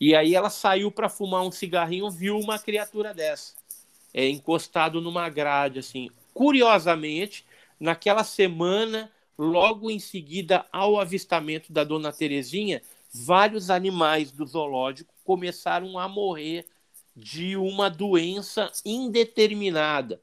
E 0.01 0.14
aí 0.14 0.34
ela 0.34 0.51
saiu 0.51 0.91
para 0.93 1.09
fumar 1.09 1.43
um 1.43 1.51
cigarrinho, 1.53 2.11
viu 2.11 2.39
uma 2.39 2.59
criatura 2.59 3.12
dessa, 3.14 3.55
é, 4.14 4.28
encostado 4.28 5.01
numa 5.01 5.28
grade, 5.28 5.78
assim. 5.80 6.11
Curiosamente, 6.34 7.44
naquela 7.78 8.24
semana, 8.24 9.10
logo 9.36 9.90
em 9.90 9.98
seguida 9.98 10.66
ao 10.72 10.98
avistamento 10.98 11.72
da 11.72 11.84
dona 11.84 12.12
Terezinha, 12.12 12.82
vários 13.12 13.70
animais 13.70 14.30
do 14.30 14.46
zoológico 14.46 15.12
começaram 15.24 15.98
a 15.98 16.08
morrer 16.08 16.66
de 17.16 17.56
uma 17.56 17.88
doença 17.88 18.70
indeterminada. 18.84 20.20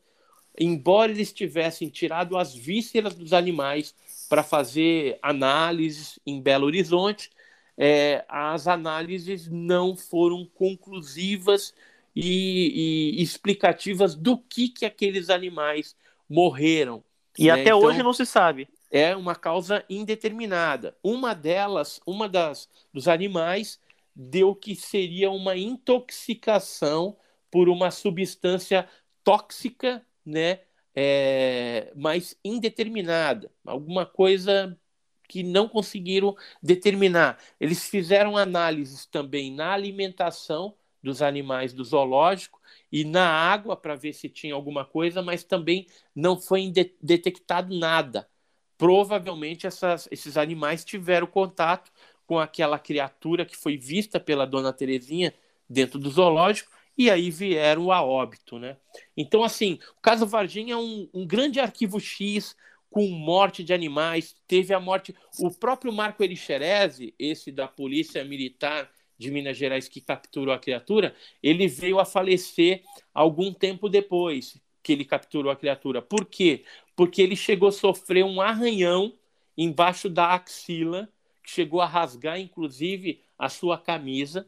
Embora 0.58 1.12
eles 1.12 1.34
tivessem 1.34 1.90
tirado 1.90 2.38
as 2.38 2.56
vísceras 2.56 3.14
dos 3.14 3.34
animais 3.34 3.94
para 4.30 4.42
fazer 4.42 5.20
análises 5.22 6.18
em 6.26 6.42
Belo 6.42 6.66
Horizonte, 6.66 7.30
é, 7.78 8.24
as 8.30 8.68
análises 8.68 9.50
não 9.50 9.98
foram 9.98 10.46
conclusivas 10.56 11.74
e, 12.16 13.16
e, 13.18 13.22
explicativas 13.22 14.16
do 14.16 14.38
que, 14.38 14.70
que 14.70 14.86
aqueles 14.86 15.30
animais 15.30 15.96
morreram. 16.30 17.04
E 17.38 17.46
né? 17.46 17.52
até 17.52 17.62
então, 17.64 17.80
hoje 17.80 18.02
não 18.02 18.14
se 18.14 18.26
sabe. 18.26 18.70
É 18.90 19.16
uma 19.16 19.36
causa 19.36 19.84
indeterminada. 19.90 20.96
Uma 21.04 21.34
delas, 21.34 22.00
uma 22.06 22.30
das 22.30 22.70
dos 22.94 23.08
animais, 23.08 23.80
deu 24.16 24.56
que 24.56 24.76
seria 24.76 25.30
uma 25.30 25.58
intoxicação 25.58 27.18
por 27.52 27.68
uma 27.68 27.92
substância 27.92 28.88
tóxica, 29.24 30.06
né? 30.26 30.62
É, 30.98 31.92
mas 31.94 32.38
indeterminada, 32.42 33.52
alguma 33.66 34.06
coisa 34.06 34.80
que 35.28 35.44
não 35.44 35.68
conseguiram 35.68 36.38
determinar. 36.64 37.38
Eles 37.60 37.90
fizeram 37.90 38.38
análises 38.38 39.06
também 39.06 39.54
na 39.54 39.74
alimentação 39.74 40.76
dos 41.06 41.22
animais 41.22 41.72
do 41.72 41.84
zoológico 41.84 42.60
e 42.92 43.06
na 43.06 43.30
água 43.30 43.78
para 43.78 43.96
ver 43.96 44.12
se 44.12 44.28
tinha 44.28 44.56
alguma 44.56 44.84
coisa, 44.84 45.22
mas 45.22 45.44
também 45.44 45.86
não 46.16 46.42
foi 46.42 46.68
de 46.70 46.94
detectado 47.00 47.78
nada. 47.78 48.28
Provavelmente 48.76 49.68
essas, 49.68 50.10
esses 50.12 50.36
animais 50.36 50.84
tiveram 50.84 51.28
contato 51.28 51.92
com 52.26 52.40
aquela 52.40 52.80
criatura 52.80 53.46
que 53.46 53.56
foi 53.56 53.78
vista 53.78 54.20
pela 54.20 54.48
dona 54.48 54.74
Terezinha 54.74 55.32
dentro 55.70 56.00
do 56.00 56.10
zoológico 56.10 56.72
e 56.98 57.10
aí 57.10 57.30
vieram 57.30 57.92
a 57.92 58.02
óbito, 58.02 58.58
né? 58.58 58.78
Então, 59.16 59.44
assim, 59.44 59.78
o 59.98 60.02
caso 60.02 60.26
Varginha 60.26 60.74
é 60.74 60.78
um, 60.78 61.08
um 61.14 61.28
grande 61.28 61.60
arquivo 61.60 62.00
X 62.00 62.56
com 62.90 63.08
morte 63.10 63.64
de 63.64 63.74
animais, 63.74 64.36
teve 64.48 64.74
a 64.74 64.80
morte. 64.80 65.14
O 65.40 65.52
próprio 65.52 65.92
Marco 65.92 66.24
Elixerese, 66.24 67.14
esse 67.20 67.52
da 67.52 67.68
Polícia 67.68 68.24
Militar 68.24 68.90
de 69.18 69.32
Minas 69.32 69.58
Gerais 69.58 69.88
que 69.88 70.02
capturou 70.02 70.54
a 70.54 70.60
criatura, 70.60 71.16
ele 71.42 71.68
veio 71.68 72.00
a 72.00 72.06
falecer 72.06 72.84
algum 73.14 73.54
tempo 73.54 73.88
depois 73.88 74.60
que 74.84 74.94
ele 74.94 75.06
capturou 75.06 75.52
a 75.52 75.56
criatura. 75.56 76.02
Por 76.02 76.26
quê? 76.26 76.64
Porque 76.96 77.22
ele 77.22 77.36
chegou 77.36 77.70
a 77.70 77.72
sofrer 77.72 78.24
um 78.24 78.40
arranhão 78.42 79.14
embaixo 79.58 80.10
da 80.10 80.34
axila 80.34 81.10
que 81.44 81.52
chegou 81.52 81.82
a 81.82 81.86
rasgar, 81.86 82.40
inclusive, 82.40 83.22
a 83.38 83.50
sua 83.50 83.78
camisa. 83.78 84.48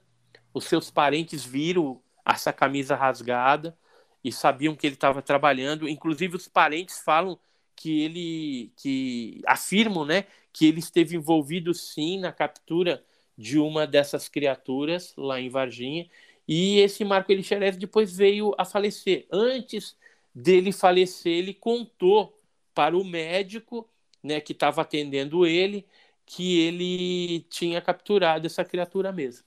Os 0.53 0.65
seus 0.65 0.89
parentes 0.89 1.45
viram 1.45 2.01
essa 2.26 2.51
camisa 2.51 2.95
rasgada 2.95 3.78
e 4.24 4.32
sabiam 4.32 4.76
que 4.76 4.86
ele 4.86 4.95
estava 4.95 5.22
trabalhando. 5.22 5.88
Inclusive, 5.88 6.36
os 6.36 6.47
parentes 6.47 6.99
falam 6.99 7.39
que 7.76 8.01
ele 8.01 8.72
que 8.76 9.41
afirmam, 9.45 10.03
né, 10.03 10.26
que 10.51 10.65
ele 10.65 10.80
esteve 10.80 11.15
envolvido 11.15 11.74
sim 11.74 12.20
na 12.20 12.32
captura 12.32 13.03
de 13.38 13.59
uma 13.59 13.85
dessas 13.85 14.27
criaturas 14.27 15.13
lá 15.17 15.39
em 15.39 15.49
Varginha. 15.49 16.09
E 16.47 16.79
esse 16.79 17.03
Marco 17.03 17.31
Elixerez 17.31 17.77
depois 17.77 18.15
veio 18.15 18.53
a 18.57 18.65
falecer. 18.65 19.27
Antes 19.31 19.97
dele 20.33 20.71
falecer, 20.71 21.33
ele 21.33 21.53
contou 21.53 22.38
para 22.73 22.97
o 22.97 23.03
médico, 23.03 23.89
né, 24.23 24.39
que 24.39 24.53
estava 24.53 24.81
atendendo 24.81 25.45
ele, 25.45 25.85
que 26.25 26.59
ele 26.61 27.41
tinha 27.49 27.81
capturado 27.81 28.45
essa 28.45 28.63
criatura 28.65 29.11
mesmo. 29.11 29.45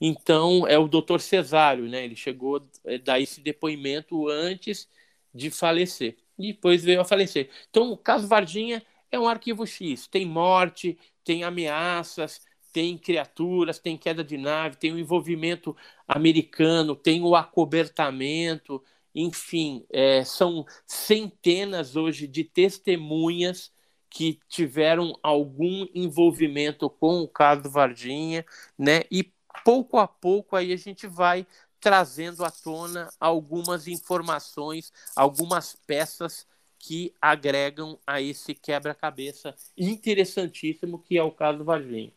Então, 0.00 0.66
é 0.66 0.78
o 0.78 0.88
doutor 0.88 1.20
Cesário, 1.20 1.84
né? 1.88 2.04
Ele 2.04 2.16
chegou 2.16 2.56
a 2.56 2.96
dar 3.02 3.20
esse 3.20 3.40
depoimento 3.40 4.28
antes 4.28 4.88
de 5.34 5.50
falecer. 5.50 6.16
E 6.38 6.52
depois 6.54 6.82
veio 6.82 7.00
a 7.00 7.04
falecer. 7.04 7.50
Então, 7.68 7.92
o 7.92 7.96
caso 7.96 8.26
Varginha 8.26 8.82
é 9.10 9.18
um 9.18 9.28
arquivo 9.28 9.66
X. 9.66 10.06
Tem 10.06 10.24
morte, 10.24 10.98
tem 11.22 11.44
ameaças, 11.44 12.40
tem 12.72 12.96
criaturas, 12.98 13.78
tem 13.78 13.96
queda 13.96 14.22
de 14.24 14.36
nave, 14.36 14.76
tem 14.76 14.92
o 14.92 14.98
envolvimento 14.98 15.76
americano, 16.06 16.94
tem 16.96 17.22
o 17.22 17.34
acobertamento, 17.36 18.82
enfim, 19.14 19.84
é, 19.90 20.24
são 20.24 20.64
centenas 20.86 21.96
hoje 21.96 22.26
de 22.26 22.44
testemunhas 22.44 23.72
que 24.08 24.40
tiveram 24.48 25.12
algum 25.22 25.86
envolvimento 25.94 26.90
com 26.90 27.20
o 27.20 27.28
caso 27.28 27.70
Varginha, 27.70 28.44
né? 28.78 29.02
E 29.10 29.32
pouco 29.64 29.98
a 29.98 30.08
pouco 30.08 30.56
aí 30.56 30.72
a 30.72 30.76
gente 30.76 31.06
vai 31.06 31.46
trazendo 31.80 32.44
à 32.44 32.50
tona 32.50 33.08
algumas 33.18 33.86
informações, 33.86 34.92
algumas 35.16 35.76
peças 35.86 36.46
que 36.78 37.14
agregam 37.20 37.98
a 38.06 38.20
esse 38.20 38.54
quebra-cabeça 38.54 39.54
interessantíssimo 39.76 40.98
que 40.98 41.16
é 41.18 41.22
o 41.22 41.30
caso 41.30 41.64
Varginha. 41.64 42.12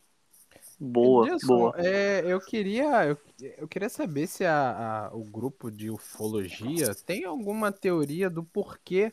Boa, 0.78 1.26
Edilson, 1.26 1.46
boa. 1.46 1.74
É, 1.76 2.22
eu 2.26 2.40
queria, 2.40 3.06
eu, 3.06 3.18
eu, 3.58 3.68
queria 3.68 3.88
saber 3.88 4.26
se 4.26 4.44
a, 4.44 5.08
a, 5.08 5.14
o 5.14 5.24
grupo 5.24 5.70
de 5.70 5.90
ufologia 5.90 6.94
tem 7.06 7.24
alguma 7.24 7.70
teoria 7.70 8.28
do 8.28 8.42
porquê 8.42 9.12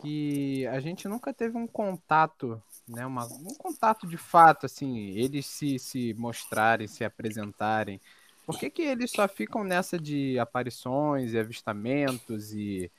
que 0.00 0.66
a 0.68 0.78
gente 0.80 1.08
nunca 1.08 1.32
teve 1.32 1.56
um 1.56 1.66
contato, 1.66 2.62
né? 2.86 3.04
Uma, 3.04 3.24
um 3.26 3.54
contato 3.54 4.06
de 4.06 4.16
fato, 4.16 4.66
assim, 4.66 5.10
eles 5.10 5.46
se, 5.46 5.78
se 5.78 6.14
mostrarem, 6.14 6.86
se 6.86 7.04
apresentarem. 7.04 8.00
Por 8.46 8.58
que, 8.58 8.70
que 8.70 8.82
eles 8.82 9.10
só 9.10 9.26
ficam 9.26 9.64
nessa 9.64 9.98
de 9.98 10.38
aparições 10.38 11.32
e 11.32 11.38
avistamentos 11.38 12.52
e 12.52 12.90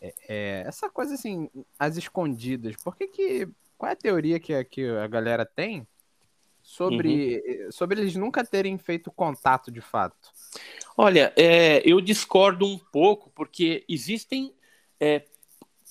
é, 0.00 0.14
é, 0.28 0.64
essa 0.66 0.88
coisa 0.90 1.14
assim, 1.14 1.50
as 1.78 1.96
escondidas? 1.96 2.76
Por 2.76 2.96
que 2.96 3.06
que. 3.06 3.48
Qual 3.78 3.90
é 3.90 3.92
a 3.92 3.96
teoria 3.96 4.40
que, 4.40 4.64
que 4.64 4.88
a 4.88 5.06
galera 5.06 5.44
tem 5.44 5.86
sobre, 6.66 7.42
uhum. 7.46 7.70
sobre 7.70 8.00
eles 8.00 8.16
nunca 8.16 8.44
terem 8.44 8.76
feito 8.76 9.08
contato 9.12 9.70
de 9.70 9.80
fato? 9.80 10.32
Olha, 10.96 11.32
é, 11.36 11.80
eu 11.84 12.00
discordo 12.00 12.66
um 12.66 12.76
pouco, 12.76 13.30
porque 13.30 13.84
existem 13.88 14.52
é, 14.98 15.22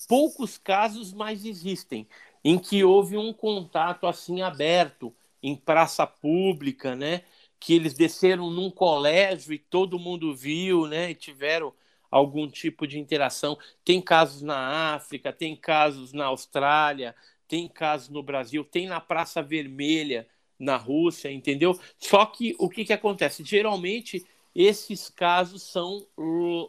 poucos 0.06 0.58
casos 0.58 1.14
mais 1.14 1.46
existem 1.46 2.06
em 2.44 2.58
que 2.58 2.84
houve 2.84 3.16
um 3.16 3.32
contato 3.32 4.06
assim 4.06 4.42
aberto 4.42 5.14
em 5.42 5.56
praça 5.56 6.06
pública, 6.06 6.94
né? 6.94 7.22
Que 7.58 7.74
eles 7.74 7.94
desceram 7.94 8.50
num 8.50 8.70
colégio 8.70 9.54
e 9.54 9.58
todo 9.58 9.98
mundo 9.98 10.36
viu, 10.36 10.86
né? 10.86 11.10
E 11.10 11.14
tiveram 11.14 11.72
algum 12.10 12.46
tipo 12.46 12.86
de 12.86 12.98
interação. 12.98 13.58
Tem 13.82 14.00
casos 14.00 14.42
na 14.42 14.94
África, 14.94 15.32
tem 15.32 15.56
casos 15.56 16.12
na 16.12 16.26
Austrália, 16.26 17.16
tem 17.48 17.66
casos 17.66 18.10
no 18.10 18.22
Brasil, 18.22 18.62
tem 18.62 18.86
na 18.86 19.00
Praça 19.00 19.42
Vermelha 19.42 20.28
na 20.58 20.76
Rússia, 20.76 21.30
entendeu? 21.30 21.78
Só 21.98 22.24
que 22.26 22.54
o 22.58 22.68
que, 22.68 22.84
que 22.84 22.92
acontece? 22.92 23.44
Geralmente 23.44 24.26
esses 24.54 25.10
casos 25.10 25.62
são 25.62 26.06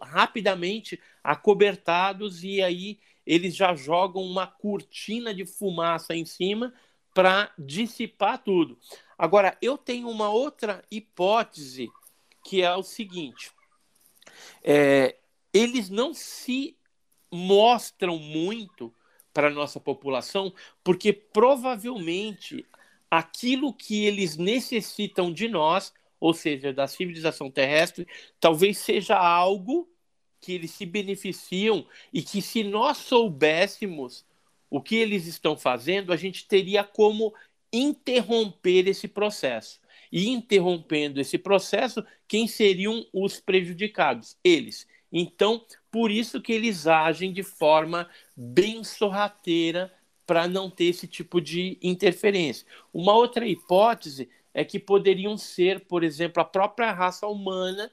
rapidamente 0.01 0.99
acobertados 1.23 2.43
e 2.43 2.61
aí 2.61 2.99
eles 3.25 3.55
já 3.55 3.73
jogam 3.75 4.23
uma 4.23 4.45
cortina 4.45 5.33
de 5.33 5.45
fumaça 5.45 6.13
em 6.13 6.25
cima 6.25 6.73
para 7.13 7.51
dissipar 7.57 8.43
tudo. 8.43 8.77
Agora, 9.17 9.57
eu 9.61 9.77
tenho 9.77 10.09
uma 10.09 10.29
outra 10.29 10.83
hipótese 10.91 11.89
que 12.43 12.61
é 12.61 12.75
o 12.75 12.83
seguinte: 12.83 13.51
é, 14.63 15.15
eles 15.53 15.89
não 15.89 16.13
se 16.13 16.77
mostram 17.31 18.17
muito 18.17 18.93
para 19.33 19.47
a 19.47 19.51
nossa 19.51 19.79
população, 19.79 20.53
porque 20.83 21.13
provavelmente 21.13 22.65
aquilo 23.09 23.73
que 23.73 24.05
eles 24.05 24.37
necessitam 24.37 25.31
de 25.31 25.47
nós 25.47 25.93
ou 26.19 26.33
seja, 26.33 26.73
da 26.73 26.87
civilização 26.87 27.49
terrestre, 27.49 28.07
talvez 28.39 28.79
seja 28.79 29.15
algo 29.15 29.87
que 30.39 30.53
eles 30.53 30.71
se 30.71 30.85
beneficiam 30.85 31.85
e 32.13 32.21
que 32.21 32.41
se 32.41 32.63
nós 32.63 32.97
soubéssemos 32.97 34.25
o 34.69 34.81
que 34.81 34.95
eles 34.95 35.25
estão 35.25 35.55
fazendo, 35.55 36.11
a 36.11 36.17
gente 36.17 36.47
teria 36.47 36.83
como 36.83 37.33
interromper 37.71 38.87
esse 38.87 39.07
processo. 39.07 39.79
E 40.11 40.29
interrompendo 40.29 41.19
esse 41.19 41.37
processo, 41.37 42.05
quem 42.27 42.47
seriam 42.47 43.05
os 43.13 43.39
prejudicados? 43.39 44.37
Eles. 44.43 44.87
Então, 45.11 45.65
por 45.91 46.11
isso 46.11 46.41
que 46.41 46.53
eles 46.53 46.87
agem 46.87 47.31
de 47.31 47.43
forma 47.43 48.09
bem 48.35 48.83
sorrateira 48.83 49.93
para 50.27 50.47
não 50.47 50.69
ter 50.69 50.85
esse 50.85 51.07
tipo 51.07 51.39
de 51.39 51.77
interferência. 51.81 52.67
Uma 52.93 53.13
outra 53.13 53.47
hipótese 53.47 54.29
é 54.53 54.65
que 54.65 54.77
poderiam 54.77 55.37
ser, 55.37 55.79
por 55.85 56.03
exemplo, 56.03 56.41
a 56.41 56.45
própria 56.45 56.91
raça 56.91 57.25
humana, 57.25 57.89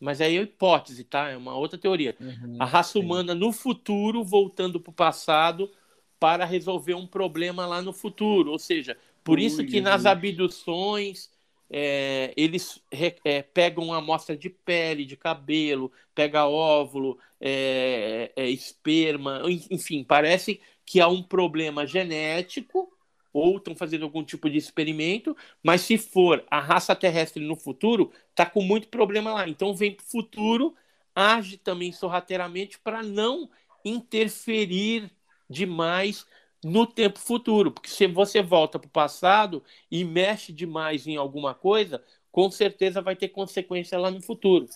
mas 0.00 0.20
aí 0.20 0.36
é 0.36 0.42
hipótese, 0.42 1.04
tá? 1.04 1.28
É 1.28 1.36
uma 1.36 1.56
outra 1.56 1.78
teoria. 1.78 2.16
Uhum, 2.20 2.56
a 2.58 2.64
raça 2.64 2.94
sim. 2.94 2.98
humana 3.00 3.34
no 3.34 3.52
futuro 3.52 4.24
voltando 4.24 4.80
para 4.80 4.90
o 4.90 4.94
passado 4.94 5.70
para 6.18 6.44
resolver 6.44 6.94
um 6.94 7.06
problema 7.06 7.64
lá 7.64 7.80
no 7.80 7.92
futuro. 7.92 8.50
Ou 8.50 8.58
seja, 8.58 8.96
por 9.22 9.38
isso 9.38 9.64
que 9.64 9.80
nas 9.80 10.04
abduções 10.04 11.30
é, 11.70 12.32
eles 12.36 12.82
é, 13.24 13.42
pegam 13.42 13.84
uma 13.84 13.98
amostra 13.98 14.36
de 14.36 14.48
pele, 14.50 15.04
de 15.04 15.16
cabelo, 15.16 15.92
pega 16.14 16.48
óvulo, 16.48 17.18
é, 17.40 18.32
é 18.34 18.48
esperma, 18.48 19.42
enfim, 19.70 20.02
parece 20.02 20.60
que 20.88 21.02
há 21.02 21.06
um 21.06 21.22
problema 21.22 21.86
genético 21.86 22.90
ou 23.30 23.58
estão 23.58 23.74
fazendo 23.74 24.04
algum 24.04 24.24
tipo 24.24 24.48
de 24.48 24.56
experimento, 24.56 25.36
mas 25.62 25.82
se 25.82 25.98
for 25.98 26.42
a 26.50 26.58
raça 26.58 26.96
terrestre 26.96 27.44
no 27.44 27.54
futuro, 27.54 28.10
está 28.30 28.46
com 28.46 28.62
muito 28.62 28.88
problema 28.88 29.34
lá. 29.34 29.46
Então 29.46 29.74
vem 29.74 29.92
para 29.92 30.02
o 30.02 30.06
futuro, 30.06 30.74
age 31.14 31.58
também 31.58 31.92
sorrateiramente 31.92 32.78
para 32.78 33.02
não 33.02 33.50
interferir 33.84 35.10
demais 35.48 36.26
no 36.64 36.86
tempo 36.86 37.18
futuro, 37.18 37.70
porque 37.70 37.90
se 37.90 38.06
você 38.06 38.42
volta 38.42 38.78
para 38.78 38.88
o 38.88 38.90
passado 38.90 39.62
e 39.90 40.02
mexe 40.04 40.54
demais 40.54 41.06
em 41.06 41.16
alguma 41.16 41.54
coisa, 41.54 42.02
com 42.32 42.50
certeza 42.50 43.02
vai 43.02 43.14
ter 43.14 43.28
consequência 43.28 43.98
lá 43.98 44.10
no 44.10 44.22
futuro. 44.22 44.66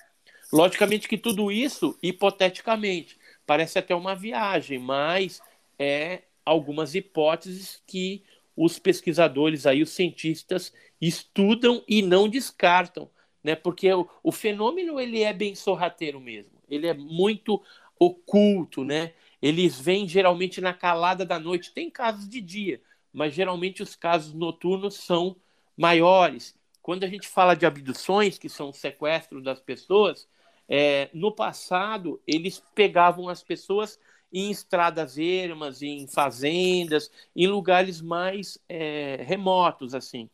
Logicamente 0.53 1.09
que 1.09 1.17
tudo 1.17 1.51
isso, 1.51 1.99
hipoteticamente, 2.03 3.19
parece 3.47 3.79
até 3.79 3.95
uma 3.95 4.15
viagem, 4.15 4.79
mas 4.79 5.41
é 5.79 6.23
algumas 6.45 6.95
hipóteses 6.95 7.83
que 7.87 8.25
os 8.57 8.79
pesquisadores 8.79 9.67
aí, 9.67 9.83
os 9.83 9.91
cientistas 9.91 10.73
estudam 11.01 11.83
e 11.89 12.03
não 12.03 12.29
descartam, 12.29 13.11
né? 13.43 13.55
Porque 13.55 13.93
o, 13.93 14.09
o 14.23 14.31
fenômeno 14.31 15.01
ele 15.01 15.23
é 15.23 15.33
bem 15.33 15.55
sorrateiro 15.55 16.21
mesmo. 16.21 16.53
Ele 16.69 16.87
é 16.87 16.95
muito 16.95 17.63
oculto, 17.99 18.85
né? 18.85 19.13
Eles 19.41 19.81
vêm 19.81 20.07
geralmente 20.07 20.61
na 20.61 20.73
calada 20.73 21.25
da 21.25 21.39
noite. 21.39 21.73
Tem 21.73 21.91
casos 21.91 22.29
de 22.29 22.41
dia, 22.41 22.81
mas 23.13 23.35
geralmente 23.35 23.83
os 23.83 23.97
casos 23.97 24.33
noturnos 24.33 24.95
são 24.95 25.37
maiores. 25.77 26.55
Quando 26.81 27.05
a 27.05 27.09
gente 27.09 27.27
fala 27.27 27.55
de 27.55 27.67
abduções, 27.67 28.39
que 28.39 28.49
são 28.49 28.71
o 28.71 28.75
sequestro 28.75 29.43
das 29.43 29.61
pessoas, 29.61 30.29
é, 30.69 31.11
no 31.13 31.33
passado 31.33 32.21
eles 32.27 32.63
pegavam 32.75 33.29
as 33.29 33.43
pessoas 33.43 33.99
em 34.33 34.51
estradas 34.51 35.19
ermas, 35.19 35.83
em 35.83 36.07
fazendas, 36.07 37.11
em 37.37 37.47
lugares 37.47 38.01
mais 38.01 38.59
é, 38.69 39.23
remotos, 39.27 39.95
assim. 39.95 40.29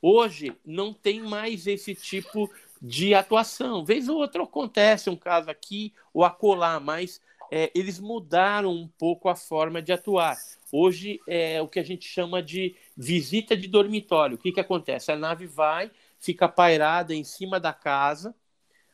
Hoje 0.00 0.56
não 0.64 0.92
tem 0.92 1.20
mais 1.20 1.66
esse 1.66 1.94
tipo 1.94 2.50
de 2.80 3.14
atuação. 3.14 3.84
Vez 3.84 4.08
ou 4.08 4.18
outra 4.18 4.42
acontece 4.42 5.08
um 5.08 5.16
caso 5.16 5.48
aqui 5.48 5.92
ou 6.12 6.24
acolá, 6.24 6.80
mas 6.80 7.20
é, 7.50 7.70
eles 7.74 8.00
mudaram 8.00 8.72
um 8.72 8.88
pouco 8.88 9.28
a 9.28 9.36
forma 9.36 9.82
de 9.82 9.92
atuar. 9.92 10.36
Hoje 10.72 11.20
é 11.28 11.60
o 11.60 11.68
que 11.68 11.78
a 11.78 11.84
gente 11.84 12.08
chama 12.08 12.42
de 12.42 12.74
visita 12.96 13.54
de 13.54 13.68
dormitório. 13.68 14.36
O 14.36 14.38
que, 14.38 14.50
que 14.50 14.60
acontece? 14.60 15.12
A 15.12 15.16
nave 15.16 15.46
vai, 15.46 15.90
fica 16.18 16.48
pairada 16.48 17.14
em 17.14 17.22
cima 17.22 17.60
da 17.60 17.72
casa, 17.72 18.34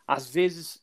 às 0.06 0.28
vezes 0.28 0.82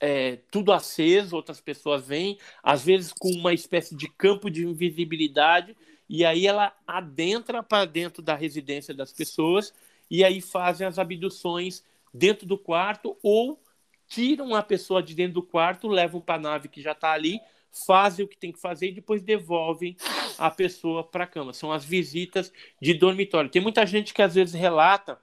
é, 0.00 0.38
tudo 0.50 0.72
aceso, 0.72 1.36
outras 1.36 1.60
pessoas 1.60 2.06
vêm, 2.06 2.38
às 2.62 2.84
vezes 2.84 3.12
com 3.12 3.30
uma 3.30 3.52
espécie 3.52 3.94
de 3.94 4.08
campo 4.08 4.50
de 4.50 4.66
invisibilidade, 4.66 5.76
e 6.08 6.24
aí 6.24 6.46
ela 6.46 6.72
adentra 6.86 7.62
para 7.62 7.84
dentro 7.84 8.22
da 8.22 8.34
residência 8.34 8.94
das 8.94 9.12
pessoas 9.12 9.72
e 10.10 10.24
aí 10.24 10.40
fazem 10.40 10.86
as 10.86 10.98
abduções 10.98 11.84
dentro 12.12 12.46
do 12.46 12.56
quarto 12.56 13.16
ou 13.22 13.60
tiram 14.08 14.54
a 14.54 14.62
pessoa 14.62 15.02
de 15.02 15.14
dentro 15.14 15.34
do 15.34 15.42
quarto, 15.42 15.86
levam 15.86 16.20
para 16.20 16.36
a 16.36 16.40
nave 16.40 16.68
que 16.68 16.80
já 16.80 16.92
está 16.92 17.12
ali, 17.12 17.40
fazem 17.86 18.24
o 18.24 18.28
que 18.28 18.38
tem 18.38 18.50
que 18.50 18.58
fazer 18.58 18.88
e 18.88 18.92
depois 18.92 19.20
devolvem 19.20 19.96
a 20.38 20.50
pessoa 20.50 21.04
para 21.04 21.24
a 21.24 21.26
cama. 21.26 21.52
São 21.52 21.70
as 21.70 21.84
visitas 21.84 22.50
de 22.80 22.94
dormitório. 22.94 23.50
Tem 23.50 23.60
muita 23.60 23.84
gente 23.84 24.14
que 24.14 24.22
às 24.22 24.34
vezes 24.34 24.54
relata 24.54 25.20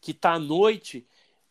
que 0.00 0.10
está 0.10 0.34
à 0.34 0.38
noite 0.38 1.06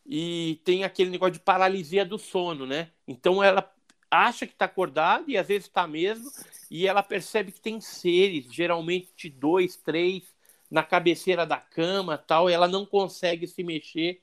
e 0.08 0.58
tem 0.64 0.84
aquele 0.84 1.10
negócio 1.10 1.34
de 1.34 1.40
paralisia 1.40 2.02
do 2.02 2.18
sono, 2.18 2.64
né? 2.64 2.90
Então 3.06 3.44
ela 3.44 3.70
acha 4.10 4.46
que 4.46 4.54
está 4.54 4.64
acordada 4.64 5.24
e 5.28 5.36
às 5.36 5.46
vezes 5.46 5.68
está 5.68 5.86
mesmo, 5.86 6.30
e 6.70 6.86
ela 6.86 7.02
percebe 7.02 7.52
que 7.52 7.60
tem 7.60 7.78
seres, 7.78 8.46
geralmente 8.50 9.28
dois, 9.28 9.76
três, 9.76 10.24
na 10.70 10.82
cabeceira 10.82 11.44
da 11.44 11.58
cama, 11.58 12.16
tal, 12.16 12.48
ela 12.48 12.66
não 12.66 12.86
consegue 12.86 13.46
se 13.46 13.62
mexer, 13.62 14.22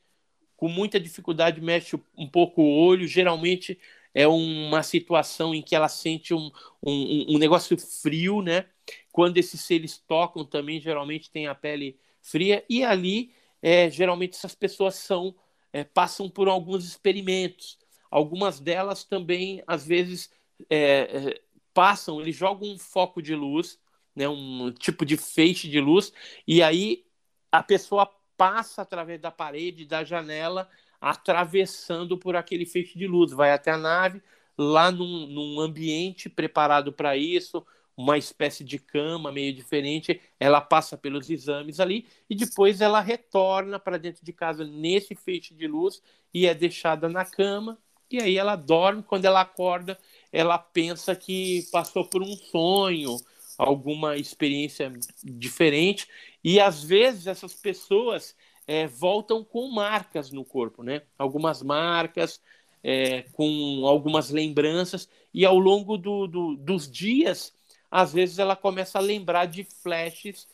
com 0.57 0.67
muita 0.67 0.99
dificuldade 0.99 1.61
mexe 1.61 1.99
um 2.17 2.27
pouco 2.27 2.63
o 2.63 2.85
olho, 2.87 3.07
geralmente 3.07 3.79
é 4.13 4.27
uma 4.27 4.81
situação 4.81 5.53
em 5.53 5.61
que 5.61 5.75
ela 5.75 5.89
sente 5.89 6.33
um, 6.33 6.49
um, 6.81 7.35
um 7.35 7.37
negócio 7.37 7.77
frio, 7.77 8.41
né? 8.41 8.65
Quando 9.11 9.37
esses 9.37 9.61
seres 9.61 9.97
tocam 9.97 10.45
também, 10.45 10.79
geralmente 10.79 11.29
tem 11.29 11.47
a 11.47 11.53
pele 11.53 11.99
fria, 12.21 12.63
e 12.69 12.83
ali, 12.83 13.33
é, 13.61 13.89
geralmente 13.89 14.35
essas 14.35 14.55
pessoas 14.55 14.95
são 14.95 15.35
é, 15.75 15.83
passam 15.83 16.29
por 16.29 16.47
alguns 16.47 16.85
experimentos. 16.85 17.77
Algumas 18.09 18.61
delas 18.61 19.03
também, 19.03 19.61
às 19.67 19.85
vezes, 19.85 20.31
é, 20.69 21.41
passam, 21.73 22.21
eles 22.21 22.33
jogam 22.33 22.69
um 22.69 22.77
foco 22.77 23.21
de 23.21 23.35
luz, 23.35 23.77
né, 24.15 24.25
um 24.25 24.71
tipo 24.71 25.05
de 25.05 25.17
feixe 25.17 25.67
de 25.67 25.81
luz, 25.81 26.13
e 26.47 26.63
aí 26.63 27.03
a 27.51 27.61
pessoa 27.61 28.09
passa 28.37 28.83
através 28.83 29.19
da 29.19 29.31
parede, 29.31 29.83
da 29.83 30.01
janela, 30.01 30.69
atravessando 31.01 32.17
por 32.17 32.37
aquele 32.37 32.65
feixe 32.65 32.97
de 32.97 33.05
luz, 33.05 33.33
vai 33.33 33.51
até 33.51 33.71
a 33.71 33.77
nave, 33.77 34.23
lá 34.57 34.89
num, 34.89 35.27
num 35.27 35.59
ambiente 35.59 36.29
preparado 36.29 36.93
para 36.93 37.17
isso, 37.17 37.67
uma 37.97 38.17
espécie 38.17 38.63
de 38.63 38.77
cama 38.77 39.31
meio 39.31 39.53
diferente, 39.53 40.19
ela 40.39 40.59
passa 40.59 40.97
pelos 40.97 41.29
exames 41.29 41.79
ali 41.79 42.07
e 42.29 42.35
depois 42.35 42.81
ela 42.81 42.99
retorna 42.99 43.79
para 43.79 43.97
dentro 43.97 44.25
de 44.25 44.33
casa 44.33 44.65
nesse 44.65 45.15
feixe 45.15 45.53
de 45.53 45.67
luz 45.67 46.01
e 46.33 46.45
é 46.45 46.53
deixada 46.53 47.07
na 47.07 47.23
cama. 47.23 47.77
E 48.11 48.21
aí 48.21 48.37
ela 48.37 48.55
dorme, 48.55 49.01
quando 49.01 49.25
ela 49.25 49.41
acorda, 49.41 49.97
ela 50.31 50.57
pensa 50.57 51.15
que 51.15 51.63
passou 51.71 52.05
por 52.05 52.21
um 52.21 52.35
sonho, 52.35 53.17
alguma 53.57 54.17
experiência 54.17 54.91
diferente. 55.23 56.07
E 56.43 56.59
às 56.59 56.83
vezes 56.83 57.27
essas 57.27 57.53
pessoas 57.55 58.35
é, 58.67 58.85
voltam 58.87 59.43
com 59.43 59.69
marcas 59.69 60.31
no 60.31 60.43
corpo, 60.43 60.83
né? 60.83 61.01
Algumas 61.17 61.63
marcas, 61.63 62.41
é, 62.83 63.23
com 63.33 63.85
algumas 63.87 64.29
lembranças, 64.29 65.09
e 65.33 65.45
ao 65.45 65.57
longo 65.57 65.97
do, 65.97 66.27
do, 66.27 66.55
dos 66.55 66.89
dias 66.91 67.53
às 67.95 68.11
vezes 68.11 68.39
ela 68.39 68.57
começa 68.57 68.97
a 68.97 69.01
lembrar 69.01 69.45
de 69.45 69.63
flashes 69.63 70.45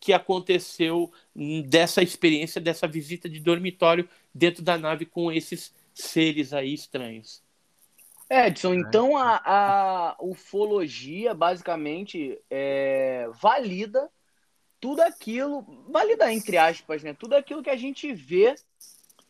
que 0.00 0.14
aconteceu 0.14 1.12
dessa 1.66 2.02
experiência, 2.02 2.58
dessa 2.58 2.88
visita 2.88 3.28
de 3.28 3.38
dormitório 3.38 4.08
dentro 4.34 4.62
da 4.62 4.78
nave 4.78 5.04
com 5.04 5.30
esses 5.30 5.74
seres 5.92 6.54
aí 6.54 6.72
estranhos. 6.72 7.42
Edson, 8.30 8.72
então 8.72 9.14
a, 9.14 9.42
a 9.44 10.16
ufologia 10.20 11.34
basicamente 11.34 12.40
é, 12.50 13.28
valida 13.34 14.10
tudo 14.80 15.02
aquilo, 15.02 15.66
validar 15.90 16.32
entre 16.32 16.56
aspas, 16.56 17.02
né? 17.02 17.12
Tudo 17.12 17.34
aquilo 17.34 17.62
que 17.62 17.70
a 17.70 17.76
gente 17.76 18.10
vê 18.14 18.54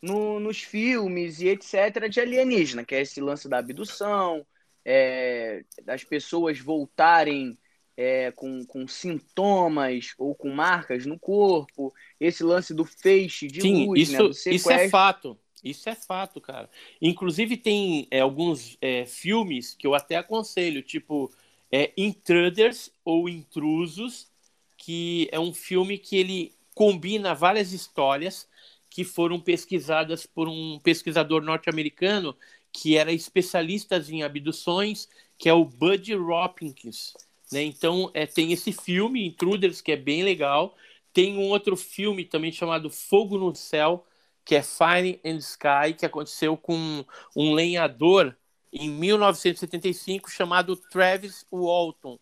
no, 0.01 0.39
nos 0.39 0.63
filmes 0.63 1.41
e 1.41 1.49
etc. 1.49 2.09
de 2.09 2.21
alienígena, 2.21 2.85
que 2.85 2.95
é 2.95 3.01
esse 3.01 3.21
lance 3.21 3.49
da 3.49 3.59
abdução, 3.59 4.47
é, 4.89 5.65
das 5.85 6.05
pessoas 6.05 6.61
voltarem 6.61 7.59
é, 7.97 8.31
com, 8.31 8.65
com 8.65 8.87
sintomas 8.87 10.15
ou 10.17 10.33
com 10.33 10.49
marcas 10.51 11.05
no 11.05 11.19
corpo, 11.19 11.93
esse 12.21 12.45
lance 12.45 12.73
do 12.73 12.85
feixe 12.85 13.49
de 13.49 13.63
Sim, 13.63 13.87
luz, 13.87 14.03
isso, 14.03 14.23
né, 14.23 14.55
isso 14.55 14.71
é 14.71 14.89
fato. 14.89 15.37
Isso 15.65 15.89
é 15.89 15.97
fato, 15.97 16.41
cara. 16.41 16.71
Inclusive 17.03 17.57
tem 17.57 18.07
é, 18.13 18.21
alguns 18.21 18.79
é, 18.81 19.05
filmes 19.05 19.75
que 19.75 19.85
eu 19.85 19.95
até 19.97 20.15
aconselho, 20.15 20.81
tipo 20.81 21.33
é, 21.73 21.93
Intruders 21.97 22.93
ou 23.05 23.29
Intrusos, 23.29 24.29
que 24.77 25.29
é 25.33 25.41
um 25.41 25.53
filme 25.53 25.99
que 25.99 26.17
ele 26.17 26.55
combina 26.75 27.35
várias 27.35 27.73
histórias 27.73 28.47
que 28.89 29.03
foram 29.03 29.41
pesquisadas 29.41 30.27
por 30.27 30.49
um 30.49 30.79
pesquisador 30.79 31.43
norte-americano 31.43 32.37
que 32.77 32.95
era 32.95 33.11
especialista 33.11 33.97
em 34.11 34.23
abduções, 34.23 35.09
que 35.39 35.49
é 35.49 35.55
o 35.55 35.65
Bud 35.65 36.15
Hopkins. 36.15 37.15
Né? 37.51 37.63
Então, 37.63 38.11
é, 38.13 38.27
tem 38.27 38.53
esse 38.53 38.71
filme, 38.71 39.27
Intruders, 39.27 39.81
que 39.81 39.93
é 39.93 39.97
bem 39.97 40.23
legal. 40.23 40.77
Tem 41.11 41.39
um 41.39 41.49
outro 41.49 41.75
filme 41.75 42.27
também 42.27 42.53
chamado 42.53 42.91
Fogo 42.91 43.39
no 43.39 43.55
Céu, 43.55 44.07
que 44.45 44.55
é 44.55 44.63
Fire 44.63 45.19
and 45.25 45.39
Sky, 45.39 45.95
que 45.99 46.05
aconteceu 46.05 46.55
com 46.55 47.03
um 47.35 47.55
lenhador 47.55 48.37
em 48.71 48.91
1975 48.91 50.31
chamado 50.31 50.77
Travis 50.77 51.47
Walton. 51.51 52.19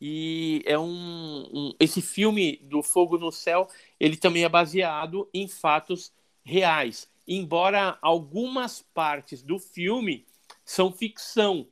E 0.00 0.62
é 0.64 0.78
um, 0.78 1.48
um, 1.52 1.74
esse 1.78 2.00
filme 2.00 2.56
do 2.62 2.82
Fogo 2.82 3.18
no 3.18 3.30
Céu, 3.30 3.68
ele 4.00 4.16
também 4.16 4.42
é 4.42 4.48
baseado 4.48 5.28
em 5.34 5.46
fatos 5.46 6.10
reais. 6.42 7.11
Embora 7.34 7.96
algumas 8.02 8.82
partes 8.82 9.42
do 9.42 9.58
filme 9.58 10.26
são 10.66 10.92
ficção, 10.92 11.66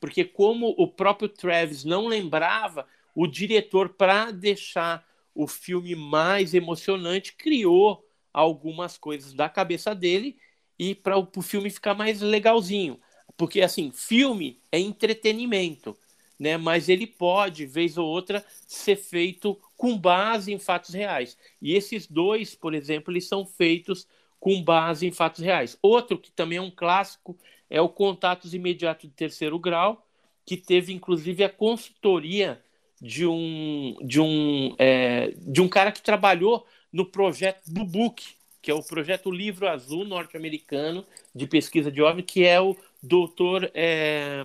porque 0.00 0.24
como 0.24 0.74
o 0.76 0.88
próprio 0.88 1.28
Travis 1.28 1.84
não 1.84 2.08
lembrava, 2.08 2.84
o 3.14 3.24
diretor, 3.24 3.90
para 3.90 4.32
deixar 4.32 5.06
o 5.32 5.46
filme 5.46 5.94
mais 5.94 6.52
emocionante, 6.52 7.32
criou 7.32 8.04
algumas 8.32 8.98
coisas 8.98 9.32
da 9.32 9.48
cabeça 9.48 9.94
dele 9.94 10.36
e 10.76 10.96
para 10.96 11.16
o 11.16 11.42
filme 11.42 11.70
ficar 11.70 11.94
mais 11.94 12.20
legalzinho. 12.20 13.00
Porque, 13.36 13.60
assim, 13.60 13.92
filme 13.92 14.60
é 14.72 14.80
entretenimento, 14.80 15.96
né? 16.36 16.56
mas 16.56 16.88
ele 16.88 17.06
pode, 17.06 17.66
vez 17.66 17.96
ou 17.96 18.08
outra, 18.08 18.44
ser 18.66 18.96
feito 18.96 19.56
com 19.76 19.96
base 19.96 20.52
em 20.52 20.58
fatos 20.58 20.92
reais. 20.92 21.38
E 21.62 21.72
esses 21.72 22.08
dois, 22.08 22.56
por 22.56 22.74
exemplo, 22.74 23.12
eles 23.12 23.28
são 23.28 23.46
feitos 23.46 24.08
com 24.44 24.62
base 24.62 25.06
em 25.06 25.10
fatos 25.10 25.42
reais. 25.42 25.78
Outro 25.80 26.18
que 26.18 26.30
também 26.30 26.58
é 26.58 26.60
um 26.60 26.70
clássico 26.70 27.34
é 27.70 27.80
o 27.80 27.88
Contatos 27.88 28.52
Imediatos 28.52 29.08
de 29.08 29.16
Terceiro 29.16 29.58
Grau, 29.58 30.06
que 30.44 30.54
teve 30.54 30.92
inclusive 30.92 31.42
a 31.42 31.48
consultoria 31.48 32.62
de 33.00 33.26
um, 33.26 33.96
de 34.02 34.20
um, 34.20 34.74
é, 34.78 35.32
de 35.38 35.62
um 35.62 35.66
cara 35.66 35.90
que 35.90 36.02
trabalhou 36.02 36.66
no 36.92 37.06
projeto 37.06 37.62
do 37.66 37.86
Book, 37.86 38.22
que 38.60 38.70
é 38.70 38.74
o 38.74 38.82
projeto 38.82 39.30
Livro 39.30 39.66
Azul 39.66 40.04
norte-americano 40.04 41.06
de 41.34 41.46
pesquisa 41.46 41.90
de 41.90 42.02
OVNI, 42.02 42.22
que 42.22 42.44
é 42.44 42.60
o 42.60 42.76
doutor, 43.02 43.70
é, 43.72 44.44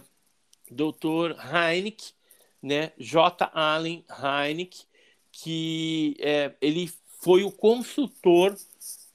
doutor 0.72 1.36
Heineck, 1.54 2.14
né, 2.64 2.94
J. 2.98 3.52
Allen 3.54 4.06
Heineck, 4.10 4.80
que 5.30 6.16
é, 6.22 6.54
ele 6.62 6.90
foi 7.22 7.44
o 7.44 7.52
consultor 7.52 8.56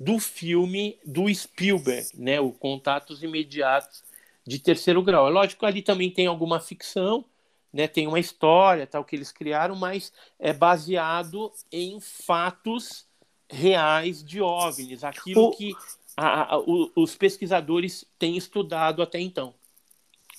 do 0.05 0.19
filme 0.19 0.99
do 1.05 1.33
Spielberg, 1.35 2.09
né, 2.15 2.39
o 2.39 2.53
Contatos 2.53 3.23
Imediatos 3.23 4.05
de 4.47 4.59
Terceiro 4.59 5.03
Grau. 5.03 5.27
É 5.27 5.31
lógico 5.31 5.61
que 5.61 5.67
ali 5.67 5.81
também 5.81 6.11
tem 6.11 6.27
alguma 6.27 6.61
ficção, 6.61 7.25
né, 7.73 7.89
tem 7.89 8.07
uma 8.07 8.21
história 8.21 8.87
tal 8.87 9.03
que 9.03 9.17
eles 9.17 9.33
criaram, 9.33 9.75
mas 9.75 10.13
é 10.39 10.53
baseado 10.53 11.51
em 11.73 11.99
fatos 12.01 13.07
reais 13.49 14.23
de 14.23 14.43
OVNIs, 14.43 15.03
aquilo 15.05 15.45
o... 15.45 15.51
que 15.53 15.75
a, 16.17 16.55
a, 16.55 16.59
o, 16.59 16.93
os 16.95 17.17
pesquisadores 17.17 18.05
têm 18.19 18.37
estudado 18.37 19.03
até 19.03 19.19
então. 19.19 19.55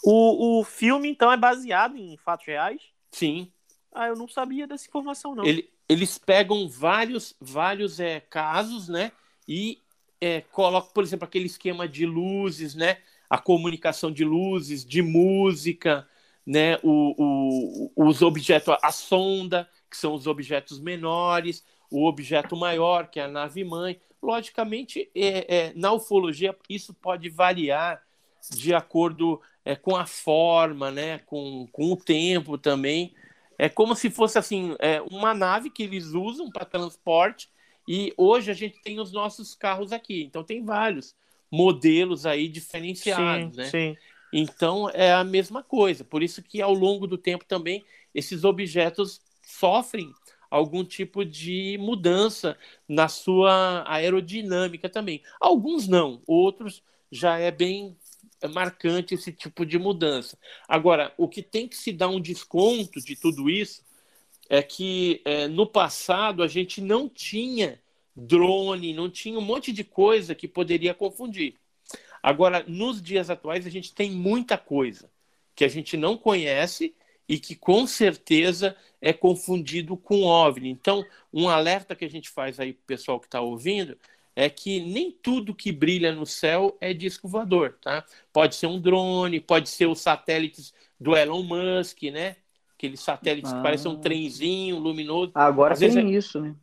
O, 0.03 0.59
o 0.59 0.63
filme, 0.63 1.09
então, 1.09 1.32
é 1.32 1.38
baseado 1.38 1.97
em 1.97 2.16
fatos 2.18 2.45
reais? 2.45 2.82
Sim. 3.11 3.51
Ah, 3.91 4.07
eu 4.07 4.16
não 4.16 4.28
sabia 4.28 4.68
dessa 4.68 4.88
informação, 4.88 5.34
não. 5.34 5.43
Ele, 5.43 5.68
eles 5.89 6.20
pegam 6.20 6.70
vários, 6.70 7.34
vários 7.41 7.99
é, 7.99 8.20
casos, 8.20 8.88
né? 8.88 9.11
E 9.48 9.82
é, 10.20 10.41
coloca, 10.41 10.89
por 10.93 11.04
exemplo, 11.04 11.26
aquele 11.26 11.46
esquema 11.46 11.88
de 11.88 12.06
luzes, 12.06 12.76
né? 12.76 12.98
A 13.30 13.38
comunicação 13.38 14.12
de 14.12 14.24
luzes, 14.24 14.86
de 14.86 15.02
música, 15.02 16.08
né? 16.46 16.78
O, 16.84 17.91
o, 17.96 18.08
os 18.08 18.22
objetos, 18.22 18.76
a 18.82 18.91
sonda, 18.91 19.70
que 19.89 19.98
são 19.98 20.14
os 20.14 20.28
objetos 20.28 20.80
menores, 20.80 21.64
o 21.89 22.06
objeto 22.06 22.56
maior, 22.56 23.08
que 23.08 23.20
é 23.20 23.24
a 23.24 23.28
nave 23.28 23.64
mãe. 23.64 24.00
Logicamente, 24.22 25.10
é, 25.14 25.56
é, 25.56 25.74
na 25.76 25.91
ufologia, 25.91 26.56
isso 26.70 26.93
pode 26.93 27.30
variar 27.30 28.02
de 28.52 28.74
acordo 28.74 29.41
é, 29.64 29.76
com 29.76 29.96
a 29.96 30.06
forma, 30.06 30.91
né? 30.91 31.20
Com, 31.20 31.68
com 31.72 31.91
o 31.91 31.98
tempo 31.98 32.58
também. 32.58 33.14
É 33.58 33.70
como 33.70 33.96
se 33.96 34.10
fosse 34.10 34.38
assim, 34.38 34.76
é, 34.80 35.02
uma 35.04 35.34
nave 35.34 35.70
que 35.70 35.84
eles 35.84 36.08
usam 36.08 36.50
para 36.50 36.66
transporte 36.66 37.50
e 37.88 38.14
hoje 38.18 38.52
a 38.52 38.54
gente 38.54 38.82
tem 38.82 39.00
os 39.00 39.12
nossos 39.12 39.54
carros 39.56 39.92
aqui, 39.92 40.24
então 40.24 40.44
tem 40.44 40.64
vários 40.64 41.16
modelos 41.52 42.26
aí 42.26 42.48
diferenciados, 42.48 43.56
sim, 43.56 43.62
né? 43.62 43.70
Sim. 43.70 43.98
Então 44.34 44.90
é 44.90 45.14
a 45.14 45.24
mesma 45.24 45.64
coisa. 45.64 46.04
Por 46.04 46.22
isso 46.22 46.44
que 46.44 46.62
ao 46.62 46.74
longo 46.74 47.08
do 47.08 47.18
tempo 47.18 47.46
também 47.46 47.86
esses 48.14 48.44
objetos 48.44 49.22
sofrem 49.42 50.12
algum 50.50 50.84
tipo 50.84 51.24
de 51.24 51.78
mudança 51.80 52.58
na 52.88 53.08
sua 53.08 53.84
aerodinâmica 53.88 54.90
também. 54.90 55.22
Alguns 55.40 55.88
não, 55.88 56.22
outros 56.26 56.84
já 57.12 57.38
é 57.38 57.52
bem 57.52 57.96
marcante 58.54 59.14
esse 59.14 59.32
tipo 59.32 59.66
de 59.66 59.80
mudança. 59.80 60.38
Agora, 60.68 61.14
o 61.18 61.28
que 61.28 61.42
tem 61.42 61.68
que 61.68 61.78
se 61.78 61.92
dar 61.92 62.10
um 62.10 62.20
desconto 62.20 63.00
de 63.00 63.16
tudo 63.16 63.50
isso 63.50 63.84
é 64.50 64.62
que 64.62 65.22
é, 65.26 65.48
no 65.48 65.66
passado 65.66 66.43
a 66.43 66.48
gente 66.48 66.82
não 66.82 67.10
tinha 67.10 67.82
drone, 68.16 68.93
não 68.93 69.10
tinha 69.10 69.38
um 69.38 69.41
monte 69.41 69.72
de 69.72 69.84
coisa 69.84 70.36
que 70.36 70.48
poderia 70.48 70.93
confundir. 70.93 71.56
Agora, 72.22 72.64
nos 72.68 73.02
dias 73.02 73.30
atuais, 73.30 73.68
a 73.68 73.70
gente 73.70 73.93
tem 73.93 74.10
muita 74.12 74.58
coisa 74.58 75.12
que 75.56 75.64
a 75.64 75.68
gente 75.68 75.96
não 75.96 76.18
conhece 76.18 76.96
e 77.28 77.39
que 77.39 77.56
com 77.56 77.86
certeza 77.88 78.76
é 79.02 79.14
confundido 79.14 79.98
com 79.98 80.24
OVNI. 80.24 80.70
Então, 80.70 81.06
um 81.34 81.50
alerta 81.50 81.96
que 81.96 82.06
a 82.06 82.10
gente 82.10 82.30
faz 82.30 82.60
aí 82.60 82.74
para 82.74 82.82
o 82.82 82.86
pessoal 82.86 83.20
que 83.20 83.28
está 83.28 83.41
ouvindo 83.41 83.98
é 84.36 84.50
que 84.50 84.80
nem 84.80 85.12
tudo 85.12 85.56
que 85.56 85.72
brilha 85.72 86.14
no 86.14 86.26
céu 86.26 86.78
é 86.82 86.93
disco 86.93 87.28
voador, 87.28 87.78
tá? 87.82 88.06
Pode 88.34 88.56
ser 88.56 88.68
um 88.68 88.80
drone, 88.80 89.39
pode 89.39 89.70
ser 89.70 89.88
os 89.88 90.02
satélites 90.02 90.74
do 91.00 91.16
Elon 91.16 91.43
Musk, 91.43 92.04
né? 92.04 92.36
Aqueles 92.78 93.00
satélites 93.00 93.52
ah. 93.52 93.58
que 93.58 93.64
parecem 93.64 93.92
um 93.92 94.00
trenzinho 94.00 94.78
luminoso. 94.78 95.32
Agora 95.34 95.74
Às 95.74 95.80
tem 95.80 95.98
é... 95.98 96.18
isso, 96.18 96.40
né? 96.40 96.56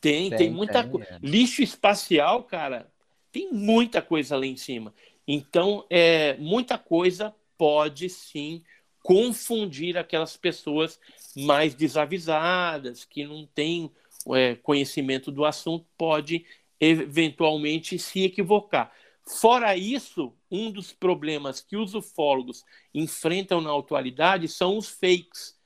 Tem, 0.00 0.30
tem, 0.30 0.38
tem 0.38 0.50
muita 0.50 0.86
coisa. 0.86 1.08
É. 1.10 1.18
Lixo 1.20 1.62
espacial, 1.62 2.44
cara, 2.44 2.90
tem 3.32 3.52
muita 3.52 4.00
coisa 4.00 4.36
lá 4.36 4.46
em 4.46 4.56
cima. 4.56 4.94
Então, 5.26 5.84
é, 5.90 6.36
muita 6.38 6.78
coisa 6.78 7.34
pode 7.56 8.08
sim 8.08 8.62
confundir 9.02 9.96
aquelas 9.96 10.36
pessoas 10.36 10.98
mais 11.36 11.74
desavisadas, 11.74 13.04
que 13.04 13.24
não 13.26 13.46
têm 13.46 13.90
é, 14.34 14.54
conhecimento 14.56 15.30
do 15.30 15.44
assunto, 15.44 15.86
pode 15.96 16.44
eventualmente 16.80 17.98
se 17.98 18.22
equivocar. 18.22 18.92
Fora 19.26 19.76
isso, 19.76 20.32
um 20.50 20.70
dos 20.70 20.92
problemas 20.92 21.60
que 21.60 21.76
os 21.76 21.94
ufólogos 21.94 22.64
enfrentam 22.94 23.60
na 23.60 23.76
atualidade 23.76 24.48
são 24.48 24.78
os 24.78 24.88
fakes 24.88 25.57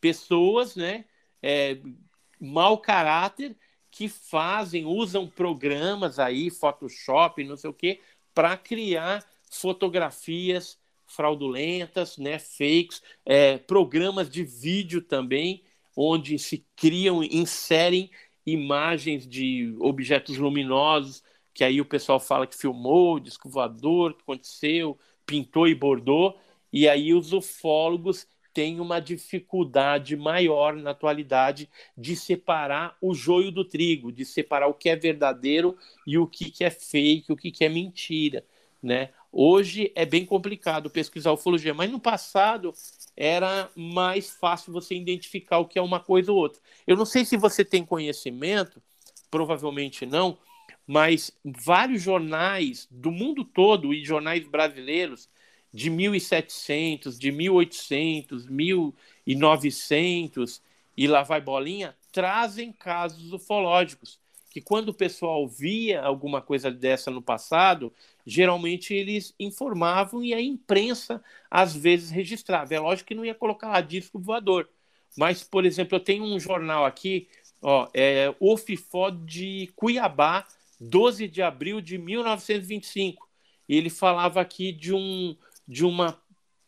pessoas, 0.00 0.76
né, 0.76 1.04
é, 1.42 1.78
mau 2.40 2.78
caráter 2.78 3.56
que 3.90 4.08
fazem, 4.08 4.84
usam 4.84 5.26
programas 5.26 6.18
aí, 6.18 6.50
Photoshop, 6.50 7.42
não 7.44 7.56
sei 7.56 7.70
o 7.70 7.74
quê, 7.74 8.00
para 8.34 8.56
criar 8.56 9.24
fotografias 9.50 10.78
fraudulentas, 11.06 12.18
né, 12.18 12.38
fakes, 12.38 13.02
é, 13.24 13.58
programas 13.58 14.28
de 14.28 14.44
vídeo 14.44 15.00
também, 15.00 15.64
onde 15.96 16.38
se 16.38 16.64
criam, 16.76 17.24
inserem 17.24 18.10
imagens 18.46 19.26
de 19.26 19.74
objetos 19.80 20.36
luminosos, 20.36 21.22
que 21.52 21.64
aí 21.64 21.80
o 21.80 21.84
pessoal 21.84 22.20
fala 22.20 22.46
que 22.46 22.56
filmou, 22.56 23.18
disco 23.18 23.48
voador, 23.48 24.14
que 24.14 24.22
aconteceu, 24.22 24.98
pintou 25.26 25.66
e 25.66 25.74
bordou, 25.74 26.38
e 26.72 26.88
aí 26.88 27.12
os 27.12 27.32
ufólogos 27.32 28.26
tem 28.52 28.80
uma 28.80 29.00
dificuldade 29.00 30.16
maior 30.16 30.74
na 30.74 30.90
atualidade 30.90 31.68
de 31.96 32.16
separar 32.16 32.96
o 33.00 33.14
joio 33.14 33.50
do 33.50 33.64
trigo, 33.64 34.10
de 34.10 34.24
separar 34.24 34.66
o 34.66 34.74
que 34.74 34.88
é 34.88 34.96
verdadeiro 34.96 35.76
e 36.06 36.18
o 36.18 36.26
que, 36.26 36.50
que 36.50 36.64
é 36.64 36.70
fake, 36.70 37.32
o 37.32 37.36
que, 37.36 37.50
que 37.50 37.64
é 37.64 37.68
mentira. 37.68 38.44
Né? 38.82 39.10
Hoje 39.30 39.92
é 39.94 40.06
bem 40.06 40.24
complicado 40.24 40.90
pesquisar 40.90 41.32
ufologia, 41.32 41.74
mas 41.74 41.90
no 41.90 42.00
passado 42.00 42.72
era 43.16 43.68
mais 43.76 44.30
fácil 44.30 44.72
você 44.72 44.94
identificar 44.94 45.58
o 45.58 45.66
que 45.66 45.78
é 45.78 45.82
uma 45.82 46.00
coisa 46.00 46.32
ou 46.32 46.38
outra. 46.38 46.60
Eu 46.86 46.96
não 46.96 47.04
sei 47.04 47.24
se 47.24 47.36
você 47.36 47.64
tem 47.64 47.84
conhecimento, 47.84 48.80
provavelmente 49.30 50.06
não, 50.06 50.38
mas 50.86 51.30
vários 51.44 52.02
jornais 52.02 52.88
do 52.90 53.10
mundo 53.10 53.44
todo 53.44 53.92
e 53.92 54.04
jornais 54.04 54.46
brasileiros 54.48 55.28
de 55.72 55.90
1700, 55.90 57.18
de 57.18 57.30
1800, 57.30 58.46
1900 58.46 60.62
e 60.96 61.06
lá 61.06 61.22
vai 61.22 61.40
bolinha, 61.40 61.94
trazem 62.12 62.72
casos 62.72 63.32
ufológicos 63.32 64.18
que 64.50 64.60
quando 64.60 64.88
o 64.88 64.94
pessoal 64.94 65.46
via 65.46 66.02
alguma 66.02 66.40
coisa 66.40 66.70
dessa 66.70 67.10
no 67.10 67.22
passado, 67.22 67.92
geralmente 68.26 68.94
eles 68.94 69.34
informavam 69.38 70.24
e 70.24 70.34
a 70.34 70.40
imprensa 70.40 71.22
às 71.50 71.76
vezes 71.76 72.10
registrava. 72.10 72.74
É 72.74 72.80
lógico 72.80 73.08
que 73.08 73.14
não 73.14 73.24
ia 73.24 73.34
colocar 73.34 73.68
lá 73.68 73.80
disco 73.80 74.18
voador, 74.18 74.68
mas, 75.16 75.42
por 75.42 75.64
exemplo, 75.64 75.96
eu 75.96 76.00
tenho 76.00 76.24
um 76.24 76.38
jornal 76.40 76.84
aqui, 76.84 77.28
ó, 77.62 77.88
é 77.94 78.34
o 78.40 78.56
FIFO 78.56 79.10
de 79.10 79.70
Cuiabá, 79.76 80.46
12 80.80 81.28
de 81.28 81.42
abril 81.42 81.80
de 81.80 81.98
1925. 81.98 83.28
E 83.68 83.76
ele 83.76 83.90
falava 83.90 84.40
aqui 84.40 84.72
de, 84.72 84.94
um, 84.94 85.36
de 85.68 85.84
uma 85.84 86.18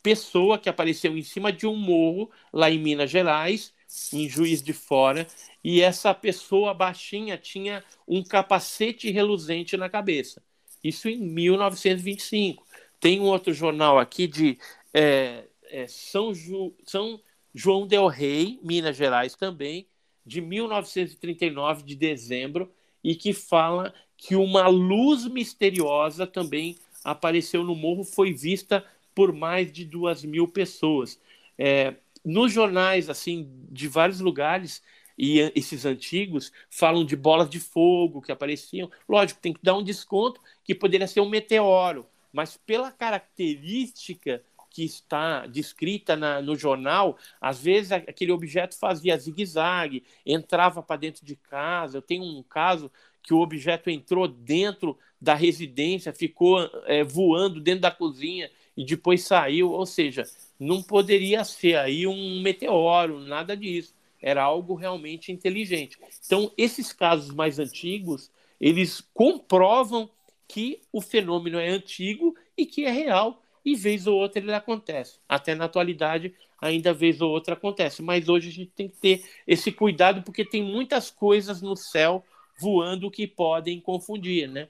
pessoa 0.02 0.58
que 0.58 0.68
apareceu 0.68 1.16
em 1.16 1.22
cima 1.22 1.52
de 1.52 1.66
um 1.66 1.76
morro 1.76 2.30
lá 2.52 2.70
em 2.70 2.78
Minas 2.78 3.10
Gerais, 3.10 3.72
em 4.12 4.28
Juiz 4.28 4.62
de 4.62 4.72
Fora, 4.72 5.26
e 5.64 5.80
essa 5.80 6.14
pessoa 6.14 6.74
baixinha 6.74 7.36
tinha 7.36 7.82
um 8.06 8.22
capacete 8.22 9.10
reluzente 9.10 9.76
na 9.76 9.88
cabeça. 9.88 10.42
Isso 10.82 11.08
em 11.08 11.18
1925. 11.18 12.64
Tem 13.00 13.20
um 13.20 13.24
outro 13.24 13.52
jornal 13.52 13.98
aqui 13.98 14.26
de 14.26 14.58
é, 14.92 15.44
é, 15.64 15.86
São, 15.88 16.34
Ju, 16.34 16.74
São 16.84 17.20
João 17.54 17.86
del 17.86 18.06
Rei, 18.06 18.58
Minas 18.62 18.96
Gerais 18.96 19.34
também, 19.34 19.86
de 20.24 20.40
1939, 20.40 21.82
de 21.82 21.96
dezembro, 21.96 22.70
e 23.02 23.14
que 23.14 23.32
fala 23.32 23.92
que 24.16 24.36
uma 24.36 24.68
luz 24.68 25.26
misteriosa 25.26 26.26
também 26.26 26.76
apareceu 27.04 27.64
no 27.64 27.74
morro, 27.74 28.04
foi 28.04 28.32
vista 28.32 28.84
por 29.14 29.32
mais 29.32 29.72
de 29.72 29.84
duas 29.84 30.24
mil 30.24 30.46
pessoas. 30.48 31.20
É, 31.58 31.94
nos 32.24 32.52
jornais 32.52 33.08
assim 33.08 33.48
de 33.70 33.88
vários 33.88 34.20
lugares 34.20 34.82
e 35.16 35.40
esses 35.54 35.84
antigos 35.84 36.50
falam 36.70 37.04
de 37.04 37.14
bolas 37.14 37.50
de 37.50 37.60
fogo 37.60 38.22
que 38.22 38.32
apareciam. 38.32 38.90
Lógico, 39.08 39.40
tem 39.40 39.52
que 39.52 39.60
dar 39.62 39.76
um 39.76 39.82
desconto 39.82 40.40
que 40.64 40.74
poderia 40.74 41.06
ser 41.06 41.20
um 41.20 41.28
meteoro, 41.28 42.06
mas 42.32 42.56
pela 42.56 42.90
característica 42.90 44.42
que 44.70 44.84
está 44.84 45.46
descrita 45.46 46.16
na, 46.16 46.40
no 46.40 46.56
jornal, 46.56 47.18
às 47.40 47.60
vezes 47.60 47.90
aquele 47.92 48.30
objeto 48.30 48.78
fazia 48.78 49.18
zigue-zague, 49.18 50.04
entrava 50.24 50.80
para 50.82 51.00
dentro 51.00 51.26
de 51.26 51.34
casa. 51.34 51.98
Eu 51.98 52.02
tenho 52.02 52.22
um 52.22 52.42
caso 52.42 52.90
que 53.22 53.34
o 53.34 53.40
objeto 53.40 53.90
entrou 53.90 54.26
dentro 54.26 54.96
da 55.20 55.34
residência, 55.34 56.12
ficou 56.12 56.58
é, 56.86 57.04
voando 57.04 57.60
dentro 57.60 57.82
da 57.82 57.90
cozinha 57.90 58.50
e 58.76 58.84
depois 58.84 59.22
saiu. 59.22 59.70
Ou 59.70 59.84
seja, 59.84 60.24
não 60.58 60.82
poderia 60.82 61.44
ser 61.44 61.76
aí 61.76 62.06
um 62.06 62.40
meteoro, 62.40 63.20
nada 63.20 63.56
disso. 63.56 63.94
Era 64.20 64.42
algo 64.42 64.74
realmente 64.74 65.32
inteligente. 65.32 65.98
Então, 66.24 66.52
esses 66.56 66.92
casos 66.92 67.34
mais 67.34 67.58
antigos, 67.58 68.30
eles 68.60 69.00
comprovam 69.14 70.10
que 70.46 70.80
o 70.92 71.00
fenômeno 71.00 71.58
é 71.58 71.68
antigo 71.68 72.34
e 72.56 72.66
que 72.66 72.84
é 72.84 72.90
real, 72.90 73.42
e 73.64 73.74
vez 73.74 74.06
ou 74.06 74.18
outra 74.18 74.40
ele 74.40 74.52
acontece. 74.52 75.18
Até 75.28 75.54
na 75.54 75.66
atualidade, 75.66 76.34
ainda 76.60 76.92
vez 76.92 77.20
ou 77.20 77.30
outra 77.30 77.54
acontece. 77.54 78.02
Mas 78.02 78.28
hoje 78.28 78.48
a 78.48 78.52
gente 78.52 78.70
tem 78.74 78.88
que 78.88 78.96
ter 78.96 79.24
esse 79.46 79.70
cuidado, 79.70 80.22
porque 80.22 80.44
tem 80.44 80.62
muitas 80.62 81.10
coisas 81.10 81.62
no 81.62 81.76
céu 81.76 82.24
voando 82.60 83.10
que 83.10 83.26
podem 83.26 83.80
confundir, 83.80 84.48
né? 84.48 84.68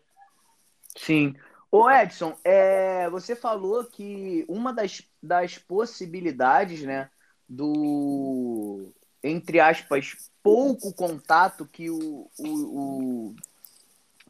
Sim. 0.96 1.34
Ô 1.70 1.88
Edson, 1.88 2.36
é, 2.44 3.08
você 3.10 3.36
falou 3.36 3.84
que 3.84 4.44
uma 4.48 4.72
das, 4.72 5.02
das 5.22 5.56
possibilidades, 5.56 6.82
né, 6.82 7.08
do, 7.48 8.92
entre 9.22 9.60
aspas, 9.60 10.30
pouco 10.42 10.92
contato 10.92 11.66
que, 11.66 11.90
o, 11.90 12.28
o, 12.38 12.48
o, 12.48 13.36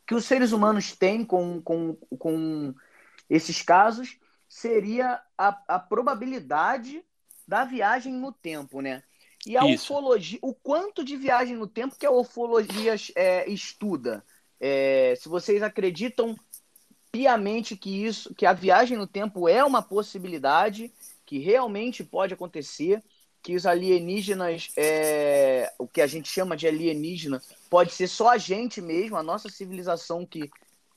que 0.06 0.14
os 0.14 0.24
seres 0.24 0.52
humanos 0.52 0.92
têm 0.92 1.24
com, 1.24 1.62
com, 1.62 1.94
com 2.18 2.74
esses 3.28 3.62
casos 3.62 4.18
seria 4.48 5.22
a, 5.38 5.62
a 5.68 5.78
probabilidade 5.78 7.02
da 7.46 7.64
viagem 7.64 8.12
no 8.12 8.32
tempo, 8.32 8.80
né? 8.80 9.02
E 9.47 9.57
a 9.57 9.64
Isso. 9.66 9.93
ufologia, 9.93 10.38
o 10.43 10.55
quanto 10.55 11.03
de 11.03 11.16
viagem 11.16 11.57
no 11.57 11.66
tempo 11.66 11.97
que 11.99 12.07
a 12.07 12.11
ufologia 12.11 12.95
é, 13.14 13.49
estuda? 13.51 14.24
É, 14.61 15.14
se 15.16 15.28
vocês 15.28 15.62
acreditam 15.62 16.36
piamente 17.11 17.76
que 17.76 18.05
isso, 18.05 18.34
que 18.34 18.47
a 18.47 18.53
viagem 18.53 18.97
no 18.97 19.07
tempo 19.07 19.49
é 19.49 19.64
uma 19.64 19.82
possibilidade 19.82 20.93
que 21.24 21.38
realmente 21.38 22.05
pode 22.05 22.34
acontecer, 22.34 23.03
que 23.43 23.57
os 23.57 23.64
alienígenas, 23.64 24.68
é, 24.76 25.72
o 25.78 25.88
que 25.88 26.03
a 26.03 26.07
gente 26.07 26.28
chama 26.28 26.57
de 26.57 26.66
alienígena, 26.66 27.41
pode 27.70 27.93
ser 27.93 28.09
só 28.09 28.30
a 28.30 28.38
gente 28.38 28.80
mesmo, 28.80 29.16
a 29.16 29.22
nossa 29.22 29.49
civilização 29.49 30.26
que 30.26 30.51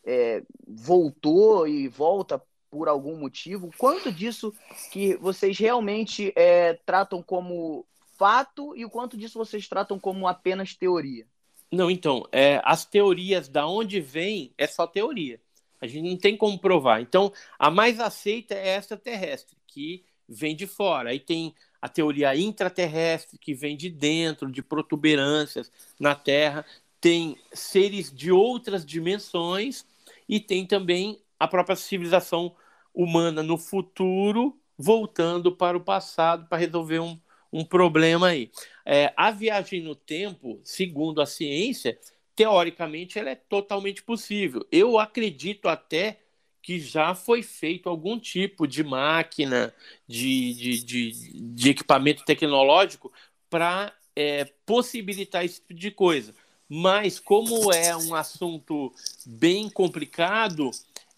é, 0.05 0.43
voltou 0.67 1.67
e 1.67 1.87
volta 1.87 2.41
por 2.69 2.89
algum 2.89 3.17
motivo. 3.17 3.69
Quanto 3.77 4.11
disso 4.11 4.53
que 4.91 5.15
vocês 5.17 5.57
realmente 5.57 6.33
é, 6.35 6.73
tratam 6.85 7.23
como 7.23 7.85
fato 8.23 8.73
e 8.73 8.85
o 8.85 8.89
quanto 8.89 9.17
disso 9.17 9.37
vocês 9.37 9.67
tratam 9.67 9.99
como 9.99 10.29
apenas 10.29 10.73
teoria? 10.73 11.27
Não, 11.69 11.91
então, 11.91 12.25
é, 12.31 12.61
as 12.63 12.85
teorias 12.85 13.49
da 13.49 13.67
onde 13.67 13.99
vem 13.99 14.53
é 14.57 14.65
só 14.65 14.87
teoria. 14.87 15.41
A 15.81 15.87
gente 15.87 16.09
não 16.09 16.17
tem 16.17 16.37
como 16.37 16.57
provar. 16.57 17.01
Então, 17.01 17.33
a 17.59 17.69
mais 17.69 17.99
aceita 17.99 18.53
é 18.53 18.69
essa 18.69 18.95
terrestre, 18.95 19.57
que 19.67 20.05
vem 20.25 20.55
de 20.55 20.65
fora. 20.65 21.09
Aí 21.09 21.19
tem 21.19 21.53
a 21.81 21.89
teoria 21.89 22.33
intraterrestre, 22.33 23.37
que 23.37 23.53
vem 23.53 23.75
de 23.75 23.89
dentro, 23.89 24.49
de 24.49 24.63
protuberâncias 24.63 25.69
na 25.99 26.15
Terra. 26.15 26.65
Tem 27.01 27.37
seres 27.51 28.09
de 28.09 28.31
outras 28.31 28.85
dimensões 28.85 29.85
e 30.29 30.39
tem 30.39 30.65
também 30.65 31.19
a 31.37 31.45
própria 31.45 31.75
civilização 31.75 32.55
humana 32.93 33.43
no 33.43 33.57
futuro 33.57 34.57
voltando 34.77 35.53
para 35.53 35.75
o 35.75 35.83
passado 35.83 36.47
para 36.47 36.57
resolver 36.57 36.99
um, 36.99 37.19
um 37.53 37.63
problema 37.63 38.29
aí. 38.29 38.49
É, 38.83 39.13
a 39.15 39.29
viagem 39.29 39.83
no 39.83 39.95
tempo, 39.95 40.59
segundo 40.63 41.21
a 41.21 41.25
ciência, 41.27 41.97
teoricamente 42.35 43.19
ela 43.19 43.29
é 43.29 43.35
totalmente 43.35 44.01
possível. 44.01 44.65
Eu 44.71 44.97
acredito 44.97 45.69
até 45.69 46.19
que 46.63 46.79
já 46.79 47.13
foi 47.13 47.43
feito 47.43 47.87
algum 47.87 48.17
tipo 48.17 48.65
de 48.65 48.83
máquina, 48.83 49.73
de, 50.07 50.53
de, 50.53 50.83
de, 50.83 51.11
de 51.53 51.69
equipamento 51.69 52.25
tecnológico 52.25 53.11
para 53.49 53.93
é, 54.15 54.45
possibilitar 54.65 55.45
esse 55.45 55.61
tipo 55.61 55.75
de 55.75 55.91
coisa. 55.91 56.33
Mas, 56.67 57.19
como 57.19 57.71
é 57.71 57.95
um 57.95 58.15
assunto 58.15 58.91
bem 59.25 59.69
complicado 59.69 60.71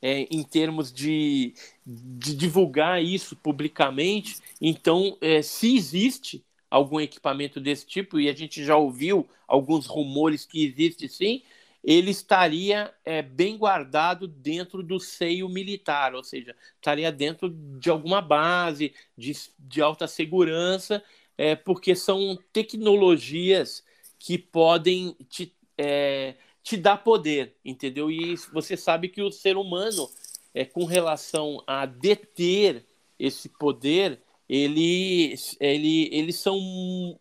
é, 0.05 0.27
em 0.29 0.43
termos 0.43 0.93
de, 0.93 1.55
de, 1.83 2.35
divulgar 2.35 3.03
isso 3.03 3.35
publicamente, 3.35 4.37
então, 4.61 5.17
é, 5.19 5.41
se 5.41 5.75
existe 5.75 6.45
algum 6.69 6.99
equipamento 6.99 7.59
desse 7.59 7.87
tipo, 7.87 8.19
e 8.19 8.29
a 8.29 8.33
gente 8.33 8.63
já 8.63 8.77
ouviu 8.77 9.27
alguns 9.47 9.87
rumores 9.87 10.45
que 10.45 10.63
existe 10.63 11.09
sim, 11.09 11.41
ele 11.83 12.11
estaria 12.11 12.93
é, 13.03 13.23
bem 13.23 13.57
guardado 13.57 14.27
dentro 14.27 14.83
do 14.83 14.99
seio 14.99 15.49
militar, 15.49 16.13
ou 16.13 16.23
seja, 16.23 16.55
estaria 16.75 17.11
dentro 17.11 17.49
de 17.49 17.89
alguma 17.89 18.21
base 18.21 18.93
de, 19.17 19.31
de 19.57 19.81
alta 19.81 20.07
segurança, 20.07 21.03
é, 21.35 21.55
porque 21.55 21.95
são 21.95 22.37
tecnologias 22.53 23.83
que 24.19 24.37
podem 24.37 25.15
te, 25.27 25.51
é, 25.75 26.35
te 26.65 26.75
dar 26.75 26.97
poder, 26.97 27.53
entendeu? 27.63 28.09
E 28.09 28.35
você 28.51 28.75
sabe 28.75 29.07
que 29.07 29.21
o 29.21 29.31
ser 29.31 29.55
humano, 29.55 30.09
é, 30.51 30.65
com 30.65 30.83
relação 30.83 31.63
a 31.67 31.85
deter 31.85 32.83
esse 33.19 33.47
poder, 33.47 34.19
ele, 34.49 35.35
ele, 35.59 36.09
eles 36.11 36.37
são 36.37 36.59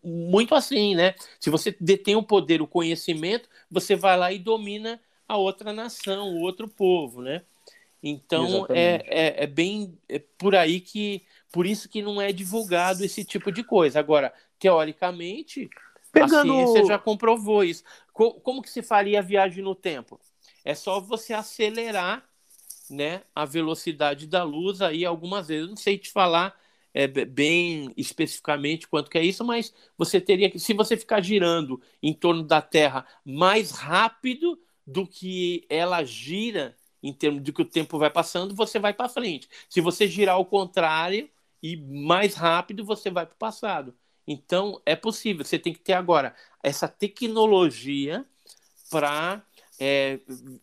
muito 0.02 0.54
assim, 0.54 0.94
né? 0.94 1.14
Se 1.38 1.50
você 1.50 1.76
detém 1.78 2.16
o 2.16 2.22
poder, 2.22 2.62
o 2.62 2.66
conhecimento, 2.66 3.46
você 3.70 3.94
vai 3.94 4.16
lá 4.16 4.32
e 4.32 4.38
domina 4.38 4.98
a 5.28 5.36
outra 5.36 5.74
nação, 5.74 6.30
o 6.30 6.40
outro 6.40 6.66
povo, 6.66 7.20
né? 7.20 7.42
Então 8.02 8.66
é, 8.70 9.02
é, 9.06 9.44
é, 9.44 9.46
bem 9.46 9.98
é 10.08 10.18
por 10.38 10.56
aí 10.56 10.80
que 10.80 11.22
Por 11.52 11.66
isso 11.66 11.86
que 11.86 12.00
não 12.00 12.20
é 12.20 12.32
divulgado 12.32 13.04
esse 13.04 13.22
tipo 13.24 13.52
de 13.52 13.62
coisa. 13.62 13.98
Agora, 13.98 14.32
teoricamente, 14.58 15.68
Pegando... 16.14 16.52
a 16.52 16.66
ciência 16.66 16.86
já 16.86 16.98
comprovou 16.98 17.64
isso. 17.64 17.82
Como 18.14 18.62
que 18.62 18.70
se 18.70 18.80
faria 18.80 19.18
a 19.18 19.22
viagem 19.22 19.62
no 19.62 19.74
tempo? 19.74 20.20
É 20.64 20.74
só 20.74 21.00
você 21.00 21.34
acelerar 21.34 22.24
né, 22.88 23.22
a 23.34 23.44
velocidade 23.44 24.26
da 24.26 24.44
luz 24.44 24.80
aí 24.80 25.04
algumas 25.04 25.48
vezes. 25.48 25.68
não 25.68 25.76
sei 25.76 25.98
te 25.98 26.10
falar 26.10 26.58
é, 26.94 27.08
bem 27.08 27.92
especificamente 27.96 28.86
quanto 28.86 29.10
que 29.10 29.18
é 29.18 29.24
isso, 29.24 29.44
mas 29.44 29.74
você 29.98 30.20
teria 30.20 30.48
que, 30.48 30.60
se 30.60 30.72
você 30.72 30.96
ficar 30.96 31.20
girando 31.20 31.82
em 32.00 32.14
torno 32.14 32.44
da 32.44 32.62
Terra 32.62 33.04
mais 33.24 33.72
rápido 33.72 34.58
do 34.86 35.06
que 35.06 35.66
ela 35.68 36.04
gira 36.04 36.76
em 37.02 37.12
termos 37.12 37.42
de 37.42 37.52
que 37.52 37.62
o 37.62 37.64
tempo 37.64 37.98
vai 37.98 38.10
passando, 38.10 38.54
você 38.54 38.78
vai 38.78 38.94
para 38.94 39.08
frente. 39.08 39.48
Se 39.68 39.80
você 39.80 40.06
girar 40.06 40.36
ao 40.36 40.46
contrário 40.46 41.28
e 41.62 41.76
mais 41.76 42.34
rápido, 42.34 42.84
você 42.84 43.10
vai 43.10 43.26
para 43.26 43.34
o 43.34 43.38
passado. 43.38 43.94
Então 44.26 44.80
é 44.84 44.96
possível. 44.96 45.44
Você 45.44 45.58
tem 45.58 45.72
que 45.72 45.80
ter 45.80 45.92
agora 45.92 46.34
essa 46.62 46.88
tecnologia 46.88 48.24
para 48.90 49.42
é, 49.78 50.20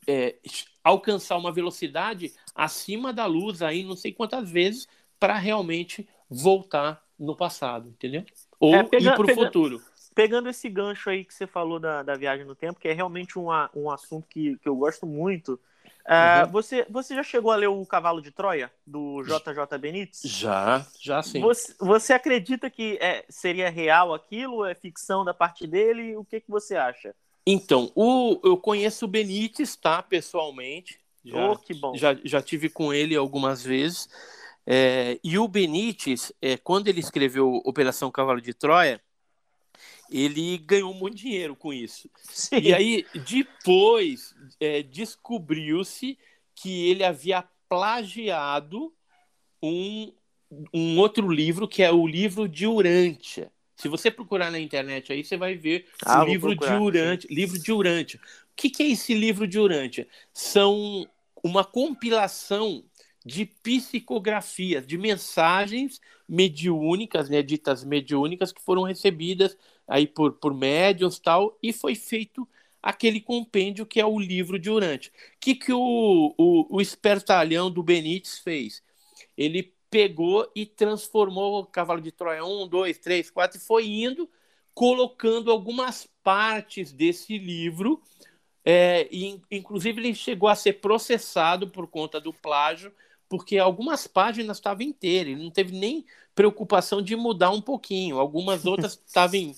é, 0.08 0.36
alcançar 0.84 1.38
uma 1.38 1.52
velocidade 1.52 2.34
acima 2.56 3.12
da 3.12 3.26
luz 3.26 3.62
aí 3.62 3.84
não 3.84 3.96
sei 3.96 4.14
quantas 4.14 4.50
vezes 4.50 4.88
para 5.20 5.38
realmente 5.38 6.08
voltar 6.30 7.04
no 7.20 7.36
passado, 7.36 7.90
entendeu? 7.90 8.26
Ou 8.60 8.76
é, 8.76 8.84
pega, 8.84 9.10
ir 9.10 9.16
para 9.16 9.32
o 9.32 9.36
futuro. 9.36 9.82
Pegando 10.16 10.50
esse 10.50 10.68
gancho 10.70 11.10
aí 11.10 11.24
que 11.24 11.34
você 11.34 11.46
falou 11.46 11.80
da, 11.80 12.02
da 12.02 12.16
viagem 12.16 12.46
no 12.46 12.56
tempo, 12.56 12.80
que 12.80 12.88
é 12.88 12.94
realmente 12.94 13.38
um, 13.38 13.48
um 13.76 13.92
assunto 13.92 14.28
que, 14.28 14.58
que 14.58 14.68
eu 14.68 14.76
gosto 14.76 15.06
muito. 15.06 15.60
Uh, 16.02 16.46
uhum. 16.46 16.52
você, 16.52 16.86
você 16.90 17.16
já 17.16 17.24
chegou 17.24 17.52
a 17.52 17.56
ler 17.56 17.68
o 17.68 17.86
Cavalo 17.86 18.22
de 18.22 18.32
Troia, 18.32 18.72
do 18.86 19.22
JJ 19.24 19.78
Benítez? 19.80 20.22
Já, 20.24 20.86
já 21.00 21.22
sim. 21.22 21.40
Você, 21.42 21.76
você 21.80 22.14
acredita 22.14 22.70
que 22.70 22.98
é, 23.02 23.24
seria 23.30 23.70
real 23.70 24.14
aquilo? 24.14 24.66
É 24.66 24.74
ficção 24.74 25.24
da 25.24 25.34
parte 25.34 25.68
dele? 25.68 26.16
O 26.18 26.26
que, 26.26 26.42
que 26.42 26.50
você 26.50 26.76
acha? 26.76 27.14
Então, 27.46 27.92
o, 27.96 28.40
eu 28.44 28.58
conheço 28.58 29.06
o 29.06 29.08
Benítez, 29.08 29.76
tá, 29.76 30.02
pessoalmente. 30.02 31.00
Já, 31.24 31.52
oh, 31.52 31.58
que 31.58 31.74
bom. 31.74 31.96
Já, 31.96 32.18
já 32.24 32.42
tive 32.42 32.70
com 32.70 32.94
ele 32.94 33.16
algumas 33.16 33.64
vezes. 33.64 34.10
É, 34.66 35.20
e 35.24 35.38
o 35.38 35.48
Benítez, 35.48 36.32
é, 36.42 36.58
quando 36.58 36.88
ele 36.88 37.00
escreveu 37.00 37.62
Operação 37.66 38.12
Cavalo 38.12 38.42
de 38.42 38.54
Troia, 38.54 39.02
ele 40.12 40.58
ganhou 40.58 40.94
muito 40.94 41.16
dinheiro 41.16 41.56
com 41.56 41.74
isso. 41.74 42.10
Sim. 42.30 42.58
E 42.58 42.74
aí, 42.74 43.06
depois, 43.28 44.36
é, 44.60 44.84
descobriu-se 44.84 46.18
que 46.54 46.90
ele 46.90 47.04
havia 47.04 47.44
plagiado 47.70 48.94
um, 49.64 50.12
um 50.74 51.00
outro 51.00 51.30
livro, 51.30 51.68
que 51.68 51.82
é 51.82 51.92
o 51.92 52.06
livro 52.06 52.48
de 52.50 52.68
Urântia. 52.68 53.52
Se 53.78 53.88
você 53.88 54.12
procurar 54.12 54.52
na 54.52 54.60
internet 54.60 55.12
aí, 55.12 55.24
você 55.24 55.38
vai 55.38 55.56
ver 55.56 55.88
ah, 56.06 56.22
o 56.24 56.28
livro 56.28 56.50
procurar, 56.50 56.78
de 56.78 56.84
Urântia. 56.84 57.28
Livro 57.32 57.58
de 57.58 57.72
Urântia. 57.72 58.20
O 58.20 58.56
que, 58.56 58.70
que 58.70 58.84
é 58.84 58.90
esse 58.90 59.14
livro 59.14 59.48
de 59.48 59.58
Urântia? 59.58 60.08
São 60.34 61.08
uma 61.44 61.64
compilação 61.64 62.84
de 63.26 63.46
psicografias, 63.46 64.86
de 64.86 64.98
mensagens 64.98 66.02
mediúnicas, 66.28 67.30
né, 67.30 67.42
ditas 67.42 67.84
mediúnicas, 67.84 68.52
que 68.52 68.62
foram 68.62 68.84
recebidas 68.84 69.58
aí 69.92 70.08
por, 70.08 70.32
por 70.34 70.54
médiums 70.54 71.20
tal, 71.20 71.58
e 71.62 71.74
foi 71.74 71.96
feito 71.96 72.48
aquele 72.82 73.20
compêndio 73.20 73.86
que 73.86 74.00
é 74.00 74.06
o 74.06 74.18
livro 74.18 74.58
de 74.58 74.70
Urante. 74.70 75.10
O 75.10 75.12
que, 75.40 75.54
que 75.54 75.74
o, 75.74 76.34
o, 76.38 76.78
o 76.78 76.82
espertalhão 76.82 77.70
do 77.70 77.84
Benítez 77.84 78.40
fez? 78.40 78.82
Ele 79.38 79.74
pegou 79.90 80.50
e 80.56 80.66
transformou 80.66 81.60
o 81.60 81.66
Cavalo 81.66 82.00
de 82.00 82.12
Troia 82.12 82.46
1, 82.46 82.70
2, 82.70 82.98
3, 83.00 83.30
4 83.30 83.58
e 83.58 83.62
foi 83.62 83.86
indo 83.86 84.30
colocando 84.74 85.52
algumas 85.52 86.08
partes 86.24 86.94
desse 86.94 87.38
livro. 87.38 88.02
É, 88.64 89.10
e, 89.12 89.42
inclusive, 89.52 90.00
ele 90.00 90.16
chegou 90.16 90.48
a 90.48 90.56
ser 90.56 90.74
processado 90.74 91.68
por 91.68 91.86
conta 91.88 92.22
do 92.22 92.32
plágio, 92.32 92.94
porque 93.28 93.58
algumas 93.58 94.08
páginas 94.08 94.58
estavam 94.58 94.84
inteiras, 94.84 95.34
ele 95.34 95.44
não 95.44 95.52
teve 95.52 95.78
nem 95.78 96.06
preocupação 96.34 97.02
de 97.02 97.16
mudar 97.16 97.52
um 97.52 97.62
pouquinho, 97.62 98.20
algumas 98.20 98.66
outras 98.66 99.02
estavam 99.06 99.54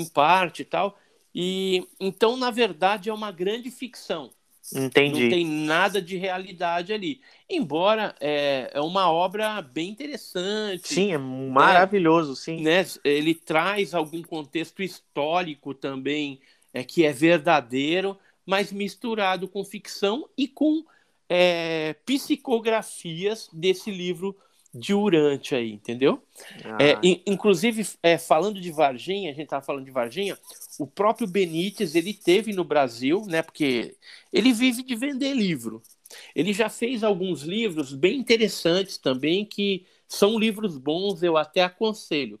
em, 0.00 0.06
parte 0.06 0.62
e 0.62 0.64
tal. 0.64 0.98
E 1.34 1.86
então, 2.00 2.36
na 2.36 2.50
verdade, 2.50 3.10
é 3.10 3.12
uma 3.12 3.30
grande 3.30 3.70
ficção. 3.70 4.30
Entendi. 4.74 5.22
Não 5.22 5.30
tem 5.30 5.46
nada 5.46 6.00
de 6.00 6.16
realidade 6.16 6.92
ali. 6.92 7.20
Embora 7.48 8.14
é, 8.20 8.70
é 8.72 8.80
uma 8.80 9.10
obra 9.10 9.62
bem 9.62 9.88
interessante. 9.88 10.88
Sim, 10.88 11.12
é 11.12 11.18
maravilhoso, 11.18 12.30
né? 12.30 12.36
sim. 12.36 12.60
Né? 12.60 12.84
Ele 13.02 13.34
traz 13.34 13.94
algum 13.94 14.22
contexto 14.22 14.82
histórico 14.82 15.72
também 15.72 16.40
é, 16.72 16.84
que 16.84 17.04
é 17.04 17.12
verdadeiro, 17.12 18.18
mas 18.44 18.72
misturado 18.72 19.48
com 19.48 19.64
ficção 19.64 20.28
e 20.36 20.46
com 20.46 20.84
é, 21.28 21.94
psicografias 22.04 23.48
desse 23.52 23.90
livro 23.90 24.36
de 24.74 24.94
Urante 24.94 25.54
aí, 25.54 25.72
entendeu? 25.72 26.22
Ah. 26.64 26.78
É, 26.80 26.98
inclusive, 27.26 27.86
é, 28.02 28.18
falando 28.18 28.60
de 28.60 28.70
Varginha, 28.70 29.30
a 29.30 29.34
gente 29.34 29.44
estava 29.44 29.64
falando 29.64 29.84
de 29.84 29.90
Varginha, 29.90 30.38
o 30.78 30.86
próprio 30.86 31.26
Benítez, 31.26 31.94
ele 31.94 32.12
teve 32.12 32.52
no 32.52 32.64
Brasil, 32.64 33.24
né, 33.26 33.42
porque 33.42 33.96
ele 34.32 34.52
vive 34.52 34.82
de 34.82 34.94
vender 34.94 35.34
livro. 35.34 35.82
Ele 36.34 36.52
já 36.52 36.68
fez 36.68 37.02
alguns 37.02 37.42
livros 37.42 37.92
bem 37.92 38.18
interessantes 38.18 38.98
também, 38.98 39.44
que 39.44 39.84
são 40.06 40.38
livros 40.38 40.78
bons, 40.78 41.22
eu 41.22 41.36
até 41.36 41.62
aconselho, 41.62 42.40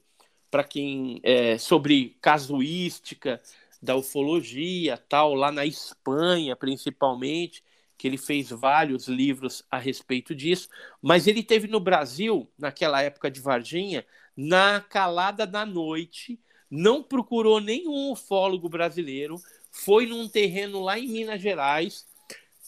para 0.50 0.64
quem, 0.64 1.20
é, 1.22 1.58
sobre 1.58 2.16
casuística 2.20 3.40
da 3.80 3.94
ufologia, 3.94 4.96
tal, 5.08 5.34
lá 5.34 5.52
na 5.52 5.66
Espanha, 5.66 6.56
principalmente, 6.56 7.62
que 7.98 8.06
ele 8.06 8.16
fez 8.16 8.48
vários 8.50 9.08
livros 9.08 9.64
a 9.68 9.76
respeito 9.76 10.32
disso, 10.32 10.68
mas 11.02 11.26
ele 11.26 11.42
teve 11.42 11.66
no 11.66 11.80
Brasil, 11.80 12.48
naquela 12.56 13.02
época 13.02 13.28
de 13.28 13.40
Varginha, 13.40 14.06
na 14.36 14.80
calada 14.80 15.44
da 15.44 15.66
noite, 15.66 16.38
não 16.70 17.02
procurou 17.02 17.60
nenhum 17.60 18.12
ufólogo 18.12 18.68
brasileiro, 18.68 19.42
foi 19.72 20.06
num 20.06 20.28
terreno 20.28 20.80
lá 20.80 20.96
em 20.96 21.08
Minas 21.08 21.42
Gerais, 21.42 22.06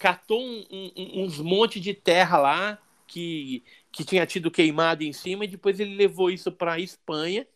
catou 0.00 0.42
um, 0.42 0.66
um, 0.70 1.24
uns 1.24 1.38
montes 1.38 1.80
de 1.80 1.94
terra 1.94 2.36
lá 2.38 2.78
que, 3.06 3.62
que 3.92 4.04
tinha 4.04 4.26
tido 4.26 4.50
queimado 4.50 5.04
em 5.04 5.12
cima, 5.12 5.44
e 5.44 5.48
depois 5.48 5.78
ele 5.78 5.94
levou 5.94 6.28
isso 6.28 6.50
para 6.50 6.72
a 6.72 6.80
Espanha 6.80 7.46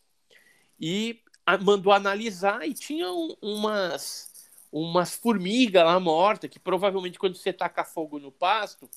e 0.79 1.21
mandou 1.63 1.93
analisar, 1.93 2.67
e 2.69 2.73
tinha 2.73 3.09
umas 3.43 4.34
umas 4.75 5.15
formigas 5.15 5.85
lá 5.85 6.01
mortas, 6.01 6.51
que 6.51 6.59
provavelmente 6.59 7.17
quando 7.17 7.37
você 7.37 7.53
taca 7.53 7.85
fogo 7.85 8.19
no 8.19 8.33
pasto, 8.33 8.91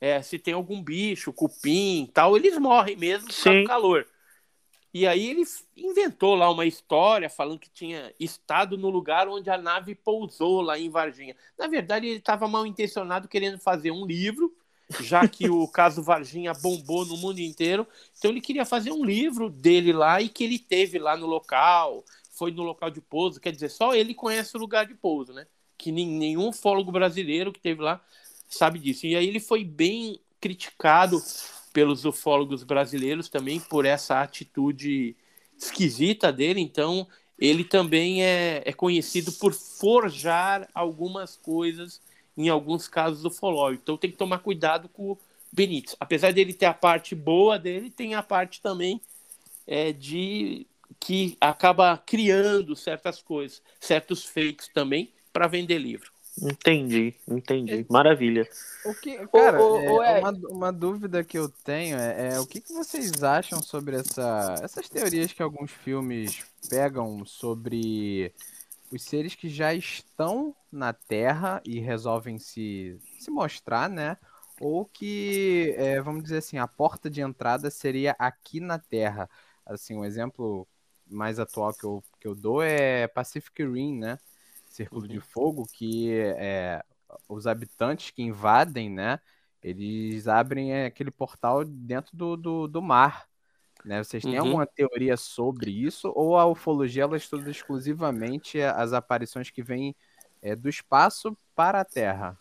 é, 0.00 0.22
se 0.22 0.38
tem 0.38 0.54
algum 0.54 0.80
bicho, 0.80 1.32
cupim 1.32 2.08
tal, 2.14 2.36
eles 2.36 2.56
morrem 2.56 2.96
mesmo 2.96 3.28
com 3.42 3.64
calor. 3.64 4.06
E 4.92 5.08
aí 5.08 5.28
ele 5.28 5.42
inventou 5.76 6.36
lá 6.36 6.48
uma 6.48 6.64
história 6.64 7.28
falando 7.28 7.58
que 7.58 7.68
tinha 7.68 8.14
estado 8.20 8.78
no 8.78 8.88
lugar 8.88 9.26
onde 9.26 9.50
a 9.50 9.58
nave 9.58 9.96
pousou 9.96 10.60
lá 10.60 10.78
em 10.78 10.88
Varginha. 10.88 11.34
Na 11.58 11.66
verdade, 11.66 12.06
ele 12.06 12.18
estava 12.18 12.46
mal 12.46 12.64
intencionado 12.64 13.26
querendo 13.26 13.58
fazer 13.58 13.90
um 13.90 14.06
livro, 14.06 14.54
já 15.00 15.26
que 15.26 15.50
o 15.50 15.66
caso 15.72 16.00
Varginha 16.00 16.54
bombou 16.54 17.04
no 17.04 17.16
mundo 17.16 17.40
inteiro. 17.40 17.88
Então 18.16 18.30
ele 18.30 18.40
queria 18.40 18.64
fazer 18.64 18.92
um 18.92 19.04
livro 19.04 19.50
dele 19.50 19.92
lá 19.92 20.22
e 20.22 20.28
que 20.28 20.44
ele 20.44 20.60
teve 20.60 20.96
lá 20.96 21.16
no 21.16 21.26
local, 21.26 22.04
foi 22.36 22.50
no 22.50 22.62
local 22.62 22.90
de 22.90 23.00
pouso, 23.00 23.40
quer 23.40 23.52
dizer, 23.52 23.70
só 23.70 23.94
ele 23.94 24.14
conhece 24.14 24.56
o 24.56 24.60
lugar 24.60 24.86
de 24.86 24.94
pouso, 24.94 25.32
né? 25.32 25.46
Que 25.78 25.90
nenhum 25.92 26.52
fólogo 26.52 26.92
brasileiro 26.92 27.52
que 27.52 27.60
teve 27.60 27.80
lá 27.80 28.04
sabe 28.48 28.78
disso. 28.78 29.06
E 29.06 29.16
aí 29.16 29.26
ele 29.26 29.40
foi 29.40 29.64
bem 29.64 30.20
criticado 30.40 31.20
pelos 31.72 32.04
ufólogos 32.04 32.62
brasileiros 32.62 33.28
também 33.28 33.58
por 33.58 33.84
essa 33.84 34.20
atitude 34.20 35.16
esquisita 35.58 36.32
dele. 36.32 36.60
Então, 36.60 37.06
ele 37.38 37.64
também 37.64 38.22
é, 38.24 38.62
é 38.64 38.72
conhecido 38.72 39.32
por 39.32 39.52
forjar 39.52 40.68
algumas 40.74 41.36
coisas 41.36 42.00
em 42.36 42.48
alguns 42.48 42.86
casos 42.88 43.24
ufológicos. 43.24 43.82
Então, 43.82 43.96
tem 43.96 44.10
que 44.10 44.16
tomar 44.16 44.38
cuidado 44.38 44.88
com 44.88 45.12
o 45.12 45.18
Benítez. 45.52 45.96
Apesar 45.98 46.32
dele 46.32 46.52
ter 46.52 46.66
a 46.66 46.74
parte 46.74 47.14
boa 47.14 47.58
dele, 47.58 47.90
tem 47.90 48.14
a 48.14 48.22
parte 48.22 48.60
também 48.60 49.00
é, 49.66 49.92
de 49.92 50.66
que 51.00 51.36
acaba 51.40 51.96
criando 51.98 52.74
certas 52.76 53.22
coisas, 53.22 53.62
certos 53.80 54.24
fakes 54.24 54.68
também 54.68 55.12
para 55.32 55.46
vender 55.46 55.78
livro. 55.78 56.12
Entendi, 56.42 57.14
entendi. 57.28 57.86
Maravilha. 57.88 58.48
O 58.84 58.94
que, 58.94 59.24
cara, 59.28 59.62
o, 59.62 59.96
o, 59.96 60.02
é, 60.02 60.18
uma, 60.18 60.32
uma, 60.48 60.72
dúvida 60.72 61.22
que 61.22 61.38
eu 61.38 61.48
tenho 61.48 61.96
é, 61.96 62.34
é, 62.34 62.40
o 62.40 62.46
que, 62.46 62.60
que 62.60 62.72
vocês 62.72 63.22
acham 63.22 63.62
sobre 63.62 63.96
essa, 63.96 64.56
essas 64.60 64.88
teorias 64.88 65.32
que 65.32 65.42
alguns 65.42 65.70
filmes 65.70 66.44
pegam 66.68 67.24
sobre 67.24 68.32
os 68.90 69.02
seres 69.02 69.36
que 69.36 69.48
já 69.48 69.72
estão 69.72 70.54
na 70.72 70.92
Terra 70.92 71.62
e 71.64 71.78
resolvem 71.78 72.36
se, 72.36 72.98
se 73.20 73.30
mostrar, 73.30 73.88
né? 73.88 74.16
ou 74.60 74.84
que, 74.84 75.74
é, 75.76 76.00
vamos 76.00 76.22
dizer 76.22 76.38
assim, 76.38 76.58
a 76.58 76.66
porta 76.66 77.10
de 77.10 77.20
entrada 77.20 77.70
seria 77.70 78.14
aqui 78.18 78.60
na 78.60 78.78
Terra. 78.78 79.28
Assim, 79.66 79.96
um 79.96 80.04
exemplo 80.04 80.66
mais 81.06 81.38
atual 81.38 81.72
que 81.72 81.84
eu, 81.84 82.02
que 82.20 82.26
eu 82.26 82.34
dou 82.34 82.62
é 82.62 83.06
Pacific 83.06 83.64
Rim, 83.64 83.98
né? 83.98 84.18
Círculo 84.68 85.02
uhum. 85.02 85.08
de 85.08 85.20
Fogo, 85.20 85.66
que 85.72 86.10
é, 86.36 86.82
os 87.28 87.46
habitantes 87.46 88.10
que 88.10 88.22
invadem, 88.22 88.90
né? 88.90 89.20
Eles 89.62 90.28
abrem 90.28 90.84
aquele 90.84 91.10
portal 91.10 91.64
dentro 91.64 92.16
do, 92.16 92.36
do, 92.36 92.68
do 92.68 92.82
mar. 92.82 93.26
Né? 93.84 94.02
Vocês 94.02 94.22
têm 94.22 94.38
uhum. 94.38 94.46
alguma 94.46 94.66
teoria 94.66 95.16
sobre 95.16 95.70
isso? 95.70 96.12
Ou 96.14 96.36
a 96.36 96.46
ufologia 96.46 97.04
ela 97.04 97.16
estuda 97.16 97.50
exclusivamente 97.50 98.60
as 98.60 98.92
aparições 98.92 99.50
que 99.50 99.62
vêm 99.62 99.94
é, 100.42 100.54
do 100.54 100.68
espaço 100.68 101.36
para 101.54 101.80
a 101.80 101.84
Terra? 101.84 102.38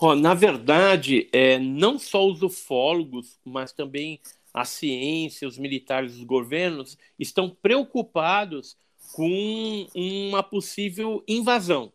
Oh, 0.00 0.14
na 0.14 0.34
verdade, 0.34 1.28
é, 1.32 1.58
não 1.58 1.98
só 1.98 2.26
os 2.26 2.42
ufólogos, 2.42 3.38
mas 3.44 3.72
também 3.72 4.20
a 4.52 4.64
ciência, 4.64 5.46
os 5.46 5.58
militares, 5.58 6.14
os 6.14 6.24
governos 6.24 6.96
estão 7.18 7.50
preocupados 7.50 8.76
com 9.12 9.86
uma 9.94 10.42
possível 10.42 11.22
invasão. 11.26 11.92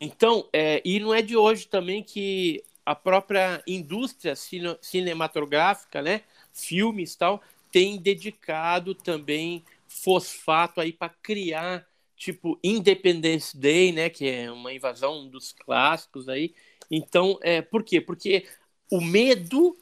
Então, 0.00 0.48
é, 0.52 0.80
e 0.84 0.98
não 0.98 1.12
é 1.12 1.20
de 1.20 1.36
hoje 1.36 1.66
também 1.66 2.02
que 2.02 2.62
a 2.84 2.94
própria 2.94 3.62
indústria 3.66 4.34
cine 4.34 4.76
cinematográfica, 4.80 6.02
né, 6.02 6.22
filmes 6.52 7.14
tal, 7.14 7.42
tem 7.70 7.98
dedicado 7.98 8.94
também 8.94 9.64
fosfato 9.86 10.80
aí 10.80 10.92
para 10.92 11.08
criar 11.10 11.86
tipo 12.16 12.58
Independence 12.62 13.56
Day, 13.56 13.92
né, 13.92 14.08
que 14.08 14.28
é 14.28 14.50
uma 14.50 14.72
invasão 14.72 15.28
dos 15.28 15.52
clássicos 15.52 16.28
aí. 16.28 16.54
Então, 16.90 17.38
é, 17.42 17.60
por 17.60 17.82
quê? 17.82 18.00
Porque 18.00 18.46
o 18.90 19.00
medo 19.00 19.76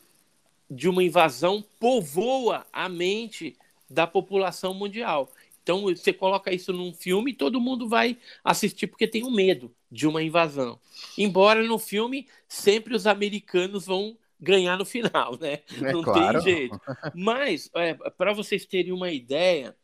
de 0.71 0.89
uma 0.89 1.03
invasão 1.03 1.65
povoa 1.79 2.67
a 2.73 2.89
mente 2.89 3.57
da 3.89 4.07
população 4.07 4.73
mundial. 4.73 5.33
Então, 5.63 5.83
você 5.83 6.13
coloca 6.13 6.53
isso 6.53 6.73
num 6.73 6.93
filme 6.93 7.33
e 7.33 7.35
todo 7.35 7.61
mundo 7.61 7.89
vai 7.89 8.17
assistir 8.43 8.87
porque 8.87 9.07
tem 9.07 9.25
um 9.25 9.31
medo 9.31 9.75
de 9.91 10.07
uma 10.07 10.23
invasão. 10.23 10.79
Embora 11.19 11.63
no 11.63 11.79
filme 11.79 12.27
sempre 12.49 12.95
os 12.95 13.07
americanos 13.07 13.87
vão 13.87 14.17
ganhar 14.41 14.79
no 14.79 14.87
final, 14.87 15.39
né? 15.39 15.61
É 15.83 15.93
Não 15.93 16.03
claro. 16.03 16.43
tem 16.43 16.55
jeito. 16.55 16.81
Mas, 17.15 17.71
é, 17.75 17.95
para 17.95 18.33
vocês 18.33 18.65
terem 18.65 18.93
uma 18.93 19.11
ideia, 19.11 19.77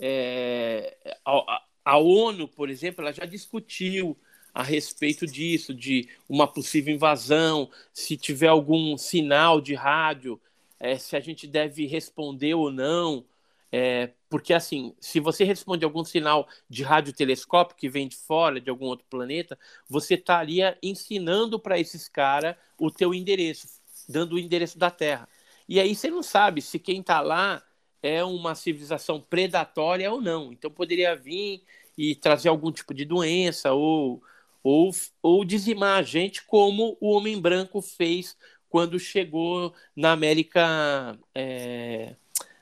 é, 0.00 0.96
a, 1.24 1.62
a, 1.84 1.98
ONU, 1.98 2.48
por 2.48 2.70
exemplo, 2.70 3.02
ela 3.02 3.12
já 3.12 3.26
discutiu 3.26 4.16
a 4.58 4.62
respeito 4.64 5.24
disso, 5.24 5.72
de 5.72 6.08
uma 6.28 6.44
possível 6.44 6.92
invasão, 6.92 7.70
se 7.92 8.16
tiver 8.16 8.48
algum 8.48 8.98
sinal 8.98 9.60
de 9.60 9.72
rádio, 9.72 10.40
é, 10.80 10.98
se 10.98 11.14
a 11.14 11.20
gente 11.20 11.46
deve 11.46 11.86
responder 11.86 12.54
ou 12.54 12.68
não. 12.68 13.24
É, 13.70 14.10
porque, 14.28 14.52
assim, 14.52 14.96
se 14.98 15.20
você 15.20 15.44
responde 15.44 15.84
algum 15.84 16.04
sinal 16.04 16.48
de 16.68 16.82
radiotelescópio 16.82 17.76
que 17.76 17.88
vem 17.88 18.08
de 18.08 18.16
fora, 18.16 18.60
de 18.60 18.68
algum 18.68 18.86
outro 18.86 19.06
planeta, 19.08 19.56
você 19.88 20.14
estaria 20.14 20.76
ensinando 20.82 21.60
para 21.60 21.78
esses 21.78 22.08
caras 22.08 22.56
o 22.76 22.90
teu 22.90 23.14
endereço, 23.14 23.68
dando 24.08 24.34
o 24.34 24.38
endereço 24.40 24.76
da 24.76 24.90
Terra. 24.90 25.28
E 25.68 25.78
aí 25.78 25.94
você 25.94 26.10
não 26.10 26.22
sabe 26.22 26.60
se 26.62 26.80
quem 26.80 26.98
está 26.98 27.20
lá 27.20 27.62
é 28.02 28.24
uma 28.24 28.56
civilização 28.56 29.20
predatória 29.20 30.10
ou 30.10 30.20
não. 30.20 30.52
Então 30.52 30.68
poderia 30.68 31.14
vir 31.14 31.62
e 31.96 32.16
trazer 32.16 32.48
algum 32.48 32.72
tipo 32.72 32.92
de 32.92 33.04
doença 33.04 33.72
ou, 33.72 34.20
ou, 34.62 34.90
ou 35.22 35.44
dizimar 35.44 35.98
a 35.98 36.02
gente, 36.02 36.44
como 36.44 36.96
o 37.00 37.10
homem 37.10 37.40
branco 37.40 37.80
fez 37.80 38.36
quando 38.68 38.98
chegou 38.98 39.74
na 39.96 40.12
América. 40.12 41.18
É 41.34 42.16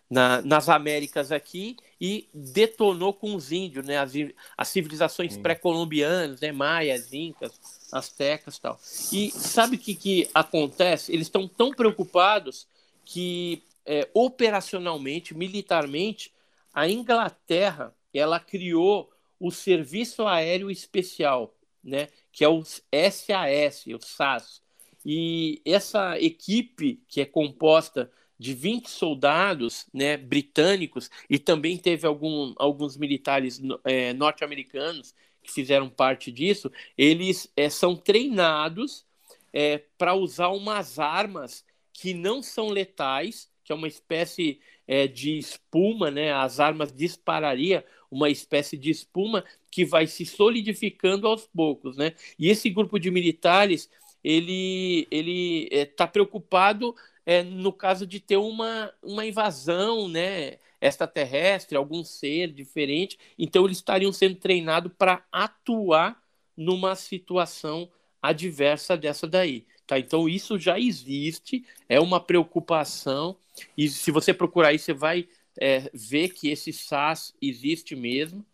na, 0.09 0.41
nas 0.43 0.69
Américas 0.69 1.33
aqui 1.33 1.77
e 2.01 2.29
detonou 2.33 3.13
com 3.13 3.35
os 3.35 3.51
índios, 3.53 3.85
né? 3.85 3.99
As, 3.99 4.13
as 4.57 4.69
civilizações 4.69 5.37
pré-colombianas, 5.37 6.41
né? 6.41 6.53
Maias, 6.53 7.13
Incas, 7.13 7.53
Aztecas 7.93 8.59
tal. 8.59 8.79
E 9.13 9.31
sabe 9.33 9.77
o 9.77 9.79
que, 9.79 9.95
que 9.95 10.31
acontece? 10.33 11.13
Eles 11.13 11.27
estão 11.27 11.49
tão 11.49 11.73
preocupados 11.73 12.67
que 13.05 13.63
é, 13.85 14.09
operacionalmente, 14.15 15.35
militarmente, 15.35 16.33
a 16.73 16.89
Inglaterra 16.89 17.95
ela 18.13 18.41
criou 18.41 19.11
o 19.39 19.51
Serviço 19.51 20.27
Aéreo 20.27 20.71
Especial, 20.71 21.55
né? 21.87 22.09
Que 22.33 22.45
é 22.45 22.49
o 22.49 22.63
SAS, 22.65 23.87
o 23.87 24.01
SAS. 24.01 24.61
E 25.05 25.63
essa 25.65 26.21
equipe 26.21 27.01
que 27.07 27.21
é 27.21 27.25
composta 27.25 28.11
de 28.39 28.53
20 28.53 28.91
soldados 28.91 29.87
né, 29.95 30.17
britânicos 30.17 31.11
e 31.31 31.39
também 31.39 31.79
teve 31.79 32.07
algum, 32.07 32.53
alguns 32.57 32.97
militares 32.97 33.63
é, 33.85 34.13
norte-americanos 34.13 35.15
que 35.43 35.53
fizeram 35.53 35.89
parte 35.89 36.31
disso, 36.31 36.71
eles 36.99 37.51
é, 37.57 37.71
são 37.71 37.97
treinados 37.97 39.07
é, 39.53 39.79
para 39.97 40.13
usar 40.13 40.49
umas 40.49 40.99
armas 40.99 41.65
que 41.93 42.13
não 42.13 42.43
são 42.43 42.69
letais, 42.69 43.49
que 43.65 43.73
é 43.73 43.75
uma 43.75 43.89
espécie 43.89 44.61
é, 44.87 45.07
de 45.07 45.39
espuma, 45.39 46.11
né? 46.11 46.33
As 46.33 46.61
armas 46.61 46.93
dispararia 46.93 47.85
uma 48.11 48.31
espécie 48.31 48.77
de 48.77 48.91
espuma 48.91 49.45
que 49.71 49.85
vai 49.85 50.07
se 50.07 50.25
solidificando 50.25 51.27
aos 51.27 51.47
poucos, 51.47 51.97
né? 51.97 52.13
E 52.39 52.49
esse 52.49 52.71
grupo 52.71 52.99
de 52.99 53.11
militares, 53.11 53.91
ele 54.23 55.07
ele 55.11 55.69
está 55.71 56.05
é, 56.05 56.09
preocupado 56.09 56.95
é, 57.27 57.43
no 57.43 57.73
caso 57.73 58.07
de 58.07 58.21
ter 58.21 58.37
uma, 58.37 58.93
uma 59.03 59.27
invasão 59.27 60.09
né, 60.09 60.59
extraterrestre, 60.81 61.77
algum 61.77 62.05
ser 62.05 62.53
diferente. 62.53 63.19
Então, 63.37 63.65
eles 63.65 63.79
estariam 63.79 64.13
sendo 64.13 64.37
treinados 64.37 64.93
para 64.97 65.25
atuar 65.33 66.23
numa 66.57 66.95
situação 66.95 67.91
adversa 68.23 68.97
dessa 68.97 69.27
daí. 69.27 69.67
Tá? 69.87 69.99
Então, 69.99 70.29
isso 70.29 70.57
já 70.59 70.79
existe, 70.79 71.65
é 71.89 72.01
uma 72.01 72.21
preocupação. 72.21 73.37
E 73.77 73.89
se 73.89 74.13
você 74.13 74.33
procurar 74.33 74.69
aí, 74.69 74.79
você 74.79 74.93
vai 74.93 75.29
é, 75.59 75.91
ver 75.93 76.31
que 76.31 76.49
esse 76.49 76.73
SAS 76.73 77.35
existe 77.41 77.95
mesmo. 77.95 78.45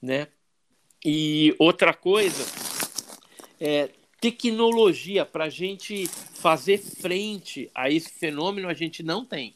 Né? 0.00 0.28
E 1.04 1.54
outra 1.58 1.92
coisa, 1.94 2.44
é, 3.60 3.90
tecnologia 4.20 5.24
para 5.24 5.44
a 5.44 5.50
gente 5.50 6.06
fazer 6.34 6.78
frente 6.78 7.70
a 7.74 7.90
esse 7.90 8.10
fenômeno 8.10 8.68
a 8.68 8.74
gente 8.74 9.02
não 9.02 9.24
tem. 9.24 9.54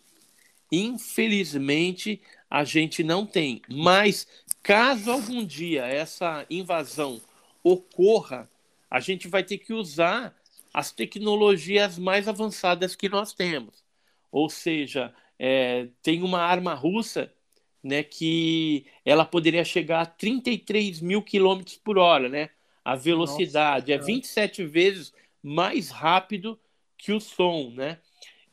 Infelizmente, 0.70 2.20
a 2.50 2.64
gente 2.64 3.02
não 3.02 3.24
tem. 3.24 3.62
Mas, 3.68 4.26
caso 4.62 5.10
algum 5.10 5.44
dia 5.44 5.86
essa 5.86 6.44
invasão 6.50 7.20
ocorra, 7.62 8.48
a 8.90 9.00
gente 9.00 9.28
vai 9.28 9.42
ter 9.42 9.58
que 9.58 9.72
usar 9.72 10.34
as 10.72 10.92
tecnologias 10.92 11.98
mais 11.98 12.28
avançadas 12.28 12.94
que 12.94 13.08
nós 13.08 13.32
temos. 13.32 13.82
Ou 14.30 14.48
seja, 14.48 15.14
é, 15.38 15.88
tem 16.02 16.22
uma 16.22 16.40
arma 16.40 16.74
russa 16.74 17.32
né, 17.82 18.02
que 18.02 18.86
ela 19.04 19.24
poderia 19.24 19.64
chegar 19.64 20.00
a 20.00 20.06
33 20.06 21.00
mil 21.00 21.22
quilômetros 21.22 21.76
por 21.76 21.98
hora, 21.98 22.28
né? 22.28 22.50
a 22.88 22.96
velocidade 22.96 23.92
Nossa, 23.94 24.02
é 24.02 24.06
27 24.06 24.64
vezes 24.64 25.12
mais 25.42 25.90
rápido 25.90 26.58
que 26.96 27.12
o 27.12 27.20
som, 27.20 27.70
né? 27.76 27.98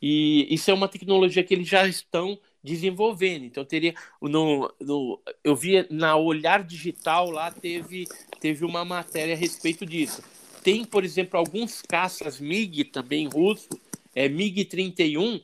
E 0.01 0.45
isso 0.53 0.69
é 0.69 0.73
uma 0.73 0.89
tecnologia 0.89 1.41
que 1.41 1.53
eles 1.53 1.69
já 1.69 1.87
estão 1.87 2.37
desenvolvendo. 2.61 3.45
Então 3.45 3.63
teria 3.63 3.93
no, 4.21 4.69
no 4.81 5.21
eu 5.41 5.55
vi 5.55 5.87
na 5.89 6.17
Olhar 6.17 6.65
Digital 6.65 7.31
lá 7.31 7.49
teve 7.49 8.09
teve 8.41 8.65
uma 8.65 8.83
matéria 8.83 9.35
a 9.35 9.37
respeito 9.37 9.85
disso. 9.85 10.21
Tem, 10.61 10.83
por 10.83 11.05
exemplo, 11.05 11.39
alguns 11.39 11.81
caças 11.81 12.37
MiG 12.37 12.83
também 12.85 13.27
russos, 13.27 13.69
é 14.13 14.27
MiG 14.27 14.65
31, 14.65 15.39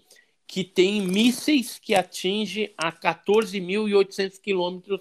que 0.51 0.65
tem 0.65 0.99
mísseis 0.99 1.79
que 1.79 1.95
atingem 1.95 2.73
a 2.77 2.91
14.800 2.91 4.37
km 4.37 4.97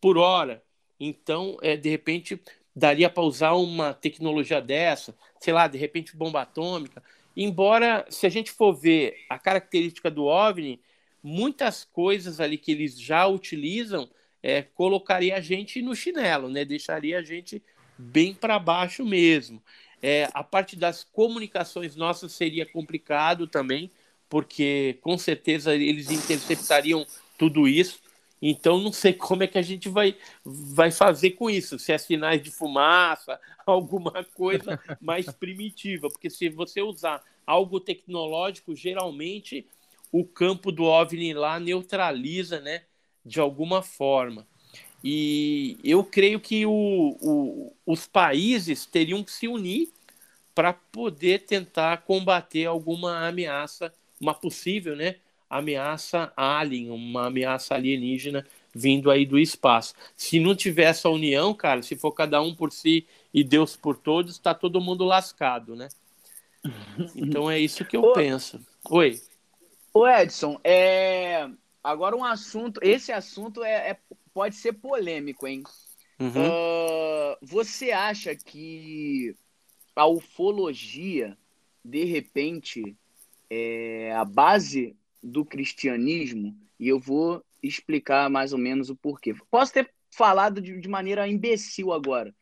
por 0.00 0.16
hora. 0.16 0.62
Então, 1.00 1.56
é, 1.60 1.76
de 1.76 1.88
repente, 1.88 2.40
daria 2.74 3.10
para 3.10 3.24
usar 3.24 3.54
uma 3.54 3.92
tecnologia 3.92 4.62
dessa, 4.62 5.12
sei 5.40 5.52
lá, 5.52 5.66
de 5.66 5.76
repente 5.76 6.16
bomba 6.16 6.42
atômica. 6.42 7.02
Embora, 7.36 8.06
se 8.10 8.28
a 8.28 8.28
gente 8.28 8.52
for 8.52 8.72
ver 8.74 9.16
a 9.28 9.40
característica 9.40 10.08
do 10.08 10.26
OVNI, 10.26 10.80
muitas 11.20 11.84
coisas 11.84 12.38
ali 12.38 12.56
que 12.56 12.70
eles 12.70 12.96
já 12.96 13.26
utilizam 13.26 14.08
é, 14.40 14.62
colocaria 14.62 15.34
a 15.34 15.40
gente 15.40 15.82
no 15.82 15.96
chinelo, 15.96 16.48
né? 16.48 16.64
Deixaria 16.64 17.18
a 17.18 17.22
gente 17.22 17.60
bem 17.98 18.32
para 18.32 18.56
baixo 18.56 19.04
mesmo. 19.04 19.60
É, 20.00 20.28
a 20.32 20.44
parte 20.44 20.76
das 20.76 21.02
comunicações 21.02 21.96
nossas 21.96 22.30
seria 22.30 22.64
complicado 22.64 23.48
também, 23.48 23.90
porque 24.32 24.98
com 25.02 25.18
certeza 25.18 25.74
eles 25.74 26.10
interceptariam 26.10 27.06
tudo 27.36 27.68
isso. 27.68 28.00
Então 28.40 28.80
não 28.80 28.90
sei 28.90 29.12
como 29.12 29.42
é 29.42 29.46
que 29.46 29.58
a 29.58 29.62
gente 29.62 29.90
vai, 29.90 30.16
vai 30.42 30.90
fazer 30.90 31.32
com 31.32 31.50
isso, 31.50 31.78
se 31.78 31.92
é 31.92 31.98
sinais 31.98 32.42
de 32.42 32.50
fumaça, 32.50 33.38
alguma 33.66 34.24
coisa 34.34 34.80
mais 34.98 35.26
primitiva, 35.26 36.08
porque 36.08 36.30
se 36.30 36.48
você 36.48 36.80
usar 36.80 37.22
algo 37.46 37.78
tecnológico, 37.78 38.74
geralmente 38.74 39.66
o 40.10 40.24
campo 40.24 40.72
do 40.72 40.84
OVNI 40.84 41.34
lá 41.34 41.60
neutraliza, 41.60 42.58
né, 42.58 42.84
de 43.22 43.38
alguma 43.38 43.82
forma. 43.82 44.46
E 45.04 45.76
eu 45.84 46.02
creio 46.02 46.40
que 46.40 46.64
o, 46.64 47.18
o, 47.20 47.76
os 47.84 48.06
países 48.06 48.86
teriam 48.86 49.22
que 49.22 49.30
se 49.30 49.46
unir 49.46 49.92
para 50.54 50.72
poder 50.72 51.40
tentar 51.40 51.98
combater 51.98 52.64
alguma 52.64 53.28
ameaça, 53.28 53.92
uma 54.22 54.32
possível, 54.32 54.94
né, 54.94 55.16
ameaça 55.50 56.32
alien, 56.36 56.90
uma 56.90 57.26
ameaça 57.26 57.74
alienígena 57.74 58.46
vindo 58.72 59.10
aí 59.10 59.26
do 59.26 59.38
espaço. 59.38 59.94
Se 60.16 60.40
não 60.40 60.54
tiver 60.54 60.84
essa 60.84 61.10
união, 61.10 61.52
cara, 61.52 61.82
se 61.82 61.96
for 61.96 62.12
cada 62.12 62.40
um 62.40 62.54
por 62.54 62.72
si 62.72 63.06
e 63.34 63.42
Deus 63.42 63.76
por 63.76 63.98
todos, 63.98 64.32
está 64.32 64.54
todo 64.54 64.80
mundo 64.80 65.04
lascado, 65.04 65.74
né? 65.74 65.88
Então 67.14 67.50
é 67.50 67.58
isso 67.58 67.84
que 67.84 67.96
eu 67.96 68.02
Ô, 68.06 68.12
penso. 68.12 68.64
Oi. 68.88 69.20
Ô 69.92 70.08
Edson, 70.08 70.58
é... 70.64 71.50
agora 71.82 72.16
um 72.16 72.24
assunto, 72.24 72.80
esse 72.82 73.12
assunto 73.12 73.62
é, 73.62 73.90
é... 73.90 73.98
pode 74.32 74.54
ser 74.54 74.72
polêmico, 74.74 75.46
hein? 75.46 75.64
Uhum. 76.18 76.28
Uh, 76.28 77.36
você 77.42 77.90
acha 77.90 78.34
que 78.36 79.34
a 79.96 80.06
ufologia, 80.06 81.36
de 81.84 82.04
repente, 82.04 82.96
é 83.54 84.14
a 84.14 84.24
base 84.24 84.96
do 85.22 85.44
cristianismo 85.44 86.56
e 86.80 86.88
eu 86.88 86.98
vou 86.98 87.44
explicar 87.62 88.30
mais 88.30 88.54
ou 88.54 88.58
menos 88.58 88.88
o 88.88 88.96
porquê. 88.96 89.34
Posso 89.50 89.74
ter 89.74 89.92
falado 90.10 90.58
de, 90.58 90.80
de 90.80 90.88
maneira 90.88 91.28
imbecil 91.28 91.92
agora, 91.92 92.34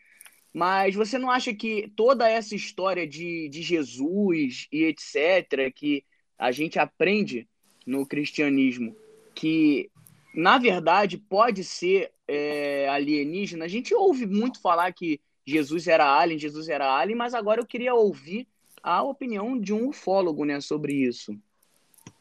mas 0.55 0.95
você 0.95 1.19
não 1.19 1.29
acha 1.29 1.53
que 1.53 1.93
toda 1.97 2.31
essa 2.31 2.55
história 2.55 3.09
de, 3.09 3.49
de 3.49 3.61
Jesus 3.61 4.69
e 4.71 4.85
etc., 4.85 5.73
que 5.75 6.05
a 6.39 6.53
gente 6.53 6.79
aprende 6.79 7.49
no 7.85 8.07
cristianismo, 8.07 8.97
que 9.35 9.91
na 10.33 10.59
verdade 10.59 11.19
pode 11.19 11.65
ser 11.65 12.13
é, 12.29 12.89
alienígena? 12.89 13.65
A 13.65 13.69
gente 13.69 13.93
ouve 13.93 14.27
muito 14.27 14.61
falar 14.61 14.93
que 14.93 15.21
Jesus 15.45 15.89
era 15.89 16.07
alien, 16.07 16.39
Jesus 16.39 16.69
era 16.69 16.89
alien, 16.89 17.19
mas 17.19 17.35
agora 17.35 17.61
eu 17.61 17.67
queria 17.67 17.95
ouvir 17.95 18.47
a 18.83 19.03
opinião 19.03 19.59
de 19.59 19.73
um 19.73 19.89
ufólogo 19.89 20.45
né, 20.45 20.61
sobre 20.61 20.93
isso. 20.95 21.37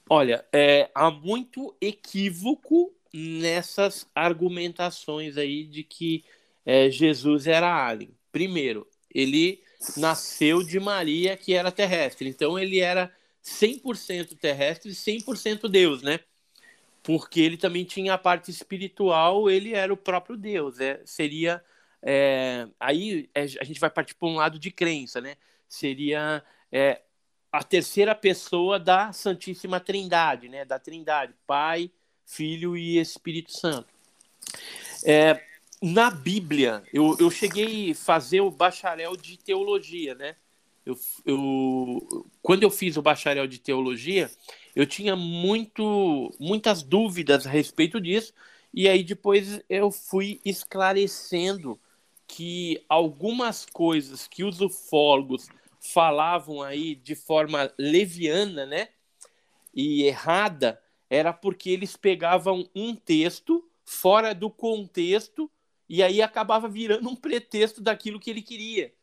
Olha, 0.09 0.43
é, 0.51 0.89
há 0.95 1.11
muito 1.11 1.75
equívoco 1.79 2.93
nessas 3.13 4.07
argumentações 4.15 5.37
aí 5.37 5.63
de 5.63 5.83
que 5.83 6.23
é, 6.65 6.89
Jesus 6.89 7.47
era 7.47 7.87
alien. 7.87 8.11
Primeiro, 8.31 8.87
ele 9.13 9.61
nasceu 9.97 10.63
de 10.63 10.79
Maria, 10.79 11.37
que 11.37 11.53
era 11.53 11.71
terrestre. 11.71 12.27
Então, 12.27 12.59
ele 12.59 12.79
era 12.79 13.11
100% 13.43 14.37
terrestre 14.37 14.91
e 14.91 14.95
100% 14.95 15.67
Deus, 15.67 16.01
né? 16.01 16.19
Porque 17.01 17.39
ele 17.39 17.57
também 17.57 17.83
tinha 17.85 18.13
a 18.13 18.17
parte 18.17 18.51
espiritual, 18.51 19.49
ele 19.49 19.73
era 19.73 19.93
o 19.93 19.97
próprio 19.97 20.37
Deus. 20.37 20.79
É, 20.79 21.01
seria. 21.05 21.63
É, 22.01 22.67
aí 22.79 23.29
é, 23.33 23.41
a 23.41 23.63
gente 23.63 23.79
vai 23.79 23.89
partir 23.89 24.15
para 24.15 24.27
um 24.27 24.35
lado 24.35 24.59
de 24.59 24.71
crença, 24.71 25.19
né? 25.19 25.35
Seria 25.69 26.43
é, 26.71 27.01
a 27.51 27.63
terceira 27.63 28.15
pessoa 28.15 28.79
da 28.79 29.13
Santíssima 29.13 29.79
Trindade, 29.79 30.49
né? 30.49 30.65
Da 30.65 30.79
Trindade, 30.79 31.33
Pai, 31.47 31.91
Filho 32.25 32.75
e 32.75 32.97
Espírito 32.97 33.51
Santo. 33.51 33.87
É, 35.05 35.41
na 35.81 36.11
Bíblia, 36.11 36.83
eu, 36.91 37.15
eu 37.19 37.31
cheguei 37.31 37.91
a 37.91 37.95
fazer 37.95 38.41
o 38.41 38.51
bacharel 38.51 39.15
de 39.15 39.37
teologia, 39.37 40.15
né? 40.15 40.35
Eu, 40.85 40.97
eu, 41.25 42.25
quando 42.41 42.63
eu 42.63 42.71
fiz 42.71 42.97
o 42.97 43.01
bacharel 43.01 43.47
de 43.47 43.59
teologia, 43.59 44.29
eu 44.75 44.85
tinha 44.85 45.15
muito, 45.15 46.33
muitas 46.39 46.81
dúvidas 46.81 47.45
a 47.45 47.49
respeito 47.49 48.01
disso, 48.01 48.33
e 48.73 48.89
aí 48.89 49.03
depois 49.03 49.61
eu 49.69 49.91
fui 49.91 50.41
esclarecendo 50.43 51.79
que 52.27 52.83
algumas 52.87 53.65
coisas 53.65 54.27
que 54.27 54.43
os 54.43 54.61
ufólogos 54.61 55.47
falavam 55.79 56.61
aí 56.61 56.95
de 56.95 57.15
forma 57.15 57.71
leviana, 57.77 58.65
né? 58.65 58.89
E 59.73 60.03
errada, 60.03 60.81
era 61.09 61.33
porque 61.33 61.69
eles 61.69 61.95
pegavam 61.95 62.69
um 62.75 62.95
texto 62.95 63.67
fora 63.85 64.35
do 64.35 64.49
contexto 64.49 65.49
e 65.87 66.03
aí 66.03 66.21
acabava 66.21 66.67
virando 66.67 67.09
um 67.09 67.15
pretexto 67.15 67.81
daquilo 67.81 68.19
que 68.19 68.29
ele 68.29 68.41
queria. 68.41 68.93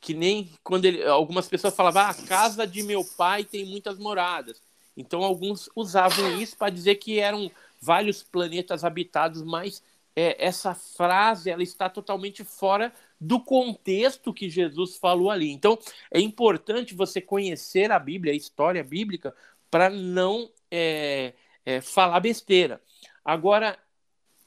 Que 0.00 0.14
nem 0.14 0.50
quando 0.62 0.84
ele, 0.84 1.02
algumas 1.04 1.48
pessoas 1.48 1.74
falavam, 1.74 2.02
ah, 2.02 2.10
a 2.10 2.14
casa 2.14 2.66
de 2.66 2.82
meu 2.82 3.04
pai 3.04 3.44
tem 3.44 3.64
muitas 3.64 3.98
moradas. 3.98 4.62
Então 4.96 5.24
alguns 5.24 5.68
usavam 5.74 6.40
isso 6.40 6.56
para 6.56 6.70
dizer 6.70 6.96
que 6.96 7.18
eram 7.18 7.50
vários 7.80 8.22
planetas 8.22 8.84
habitados, 8.84 9.42
mas 9.42 9.82
é, 10.14 10.44
essa 10.44 10.74
frase 10.74 11.50
ela 11.50 11.62
está 11.62 11.88
totalmente 11.88 12.44
fora 12.44 12.92
do 13.20 13.38
contexto 13.38 14.32
que 14.32 14.48
Jesus 14.48 14.96
falou 14.96 15.30
ali. 15.30 15.50
Então, 15.50 15.78
é 16.10 16.18
importante 16.20 16.94
você 16.94 17.20
conhecer 17.20 17.92
a 17.92 17.98
Bíblia, 17.98 18.32
a 18.32 18.36
história 18.36 18.82
bíblica, 18.82 19.34
para 19.70 19.90
não 19.90 20.50
é, 20.70 21.34
é, 21.66 21.80
falar 21.80 22.20
besteira. 22.20 22.80
Agora, 23.24 23.78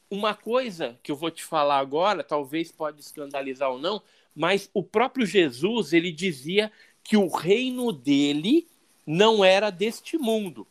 uma 0.09 0.33
coisa 0.33 0.97
que 1.03 1.11
eu 1.11 1.15
vou 1.15 1.29
te 1.29 1.43
falar 1.43 1.77
agora, 1.77 2.23
talvez 2.23 2.71
pode 2.71 3.01
escandalizar 3.01 3.69
ou 3.69 3.79
não, 3.79 4.01
mas 4.35 4.69
o 4.73 4.81
próprio 4.83 5.25
Jesus 5.25 5.93
ele 5.93 6.11
dizia 6.11 6.71
que 7.03 7.15
o 7.15 7.27
reino 7.27 7.91
dele 7.91 8.67
não 9.05 9.43
era 9.43 9.69
deste 9.69 10.17
mundo. 10.17 10.67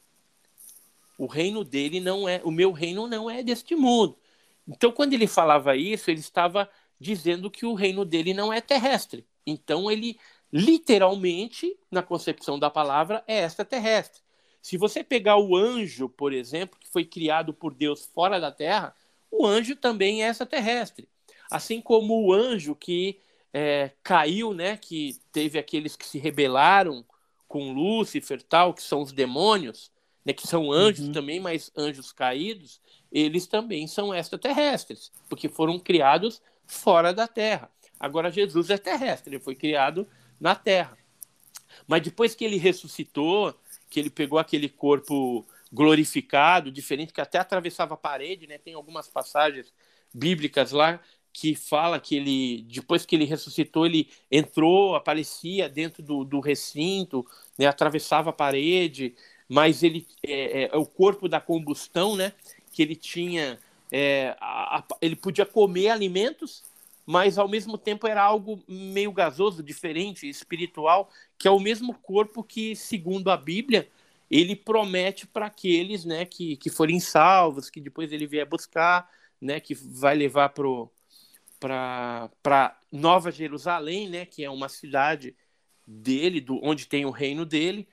O 1.17 1.27
reino 1.27 1.63
dele 1.63 2.01
não 2.01 2.29
é, 2.29 2.41
o 2.43 2.51
meu 2.51 2.73
reino 2.73 3.07
não 3.07 3.31
é 3.31 3.43
deste 3.43 3.77
mundo. 3.77 4.17
Então, 4.67 4.91
quando 4.91 5.13
ele 5.13 5.27
falava 5.27 5.77
isso, 5.77 6.11
ele 6.11 6.21
estava 6.21 6.69
dizendo 7.03 7.51
que 7.51 7.67
o 7.67 7.75
reino 7.75 8.05
dele 8.05 8.33
não 8.33 8.53
é 8.53 8.61
terrestre. 8.61 9.27
Então 9.47 9.91
ele 9.91 10.19
literalmente, 10.53 11.77
na 11.91 12.03
concepção 12.03 12.59
da 12.59 12.71
palavra, 12.71 13.25
é 13.27 13.43
extraterrestre. 13.43 14.21
Se 14.61 14.77
você 14.77 15.03
pegar 15.03 15.39
o 15.39 15.57
anjo, 15.57 16.09
por 16.09 16.33
exemplo, 16.33 16.79
que 16.79 16.89
foi 16.89 17.05
criado 17.05 17.53
por 17.53 17.75
Deus 17.75 18.05
fora 18.15 18.39
da 18.39 18.53
Terra, 18.53 18.95
o 19.31 19.47
anjo 19.47 19.75
também 19.75 20.23
é 20.23 20.29
extraterrestre. 20.29 21.09
Assim 21.51 21.81
como 21.81 22.23
o 22.23 22.33
anjo 22.33 22.77
que 22.77 23.19
é, 23.53 23.91
caiu, 24.03 24.55
né, 24.55 24.77
que 24.77 25.17
teve 25.33 25.59
aqueles 25.59 25.97
que 25.97 26.07
se 26.07 26.19
rebelaram 26.19 27.05
com 27.49 27.73
Lúcifer, 27.73 28.43
tal, 28.43 28.73
que 28.73 28.83
são 28.83 29.03
os 29.03 29.11
demônios, 29.11 29.91
né, 30.25 30.33
que 30.33 30.47
são 30.47 30.71
anjos 30.71 31.07
uhum. 31.07 31.13
também, 31.13 31.41
mas 31.41 31.73
anjos 31.77 32.13
caídos, 32.13 32.81
eles 33.11 33.47
também 33.47 33.87
são 33.87 34.15
extraterrestres, 34.15 35.11
porque 35.29 35.49
foram 35.49 35.79
criados 35.79 36.41
fora 36.73 37.13
da 37.13 37.29
terra. 37.29 37.71
Agora, 38.01 38.31
Jesus 38.31 38.71
é 38.71 38.79
terrestre, 38.79 39.35
ele 39.35 39.43
foi 39.43 39.55
criado 39.55 40.09
na 40.41 40.55
terra. 40.55 40.97
Mas 41.87 42.03
depois 42.03 42.35
que 42.35 42.45
ele 42.45 42.57
ressuscitou, 42.57 43.55
que 43.89 44.01
ele 44.01 44.11
pegou 44.11 44.39
aquele 44.39 44.69
corpo 44.69 45.47
glorificado, 45.73 46.71
diferente, 46.71 47.13
que 47.13 47.21
até 47.21 47.39
atravessava 47.39 47.95
a 47.95 47.97
parede, 47.97 48.47
né? 48.47 48.59
Tem 48.59 48.75
algumas 48.75 49.09
passagens 49.09 49.73
bíblicas 50.13 50.73
lá 50.73 51.01
que 51.33 51.55
fala 51.55 51.99
que 51.99 52.17
ele, 52.17 52.63
depois 52.69 53.07
que 53.07 53.17
ele 53.17 53.25
ressuscitou, 53.25 53.87
ele 53.87 54.11
entrou, 54.31 54.95
aparecia 54.95 55.67
dentro 55.69 56.03
do, 56.03 56.25
do 56.25 56.41
recinto, 56.41 57.25
né? 57.59 57.67
atravessava 57.67 58.31
a 58.31 58.35
parede, 58.35 59.15
mas 59.49 59.83
ele 59.83 60.07
é, 60.23 60.65
é, 60.65 60.71
é 60.73 60.77
o 60.77 60.85
corpo 60.85 61.29
da 61.29 61.41
combustão, 61.41 62.17
né? 62.17 62.33
Que 62.71 62.83
ele 62.83 62.97
tinha 62.97 63.59
é, 63.93 64.35
a, 64.41 64.79
a, 64.79 64.85
ele 65.03 65.15
podia 65.15 65.45
comer 65.45 65.91
alimentos, 65.91 66.65
mas 67.05 67.37
ao 67.37 67.47
mesmo 67.47 67.77
tempo 67.77 68.07
era 68.07 68.23
algo 68.23 68.65
meio 68.67 69.13
gasoso, 69.13 69.63
diferente, 69.63 70.27
espiritual, 70.27 71.11
que 71.37 71.47
é 71.47 71.51
o 71.51 71.61
mesmo 71.61 71.93
corpo 71.93 72.43
que, 72.43 72.75
segundo 72.75 73.31
a 73.31 73.37
Bíblia, 73.37 73.87
ele 74.31 74.57
promete 74.57 75.27
para 75.27 75.47
aqueles 75.47 76.07
né, 76.07 76.25
que, 76.25 76.57
que 76.57 76.71
forem 76.71 76.99
salvos, 76.99 77.69
que 77.69 77.83
depois 77.83 78.11
ele 78.13 78.27
vier 78.27 78.47
buscar, 78.47 79.11
né, 79.39 79.61
que 79.61 79.75
vai 79.75 80.17
levar 80.17 80.55
para 81.61 82.79
Nova 82.91 83.31
Jerusalém, 83.31 84.09
né, 84.09 84.25
que 84.25 84.43
é 84.43 84.49
uma 84.49 84.71
cidade 84.71 85.37
dele, 85.87 86.41
do, 86.41 86.59
onde 86.65 86.87
tem 86.87 87.05
o 87.05 87.11
reino 87.11 87.45
dele, 87.45 87.87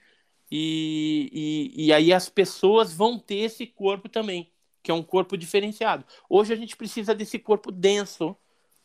e, 0.50 1.74
e, 1.76 1.88
e 1.88 1.94
aí 1.94 2.14
as 2.14 2.30
pessoas 2.30 2.94
vão 2.94 3.20
ter 3.20 3.40
esse 3.40 3.68
corpo 3.68 4.08
também 4.08 4.50
que 4.81 4.91
é 4.91 4.93
um 4.93 5.03
corpo 5.03 5.38
diferenciado. 5.38 6.06
Hoje 6.30 6.53
a 6.53 6.56
gente 6.56 6.76
precisa 6.76 7.14
desse 7.14 7.38
corpo 7.38 7.72
denso, 7.72 8.35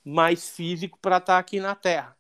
mais 0.05 0.51
físico, 0.51 0.99
para 1.01 1.17
estar 1.19 1.35
tá 1.35 1.39
aqui 1.39 1.61
na 1.61 1.75
Terra. 1.75 2.17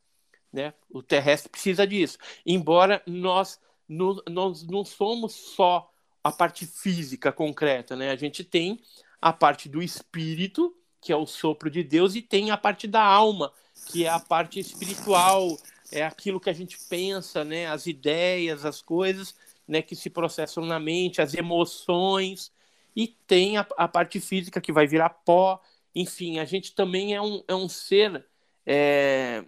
Né? 0.52 0.72
O 0.88 1.02
terrestre 1.02 1.50
precisa 1.50 1.86
disso. 1.86 2.16
Embora 2.46 3.02
nós, 3.06 3.60
no, 3.88 4.22
nós 4.28 4.62
não 4.66 4.84
somos 4.84 5.32
só 5.32 5.90
a 6.22 6.32
parte 6.32 6.66
física 6.66 7.30
concreta, 7.30 7.94
né? 7.94 8.10
A 8.10 8.16
gente 8.16 8.42
tem 8.42 8.80
a 9.20 9.32
parte 9.32 9.68
do 9.68 9.82
espírito, 9.82 10.74
que 11.00 11.12
é 11.12 11.16
o 11.16 11.26
sopro 11.26 11.70
de 11.70 11.82
Deus, 11.82 12.14
e 12.14 12.22
tem 12.22 12.50
a 12.50 12.56
parte 12.56 12.86
da 12.86 13.02
alma, 13.02 13.52
que 13.86 14.06
é 14.06 14.08
a 14.08 14.18
parte 14.18 14.58
espiritual, 14.58 15.58
é 15.92 16.02
aquilo 16.02 16.40
que 16.40 16.48
a 16.48 16.52
gente 16.54 16.78
pensa, 16.88 17.44
né, 17.44 17.66
as 17.66 17.86
ideias, 17.86 18.64
as 18.64 18.80
coisas, 18.80 19.34
né, 19.66 19.82
que 19.82 19.94
se 19.94 20.08
processam 20.08 20.64
na 20.64 20.80
mente, 20.80 21.20
as 21.20 21.34
emoções, 21.34 22.50
e 22.94 23.08
tem 23.08 23.56
a, 23.56 23.66
a 23.76 23.88
parte 23.88 24.20
física 24.20 24.60
que 24.60 24.72
vai 24.72 24.86
virar 24.86 25.10
pó. 25.10 25.60
Enfim, 25.94 26.38
a 26.38 26.44
gente 26.44 26.74
também 26.74 27.14
é 27.14 27.20
um, 27.20 27.42
é 27.48 27.54
um 27.54 27.68
ser 27.68 28.24
é, 28.66 29.44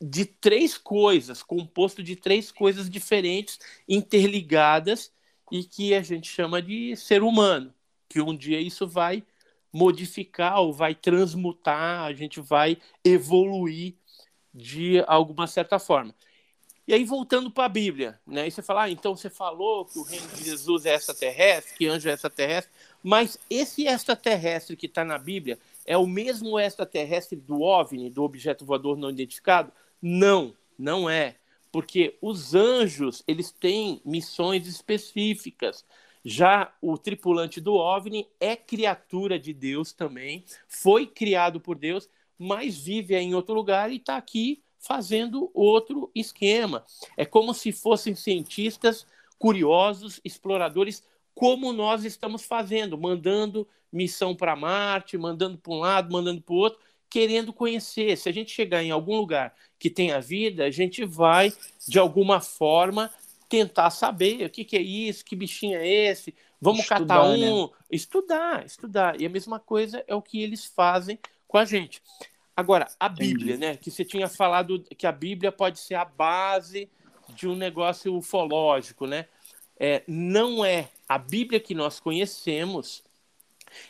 de 0.00 0.24
três 0.24 0.76
coisas, 0.76 1.42
composto 1.42 2.02
de 2.02 2.16
três 2.16 2.50
coisas 2.52 2.90
diferentes, 2.90 3.58
interligadas, 3.88 5.12
e 5.50 5.64
que 5.64 5.94
a 5.94 6.02
gente 6.02 6.28
chama 6.28 6.60
de 6.60 6.96
ser 6.96 7.22
humano. 7.22 7.72
Que 8.08 8.20
um 8.20 8.36
dia 8.36 8.60
isso 8.60 8.86
vai 8.86 9.24
modificar 9.72 10.60
ou 10.60 10.72
vai 10.72 10.94
transmutar, 10.94 12.04
a 12.04 12.12
gente 12.12 12.40
vai 12.40 12.78
evoluir 13.04 13.94
de 14.52 15.02
alguma 15.06 15.46
certa 15.46 15.78
forma. 15.78 16.14
E 16.86 16.92
aí, 16.92 17.02
voltando 17.02 17.50
para 17.50 17.64
a 17.64 17.68
Bíblia, 17.68 18.20
né? 18.26 18.42
Aí 18.42 18.50
você 18.50 18.60
fala, 18.60 18.82
ah, 18.82 18.90
então 18.90 19.16
você 19.16 19.30
falou 19.30 19.86
que 19.86 19.98
o 19.98 20.02
reino 20.02 20.28
de 20.28 20.44
Jesus 20.44 20.84
é 20.84 20.94
extraterrestre, 20.94 21.74
que 21.78 21.86
anjo 21.86 22.10
é 22.10 22.12
extraterrestre, 22.12 22.70
mas 23.02 23.38
esse 23.48 23.86
extraterrestre 23.86 24.76
que 24.76 24.84
está 24.84 25.02
na 25.02 25.16
Bíblia 25.16 25.58
é 25.86 25.96
o 25.96 26.06
mesmo 26.06 26.58
extraterrestre 26.58 27.40
do 27.40 27.62
OVNI, 27.62 28.10
do 28.10 28.22
objeto 28.22 28.66
voador 28.66 28.98
não 28.98 29.08
identificado? 29.08 29.72
Não, 30.00 30.54
não 30.78 31.08
é. 31.08 31.36
Porque 31.72 32.18
os 32.20 32.54
anjos, 32.54 33.22
eles 33.26 33.50
têm 33.50 34.02
missões 34.04 34.66
específicas. 34.66 35.86
Já 36.22 36.70
o 36.82 36.98
tripulante 36.98 37.62
do 37.62 37.74
OVNI 37.74 38.28
é 38.38 38.56
criatura 38.56 39.38
de 39.38 39.54
Deus 39.54 39.92
também, 39.92 40.44
foi 40.68 41.06
criado 41.06 41.60
por 41.60 41.76
Deus, 41.76 42.08
mas 42.38 42.76
vive 42.76 43.16
em 43.16 43.34
outro 43.34 43.54
lugar 43.54 43.90
e 43.90 43.96
está 43.96 44.16
aqui 44.16 44.63
fazendo 44.86 45.50
outro 45.54 46.10
esquema. 46.14 46.84
É 47.16 47.24
como 47.24 47.54
se 47.54 47.72
fossem 47.72 48.14
cientistas 48.14 49.06
curiosos, 49.38 50.20
exploradores, 50.24 51.02
como 51.34 51.72
nós 51.72 52.04
estamos 52.04 52.44
fazendo, 52.44 52.96
mandando 52.96 53.66
missão 53.92 54.34
para 54.34 54.54
Marte, 54.54 55.18
mandando 55.18 55.58
para 55.58 55.72
um 55.72 55.78
lado, 55.78 56.12
mandando 56.12 56.40
para 56.40 56.54
o 56.54 56.58
outro, 56.58 56.80
querendo 57.08 57.52
conhecer. 57.52 58.16
Se 58.16 58.28
a 58.28 58.32
gente 58.32 58.50
chegar 58.50 58.82
em 58.82 58.90
algum 58.90 59.16
lugar 59.16 59.54
que 59.78 59.90
tenha 59.90 60.20
vida, 60.20 60.64
a 60.64 60.70
gente 60.70 61.04
vai, 61.04 61.52
de 61.86 61.98
alguma 61.98 62.40
forma, 62.40 63.10
tentar 63.48 63.90
saber 63.90 64.44
o 64.44 64.50
que, 64.50 64.64
que 64.64 64.76
é 64.76 64.82
isso, 64.82 65.24
que 65.24 65.36
bichinho 65.36 65.78
é 65.78 65.86
esse, 65.86 66.34
vamos 66.60 66.80
estudar, 66.80 67.00
catar 67.00 67.24
um, 67.24 67.66
né? 67.66 67.72
estudar, 67.90 68.66
estudar. 68.66 69.20
E 69.20 69.26
a 69.26 69.30
mesma 69.30 69.60
coisa 69.60 70.04
é 70.06 70.14
o 70.14 70.22
que 70.22 70.42
eles 70.42 70.64
fazem 70.64 71.18
com 71.46 71.58
a 71.58 71.64
gente. 71.64 72.02
Agora, 72.56 72.88
a 73.00 73.08
Bíblia, 73.08 73.56
né? 73.56 73.76
Que 73.76 73.90
você 73.90 74.04
tinha 74.04 74.28
falado 74.28 74.82
que 74.96 75.06
a 75.06 75.12
Bíblia 75.12 75.50
pode 75.50 75.78
ser 75.78 75.94
a 75.94 76.04
base 76.04 76.88
de 77.30 77.48
um 77.48 77.56
negócio 77.56 78.14
ufológico, 78.14 79.06
né? 79.06 79.26
É, 79.78 80.04
não 80.06 80.64
é 80.64 80.88
a 81.08 81.18
Bíblia 81.18 81.58
que 81.58 81.74
nós 81.74 81.98
conhecemos, 81.98 83.02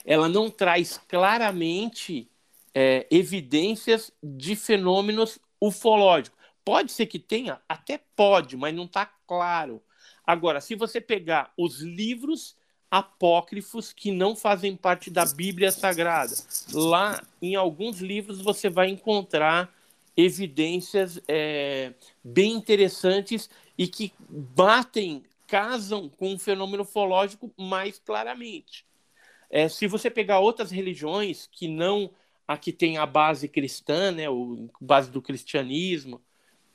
ela 0.05 0.28
não 0.28 0.51
traz 0.51 0.99
claramente 1.09 2.28
é, 2.74 3.07
evidências 3.11 4.11
de 4.23 4.57
fenômenos 4.57 5.39
ufológicos. 5.61 6.39
Pode 6.65 6.91
ser 6.91 7.07
que 7.07 7.19
tenha, 7.19 7.61
até 7.69 8.01
pode, 8.16 8.57
mas 8.57 8.74
não 8.74 8.85
está 8.85 9.05
claro. 9.27 9.82
Agora, 10.27 10.61
se 10.61 10.74
você 10.74 11.01
pegar 11.01 11.53
os 11.57 11.81
livros 11.81 12.57
apócrifos 12.95 13.93
que 13.93 14.12
não 14.12 14.37
fazem 14.37 14.77
parte 14.77 15.11
da 15.11 15.25
Bíblia 15.25 15.73
Sagrada. 15.73 16.33
Lá, 16.73 17.21
em 17.43 17.57
alguns 17.57 17.99
livros, 17.99 18.41
você 18.41 18.71
vai 18.71 18.89
encontrar 18.89 19.69
evidências 20.16 21.21
é, 21.27 21.93
bem 22.23 22.53
interessantes 22.53 23.51
e 23.77 23.89
que 23.89 24.12
batem, 24.29 25.25
casam 25.49 26.09
com 26.09 26.35
o 26.35 26.39
fenômeno 26.39 26.85
ufológico 26.85 27.53
mais 27.59 27.99
claramente. 27.99 28.87
É, 29.51 29.69
se 29.69 29.89
você 29.89 30.09
pegar 30.09 30.39
outras 30.39 30.71
religiões 30.71 31.49
que 31.51 31.66
não 31.66 32.09
a 32.47 32.57
que 32.57 32.71
tem 32.71 32.97
a 32.97 33.07
base 33.07 33.49
cristã, 33.49 34.12
né, 34.12 34.31
o 34.31 34.69
base 34.81 35.11
do 35.11 35.21
cristianismo, 35.21 36.21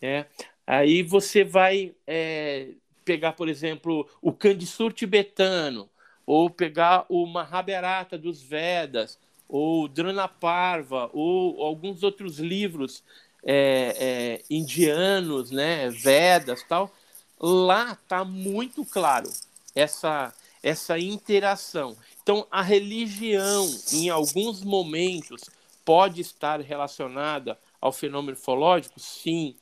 né, 0.02 0.26
aí 0.68 1.02
você 1.02 1.46
vai 1.46 1.94
é, 2.06 2.72
pegar, 3.06 3.32
por 3.32 3.48
exemplo, 3.48 4.06
o 4.22 4.34
Kandisur 4.34 4.91
tibetano, 4.91 5.90
ou 6.30 6.47
pegar 6.47 7.07
o 7.10 7.26
Mahabharata 7.26 8.15
dos 8.15 8.39
Vedas, 8.39 9.18
ou 9.47 9.88
Dranaparva, 9.88 11.10
ou 11.11 11.60
alguns 11.64 12.03
outros 12.03 12.38
livros 12.38 13.03
é, 13.43 13.95
é, 13.99 14.43
indianos, 14.47 15.49
né, 15.49 15.89
Vedas, 15.89 16.61
tal, 16.69 16.93
lá 17.39 17.93
está 17.93 18.23
muito 18.23 18.85
claro 18.85 19.27
essa 19.73 20.31
essa 20.61 20.99
interação. 20.99 21.97
Então, 22.22 22.45
a 22.51 22.61
religião, 22.61 23.68
em 23.91 24.10
alguns 24.10 24.61
momentos, 24.61 25.41
pode 25.84 26.22
estar 26.22 26.60
relacionada 26.60 27.57
ao 27.81 27.91
fenômeno 27.91 28.38
ufológico? 28.38 28.99
Sim. 28.99 29.56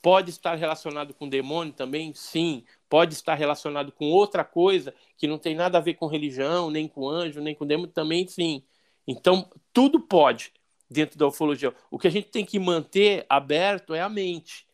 Pode 0.00 0.30
estar 0.30 0.54
relacionado 0.54 1.14
com 1.14 1.28
demônio 1.28 1.72
também? 1.72 2.12
Sim. 2.14 2.62
Pode 2.94 3.14
estar 3.14 3.34
relacionado 3.34 3.90
com 3.90 4.04
outra 4.12 4.44
coisa 4.44 4.94
que 5.16 5.26
não 5.26 5.36
tem 5.36 5.52
nada 5.52 5.78
a 5.78 5.80
ver 5.80 5.94
com 5.94 6.06
religião, 6.06 6.70
nem 6.70 6.86
com 6.86 7.08
anjo, 7.08 7.40
nem 7.40 7.52
com 7.52 7.66
demônio? 7.66 7.90
Também 7.90 8.24
sim. 8.28 8.62
Então, 9.04 9.50
tudo 9.72 9.98
pode 9.98 10.52
dentro 10.88 11.18
da 11.18 11.26
ufologia. 11.26 11.74
O 11.90 11.98
que 11.98 12.06
a 12.06 12.10
gente 12.10 12.28
tem 12.28 12.44
que 12.44 12.56
manter 12.56 13.26
aberto 13.28 13.94
é 13.94 14.00
a 14.00 14.08
mente. 14.08 14.64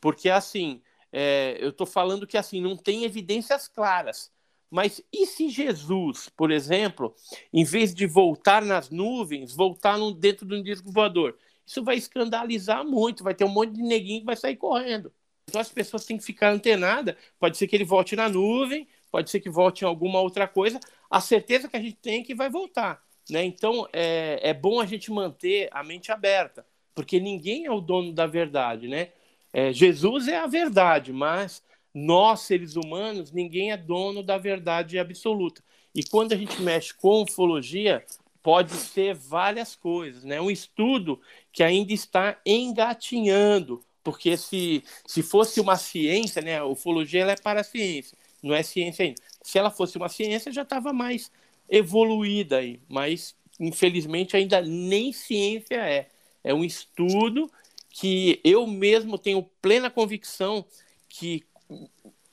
Porque, 0.00 0.28
assim, 0.28 0.82
é, 1.12 1.56
eu 1.60 1.68
estou 1.68 1.86
falando 1.86 2.26
que 2.26 2.36
assim 2.36 2.60
não 2.60 2.76
tem 2.76 3.04
evidências 3.04 3.68
claras. 3.68 4.32
Mas 4.68 5.00
e 5.12 5.24
se 5.24 5.48
Jesus, 5.48 6.28
por 6.36 6.50
exemplo, 6.50 7.14
em 7.52 7.62
vez 7.62 7.94
de 7.94 8.08
voltar 8.08 8.64
nas 8.64 8.90
nuvens, 8.90 9.54
voltar 9.54 9.96
no, 9.96 10.10
dentro 10.10 10.44
de 10.44 10.56
um 10.56 10.62
disco 10.64 10.90
voador? 10.90 11.38
isso 11.64 11.84
vai 11.84 11.96
escandalizar 11.96 12.84
muito, 12.84 13.22
vai 13.22 13.34
ter 13.34 13.44
um 13.44 13.48
monte 13.48 13.72
de 13.72 13.82
neguinho 13.82 14.20
que 14.20 14.26
vai 14.26 14.36
sair 14.36 14.56
correndo. 14.56 15.12
Então 15.52 15.60
as 15.60 15.68
pessoas 15.68 16.06
têm 16.06 16.16
que 16.16 16.24
ficar 16.24 16.50
antenadas. 16.50 17.14
Pode 17.38 17.58
ser 17.58 17.66
que 17.66 17.76
ele 17.76 17.84
volte 17.84 18.16
na 18.16 18.26
nuvem, 18.26 18.88
pode 19.10 19.28
ser 19.28 19.38
que 19.38 19.50
volte 19.50 19.82
em 19.82 19.86
alguma 19.86 20.18
outra 20.18 20.48
coisa. 20.48 20.80
A 21.10 21.20
certeza 21.20 21.68
que 21.68 21.76
a 21.76 21.80
gente 21.80 21.96
tem 21.96 22.22
é 22.22 22.24
que 22.24 22.34
vai 22.34 22.48
voltar. 22.48 23.04
Né? 23.28 23.44
Então 23.44 23.86
é, 23.92 24.40
é 24.42 24.54
bom 24.54 24.80
a 24.80 24.86
gente 24.86 25.12
manter 25.12 25.68
a 25.70 25.84
mente 25.84 26.10
aberta, 26.10 26.64
porque 26.94 27.20
ninguém 27.20 27.66
é 27.66 27.70
o 27.70 27.82
dono 27.82 28.14
da 28.14 28.26
verdade. 28.26 28.88
Né? 28.88 29.10
É, 29.52 29.74
Jesus 29.74 30.26
é 30.26 30.38
a 30.38 30.46
verdade, 30.46 31.12
mas 31.12 31.62
nós, 31.92 32.40
seres 32.40 32.74
humanos, 32.74 33.30
ninguém 33.30 33.72
é 33.72 33.76
dono 33.76 34.22
da 34.22 34.38
verdade 34.38 34.98
absoluta. 34.98 35.62
E 35.94 36.02
quando 36.02 36.32
a 36.32 36.36
gente 36.36 36.62
mexe 36.62 36.94
com 36.94 37.24
ufologia, 37.24 38.02
pode 38.42 38.72
ser 38.72 39.14
várias 39.14 39.76
coisas, 39.76 40.24
né? 40.24 40.40
Um 40.40 40.50
estudo 40.50 41.20
que 41.52 41.62
ainda 41.62 41.92
está 41.92 42.40
engatinhando, 42.46 43.84
porque 44.02 44.36
se, 44.36 44.82
se 45.06 45.22
fosse 45.22 45.60
uma 45.60 45.76
ciência, 45.76 46.42
né? 46.42 46.58
A 46.58 46.64
ufologia 46.64 47.22
ela 47.22 47.32
é 47.32 47.36
para 47.36 47.60
a 47.60 47.64
ciência, 47.64 48.16
não 48.42 48.54
é 48.54 48.62
ciência 48.62 49.04
ainda. 49.04 49.20
Se 49.42 49.58
ela 49.58 49.70
fosse 49.70 49.96
uma 49.96 50.08
ciência, 50.08 50.52
já 50.52 50.62
estava 50.62 50.92
mais 50.92 51.30
evoluída 51.68 52.58
aí, 52.58 52.80
mas 52.88 53.34
infelizmente 53.58 54.36
ainda 54.36 54.60
nem 54.60 55.12
ciência 55.12 55.76
é. 55.76 56.08
É 56.44 56.52
um 56.52 56.64
estudo 56.64 57.50
que 57.90 58.40
eu 58.42 58.66
mesmo 58.66 59.18
tenho 59.18 59.42
plena 59.60 59.90
convicção 59.90 60.64
que 61.08 61.44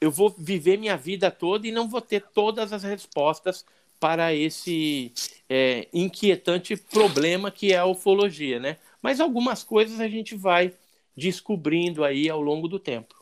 eu 0.02 0.10
vou 0.10 0.34
viver 0.38 0.78
minha 0.78 0.96
vida 0.98 1.30
toda 1.30 1.68
e 1.68 1.72
não 1.72 1.88
vou 1.88 2.02
ter 2.02 2.22
todas 2.34 2.72
as 2.72 2.84
respostas 2.84 3.66
para 4.00 4.34
esse 4.34 5.12
é, 5.50 5.88
inquietante 5.94 6.78
problema 6.78 7.52
que 7.52 7.74
é 7.74 7.78
a 7.78 7.86
ufologia, 7.86 8.60
né? 8.60 8.78
Mas 9.02 9.20
algumas 9.20 9.64
coisas 9.64 10.00
a 10.00 10.08
gente 10.08 10.36
vai 10.36 10.74
descobrindo 11.20 12.04
aí 12.04 12.30
ao 12.30 12.42
longo 12.42 12.68
do 12.68 12.80
tempo. 12.80 13.16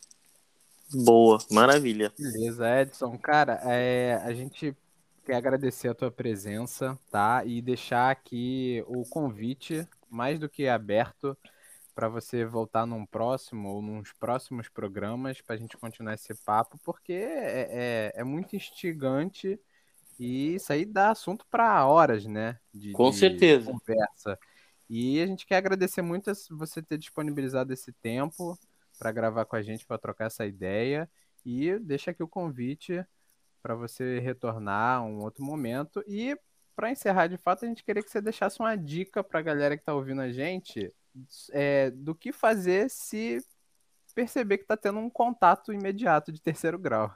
Boa, 0.94 1.38
maravilha. 1.52 2.14
Beleza, 2.18 2.82
Edson. 2.82 3.18
Cara, 3.18 3.60
é, 3.66 4.22
a 4.24 4.34
gente 4.34 4.76
quer 5.26 5.36
agradecer 5.36 5.90
a 5.90 5.94
tua 5.94 6.10
presença, 6.10 6.98
tá? 7.12 7.44
E 7.46 7.62
deixar 7.62 8.12
aqui 8.12 8.82
o 8.88 9.04
convite 9.10 9.86
mais 10.10 10.40
do 10.40 10.48
que 10.48 10.68
aberto 10.68 11.38
para 11.94 12.08
você 12.08 12.46
voltar 12.46 12.86
num 12.86 13.06
próximo 13.06 13.70
ou 13.70 13.82
nos 13.82 14.14
próximos 14.14 14.70
programas 14.70 15.42
para 15.42 15.56
a 15.56 15.58
gente 15.58 15.76
continuar 15.76 16.14
esse 16.14 16.34
papo, 16.46 16.80
porque 16.86 17.12
é, 17.12 18.12
é, 18.16 18.22
é 18.22 18.24
muito 18.24 18.56
instigante 18.56 19.60
e 20.20 20.56
isso 20.56 20.72
aí 20.72 20.86
dá 20.86 21.10
assunto 21.10 21.46
para 21.50 21.86
horas, 21.86 22.26
né? 22.26 22.58
De, 22.74 22.92
Com 22.92 23.10
de 23.10 23.18
certeza. 23.18 23.72
Conversa. 23.72 24.40
E 24.90 25.22
a 25.22 25.28
gente 25.28 25.46
quer 25.46 25.58
agradecer 25.58 26.02
muito 26.02 26.32
você 26.52 26.82
ter 26.82 26.98
disponibilizado 26.98 27.74
esse 27.74 27.92
tempo 27.92 28.58
para 28.98 29.12
gravar 29.12 29.46
com 29.46 29.56
a 29.56 29.62
gente, 29.62 29.86
para 29.86 29.98
trocar 29.98 30.26
essa 30.26 30.46
ideia. 30.46 31.10
E 31.46 31.78
deixa 31.80 32.12
aqui 32.12 32.24
o 32.24 32.28
convite 32.28 33.06
para 33.62 33.76
você 33.76 34.20
retornar 34.20 35.04
um 35.04 35.20
outro 35.20 35.44
momento. 35.44 36.04
E 36.08 36.38
para 36.76 36.92
encerrar 36.92 37.28
de 37.28 37.38
fato, 37.38 37.66
a 37.66 37.68
gente 37.68 37.84
queria 37.84 38.04
que 38.04 38.10
você 38.10 38.22
deixasse 38.22 38.60
uma 38.60 38.76
dica 38.76 39.24
para 39.24 39.40
a 39.40 39.44
galera 39.44 39.76
que 39.76 39.82
está 39.82 39.94
ouvindo 39.94 40.22
a 40.22 40.32
gente 40.32 40.94
é, 41.52 41.90
do 41.92 42.14
que 42.14 42.32
fazer 42.32 42.90
se 42.90 43.44
perceber 44.14 44.58
que 44.58 44.64
está 44.64 44.76
tendo 44.76 45.00
um 45.00 45.10
contato 45.10 45.72
imediato 45.72 46.32
de 46.32 46.42
terceiro 46.42 46.80
grau. 46.80 47.14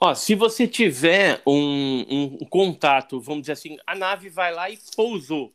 Ó, 0.00 0.14
se 0.14 0.34
você 0.34 0.66
tiver 0.66 1.42
um, 1.46 2.06
um, 2.08 2.38
contato, 2.48 3.20
vamos 3.20 3.42
dizer 3.42 3.52
assim, 3.52 3.76
a 3.86 3.94
nave 3.94 4.30
vai 4.30 4.54
lá 4.54 4.70
e 4.70 4.78
pousou, 4.96 5.52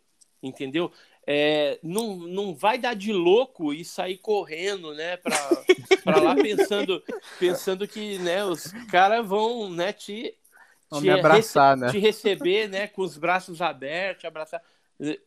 entendeu? 0.47 0.91
É, 1.27 1.79
não, 1.81 2.15
não 2.17 2.53
vai 2.53 2.77
dar 2.77 2.95
de 2.95 3.11
louco 3.11 3.73
e 3.73 3.83
sair 3.83 4.17
correndo, 4.17 4.93
né, 4.93 5.17
para 5.17 6.21
lá 6.21 6.35
pensando, 6.35 7.03
pensando 7.39 7.87
que, 7.87 8.19
né, 8.19 8.45
os 8.45 8.71
caras 8.91 9.25
vão, 9.25 9.69
né, 9.69 9.91
te, 9.91 10.35
vão 10.89 11.01
te, 11.01 11.09
abraçar, 11.09 11.75
né? 11.75 11.89
te 11.89 11.97
receber, 11.97 12.69
né, 12.69 12.87
com 12.87 13.01
os 13.01 13.17
braços 13.17 13.59
abertos, 13.61 14.25
abraçar. 14.25 14.61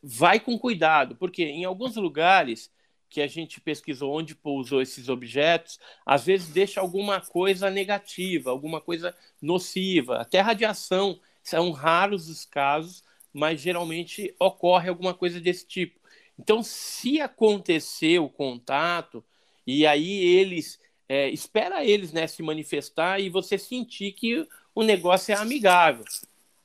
Vai 0.01 0.39
com 0.39 0.57
cuidado, 0.57 1.15
porque 1.17 1.43
em 1.43 1.65
alguns 1.65 1.97
lugares 1.97 2.71
que 3.09 3.21
a 3.21 3.27
gente 3.27 3.59
pesquisou 3.59 4.15
onde 4.15 4.35
pousou 4.35 4.81
esses 4.81 5.09
objetos, 5.09 5.79
às 6.05 6.23
vezes 6.23 6.49
deixa 6.49 6.79
alguma 6.79 7.19
coisa 7.19 7.69
negativa, 7.69 8.51
alguma 8.51 8.79
coisa 8.79 9.15
nociva, 9.41 10.17
até 10.17 10.39
radiação. 10.39 11.19
São 11.41 11.71
raros 11.71 12.29
os 12.29 12.45
casos, 12.45 13.03
mas 13.33 13.61
geralmente 13.61 14.33
ocorre 14.39 14.89
alguma 14.89 15.13
coisa 15.13 15.39
desse 15.39 15.67
tipo. 15.67 15.99
Então, 16.37 16.63
se 16.63 17.19
acontecer 17.19 18.19
o 18.19 18.29
contato, 18.29 19.23
e 19.67 19.85
aí 19.85 20.23
eles, 20.23 20.79
é, 21.07 21.29
espera 21.29 21.83
eles 21.83 22.13
né, 22.13 22.27
se 22.27 22.41
manifestar 22.41 23.19
e 23.19 23.29
você 23.29 23.57
sentir 23.57 24.13
que 24.13 24.47
o 24.73 24.83
negócio 24.83 25.33
é 25.33 25.35
amigável. 25.35 26.05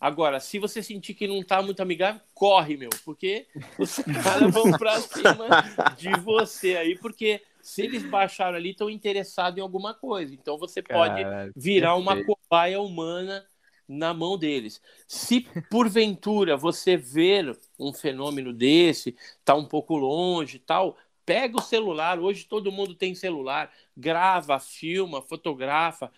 Agora, 0.01 0.39
se 0.39 0.59
você 0.59 0.82
sentir 0.82 1.15
que 1.15 1.27
não 1.27 1.43
tá 1.43 1.62
muito 1.62 1.81
amigável, 1.81 2.20
corre, 2.35 2.77
meu, 2.77 2.91
porque 3.05 3.47
os 3.78 3.97
caras 4.23 4.53
vão 4.53 4.70
pra 4.73 5.01
cima 5.01 5.49
de 5.97 6.11
você 6.20 6.77
aí, 6.77 6.99
porque 6.99 7.41
se 7.62 7.82
eles 7.82 8.05
baixaram 8.05 8.57
ali, 8.57 8.70
estão 8.70 8.91
interessados 8.91 9.59
em 9.59 9.62
alguma 9.62 9.95
coisa. 9.95 10.35
Então 10.35 10.59
você 10.59 10.82
pode 10.82 11.23
virar 11.57 11.97
uma 11.97 12.23
cobaia 12.23 12.78
humana 12.78 13.45
na 13.89 14.15
mão 14.15 14.39
deles. 14.39 14.81
Se 15.06 15.43
porventura 15.70 16.56
você 16.56 16.97
ver 16.97 17.59
um 17.78 17.93
fenômeno 17.93 18.52
desse, 18.52 19.16
tá 19.44 19.55
um 19.55 19.65
pouco 19.65 19.97
longe 19.97 20.59
tal, 20.59 20.97
pega 21.24 21.59
o 21.59 21.62
celular. 21.62 22.19
Hoje 22.19 22.44
todo 22.44 22.73
mundo 22.73 22.94
tem 22.94 23.15
celular, 23.15 23.70
grava, 23.97 24.59
filma, 24.59 25.23
fotografa, 25.23 26.11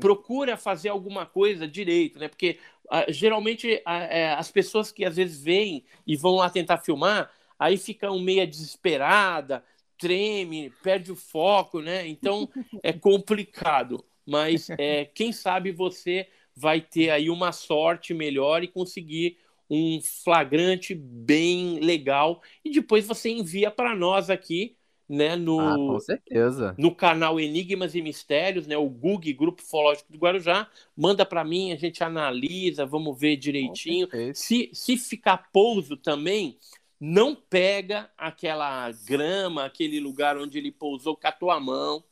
procura 0.00 0.56
fazer 0.56 0.88
alguma 0.88 1.26
coisa 1.26 1.66
direito, 1.66 2.18
né? 2.18 2.28
Porque 2.28 2.58
uh, 2.86 3.10
geralmente 3.12 3.74
uh, 3.74 3.78
uh, 3.78 4.38
as 4.38 4.50
pessoas 4.50 4.90
que 4.90 5.04
às 5.04 5.16
vezes 5.16 5.42
vêm 5.42 5.84
e 6.06 6.16
vão 6.16 6.36
lá 6.36 6.50
tentar 6.50 6.78
filmar, 6.78 7.30
aí 7.58 7.76
ficam 7.76 8.18
meia 8.18 8.46
desesperada, 8.46 9.64
treme, 9.96 10.72
perde 10.82 11.12
o 11.12 11.16
foco, 11.16 11.80
né? 11.80 12.06
Então 12.06 12.48
é 12.82 12.92
complicado. 12.92 14.04
Mas 14.26 14.70
é, 14.78 15.04
quem 15.04 15.32
sabe 15.32 15.70
você 15.70 16.26
vai 16.56 16.80
ter 16.80 17.10
aí 17.10 17.30
uma 17.30 17.52
sorte 17.52 18.14
melhor 18.14 18.62
e 18.62 18.68
conseguir 18.68 19.38
um 19.68 20.00
flagrante 20.00 20.94
bem 20.94 21.80
legal 21.80 22.42
e 22.64 22.70
depois 22.70 23.06
você 23.06 23.30
envia 23.30 23.70
para 23.70 23.94
nós 23.94 24.30
aqui 24.30 24.76
né, 25.08 25.36
no, 25.36 25.60
ah, 25.60 25.76
com 25.76 26.00
certeza. 26.00 26.74
no 26.78 26.94
canal 26.94 27.38
Enigmas 27.38 27.94
e 27.94 28.02
Mistérios, 28.02 28.66
né, 28.66 28.76
o 28.76 28.88
GUG, 28.88 29.32
Grupo 29.32 29.62
Ufológico 29.62 30.10
do 30.10 30.18
Guarujá, 30.18 30.66
manda 30.96 31.26
para 31.26 31.44
mim, 31.44 31.72
a 31.72 31.76
gente 31.76 32.02
analisa, 32.02 32.86
vamos 32.86 33.18
ver 33.18 33.36
direitinho. 33.36 34.08
Se, 34.34 34.70
se 34.72 34.96
ficar 34.96 35.50
pouso 35.52 35.96
também, 35.96 36.56
não 36.98 37.34
pega 37.34 38.10
aquela 38.16 38.90
grama, 39.06 39.64
aquele 39.64 40.00
lugar 40.00 40.38
onde 40.38 40.58
ele 40.58 40.72
pousou 40.72 41.16
com 41.16 41.26
a 41.26 41.32
tua 41.32 41.60
mão, 41.60 42.02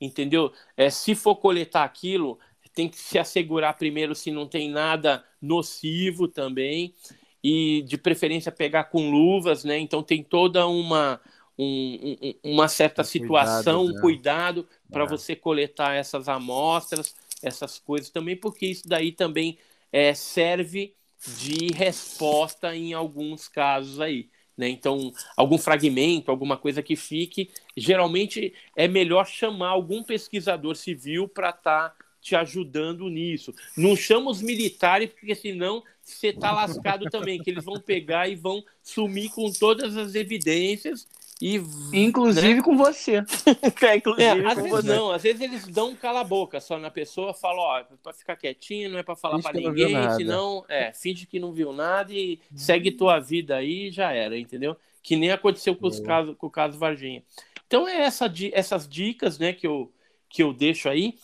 entendeu? 0.00 0.52
É, 0.76 0.88
se 0.88 1.14
for 1.14 1.36
coletar 1.36 1.82
aquilo, 1.82 2.38
tem 2.76 2.90
que 2.90 2.98
se 2.98 3.18
assegurar 3.18 3.78
primeiro 3.78 4.14
se 4.14 4.30
não 4.30 4.46
tem 4.46 4.70
nada 4.70 5.24
nocivo 5.40 6.28
também, 6.28 6.94
e 7.42 7.82
de 7.88 7.96
preferência 7.96 8.52
pegar 8.52 8.84
com 8.84 9.10
luvas, 9.10 9.64
né? 9.64 9.78
Então 9.78 10.02
tem 10.02 10.22
toda 10.22 10.66
uma 10.66 11.18
um, 11.58 12.16
um, 12.22 12.52
uma 12.52 12.68
certa 12.68 13.02
situação, 13.02 13.86
cuidado, 13.86 13.96
um 13.96 14.00
cuidado 14.02 14.68
para 14.92 15.04
é. 15.04 15.06
você 15.06 15.34
coletar 15.34 15.94
essas 15.94 16.28
amostras, 16.28 17.14
essas 17.42 17.78
coisas 17.78 18.10
também, 18.10 18.36
porque 18.36 18.66
isso 18.66 18.86
daí 18.86 19.10
também 19.10 19.56
é, 19.90 20.12
serve 20.12 20.94
de 21.38 21.72
resposta 21.72 22.76
em 22.76 22.92
alguns 22.92 23.48
casos 23.48 24.00
aí. 24.00 24.28
Né? 24.54 24.68
Então, 24.68 25.10
algum 25.34 25.56
fragmento, 25.56 26.30
alguma 26.30 26.58
coisa 26.58 26.82
que 26.82 26.94
fique, 26.94 27.50
geralmente 27.74 28.52
é 28.76 28.86
melhor 28.86 29.26
chamar 29.26 29.68
algum 29.68 30.02
pesquisador 30.02 30.76
civil 30.76 31.26
para 31.26 31.50
estar 31.50 31.88
tá 31.90 32.05
te 32.26 32.34
ajudando 32.34 33.08
nisso. 33.08 33.54
Não 33.76 33.94
chama 33.94 34.32
os 34.32 34.42
militares, 34.42 35.10
porque 35.10 35.32
senão 35.32 35.80
você 36.02 36.32
tá 36.32 36.50
lascado 36.50 37.08
também, 37.08 37.40
que 37.40 37.50
eles 37.50 37.64
vão 37.64 37.78
pegar 37.80 38.28
e 38.28 38.34
vão 38.34 38.64
sumir 38.82 39.30
com 39.30 39.48
todas 39.52 39.96
as 39.96 40.16
evidências 40.16 41.06
e, 41.40 41.62
inclusive 41.92 42.54
né? 42.54 42.62
com 42.62 42.76
você. 42.76 43.18
é, 43.80 43.96
inclusive 43.96 44.24
é, 44.24 44.44
às 44.44 44.56
vezes 44.56 44.70
você. 44.70 44.88
não, 44.88 45.12
às 45.12 45.22
vezes 45.22 45.40
eles 45.40 45.68
dão 45.68 45.90
um 45.90 45.94
cala-boca 45.94 46.58
só 46.60 46.76
na 46.80 46.90
pessoa, 46.90 47.32
falam, 47.32 47.60
ó, 47.60 47.84
para 48.02 48.12
ficar 48.12 48.34
quietinho, 48.34 48.90
não 48.90 48.98
é 48.98 49.04
para 49.04 49.14
falar 49.14 49.40
para 49.40 49.52
ninguém, 49.52 49.94
senão, 50.16 50.64
é, 50.68 50.92
finge 50.92 51.26
que 51.26 51.38
não 51.38 51.52
viu 51.52 51.72
nada 51.72 52.12
e 52.12 52.40
hum. 52.50 52.56
segue 52.56 52.90
tua 52.90 53.20
vida 53.20 53.54
aí 53.54 53.86
e 53.86 53.90
já 53.92 54.10
era, 54.10 54.36
entendeu? 54.36 54.76
Que 55.00 55.14
nem 55.14 55.30
aconteceu 55.30 55.76
com, 55.76 55.86
os 55.86 56.00
casos, 56.00 56.34
com 56.36 56.48
o 56.48 56.50
caso 56.50 56.76
Varginha. 56.76 57.22
Então 57.68 57.86
é 57.86 58.00
essa, 58.00 58.32
essas 58.52 58.88
dicas, 58.88 59.38
né, 59.38 59.52
que 59.52 59.66
eu, 59.66 59.92
que 60.28 60.42
eu 60.42 60.52
deixo 60.52 60.88
aí. 60.88 61.14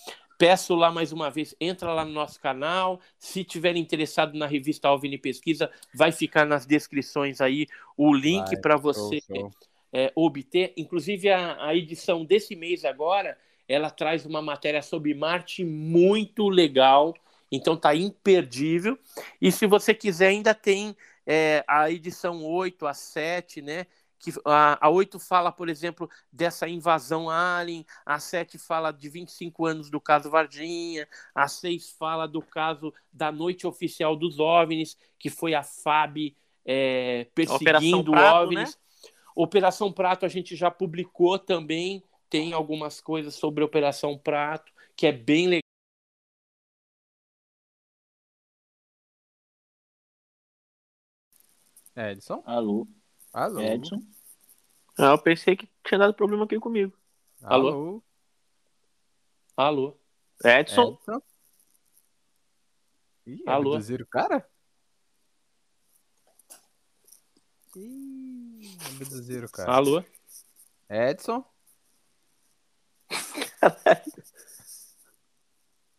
Peço 0.42 0.74
lá 0.74 0.90
mais 0.90 1.12
uma 1.12 1.30
vez, 1.30 1.54
entra 1.60 1.94
lá 1.94 2.04
no 2.04 2.10
nosso 2.10 2.40
canal. 2.40 3.00
Se 3.16 3.44
tiver 3.44 3.76
interessado 3.76 4.36
na 4.36 4.44
revista 4.44 4.88
Alvini 4.88 5.16
Pesquisa, 5.16 5.70
vai 5.94 6.10
ficar 6.10 6.44
nas 6.44 6.66
descrições 6.66 7.40
aí 7.40 7.68
o 7.96 8.12
link 8.12 8.60
para 8.60 8.76
você. 8.76 9.20
Show, 9.20 9.36
show 9.36 9.50
é, 9.92 10.10
obter. 10.16 10.72
Inclusive, 10.76 11.30
a, 11.30 11.64
a 11.64 11.76
edição 11.76 12.24
desse 12.24 12.56
mês 12.56 12.84
agora, 12.84 13.38
ela 13.68 13.88
traz 13.88 14.26
uma 14.26 14.42
matéria 14.42 14.82
sobre 14.82 15.14
Marte 15.14 15.64
muito 15.64 16.48
legal. 16.48 17.14
Então 17.48 17.76
tá 17.76 17.94
imperdível. 17.94 18.98
E 19.40 19.52
se 19.52 19.64
você 19.64 19.94
quiser, 19.94 20.26
ainda 20.26 20.52
tem 20.52 20.96
é, 21.24 21.62
a 21.68 21.88
edição 21.88 22.44
8, 22.44 22.84
a 22.84 22.94
7, 22.94 23.62
né? 23.62 23.86
Que 24.22 24.30
a, 24.44 24.86
a 24.86 24.88
8 24.88 25.18
fala, 25.18 25.50
por 25.50 25.68
exemplo, 25.68 26.08
dessa 26.30 26.68
invasão 26.68 27.28
alien, 27.28 27.84
a 28.06 28.20
7 28.20 28.56
fala 28.56 28.92
de 28.92 29.08
25 29.08 29.66
anos 29.66 29.90
do 29.90 30.00
caso 30.00 30.30
Varginha, 30.30 31.08
a 31.34 31.48
6 31.48 31.90
fala 31.98 32.28
do 32.28 32.40
caso 32.40 32.94
da 33.12 33.32
noite 33.32 33.66
oficial 33.66 34.14
dos 34.14 34.38
OVNIs, 34.38 34.96
que 35.18 35.28
foi 35.28 35.54
a 35.54 35.64
FAB 35.64 36.36
é, 36.64 37.26
perseguindo 37.34 38.12
Prato, 38.12 38.44
OVNIs. 38.44 38.76
Né? 38.76 38.82
Operação 39.34 39.92
Prato 39.92 40.24
a 40.24 40.28
gente 40.28 40.54
já 40.54 40.70
publicou 40.70 41.36
também, 41.36 42.00
tem 42.30 42.52
algumas 42.52 43.00
coisas 43.00 43.34
sobre 43.34 43.64
Operação 43.64 44.16
Prato, 44.16 44.72
que 44.94 45.04
é 45.04 45.12
bem 45.12 45.46
legal. 45.48 45.62
Edson? 51.96 52.40
Alô? 52.46 52.86
Alô? 53.32 53.62
Edson? 53.62 54.02
Ah, 54.98 55.12
eu 55.12 55.18
pensei 55.18 55.56
que 55.56 55.66
tinha 55.82 55.98
dado 55.98 56.12
problema 56.12 56.44
aqui 56.44 56.58
comigo. 56.60 56.92
Alô? 57.42 58.02
Alô? 59.56 59.96
Edson? 60.44 60.98
Edson? 61.00 61.22
Ih, 63.26 63.42
Alô? 63.46 63.78
o 63.78 64.06
cara? 64.06 64.46
Ih, 67.74 68.76
abduziram, 69.00 69.48
cara. 69.48 69.72
Alô? 69.72 70.04
Edson? 70.90 71.42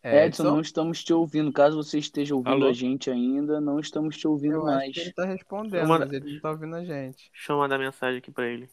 Edson, 0.03 0.43
não 0.43 0.59
estamos 0.61 1.03
te 1.03 1.13
ouvindo. 1.13 1.51
Caso 1.51 1.77
você 1.77 1.97
esteja 1.97 2.35
ouvindo 2.35 2.51
Alô? 2.53 2.67
a 2.67 2.73
gente 2.73 3.09
ainda, 3.09 3.61
não 3.61 3.79
estamos 3.79 4.17
te 4.17 4.27
ouvindo 4.27 4.55
Eu 4.55 4.65
mais. 4.65 4.95
ele 4.97 5.13
tá 5.13 5.25
respondendo, 5.25 5.87
mas 5.87 6.11
ele 6.11 6.33
não 6.33 6.41
tá 6.41 6.51
ouvindo 6.51 6.75
a 6.75 6.83
gente. 6.83 7.31
Deixa 7.31 7.53
eu 7.53 7.57
mandar 7.57 7.77
mensagem 7.77 8.17
aqui 8.17 8.31
pra 8.31 8.45
ele. 8.45 8.69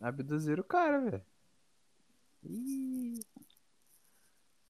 Abduziram 0.00 0.60
o 0.60 0.64
cara, 0.64 1.00
velho. 1.00 1.22
Ih. 2.44 3.20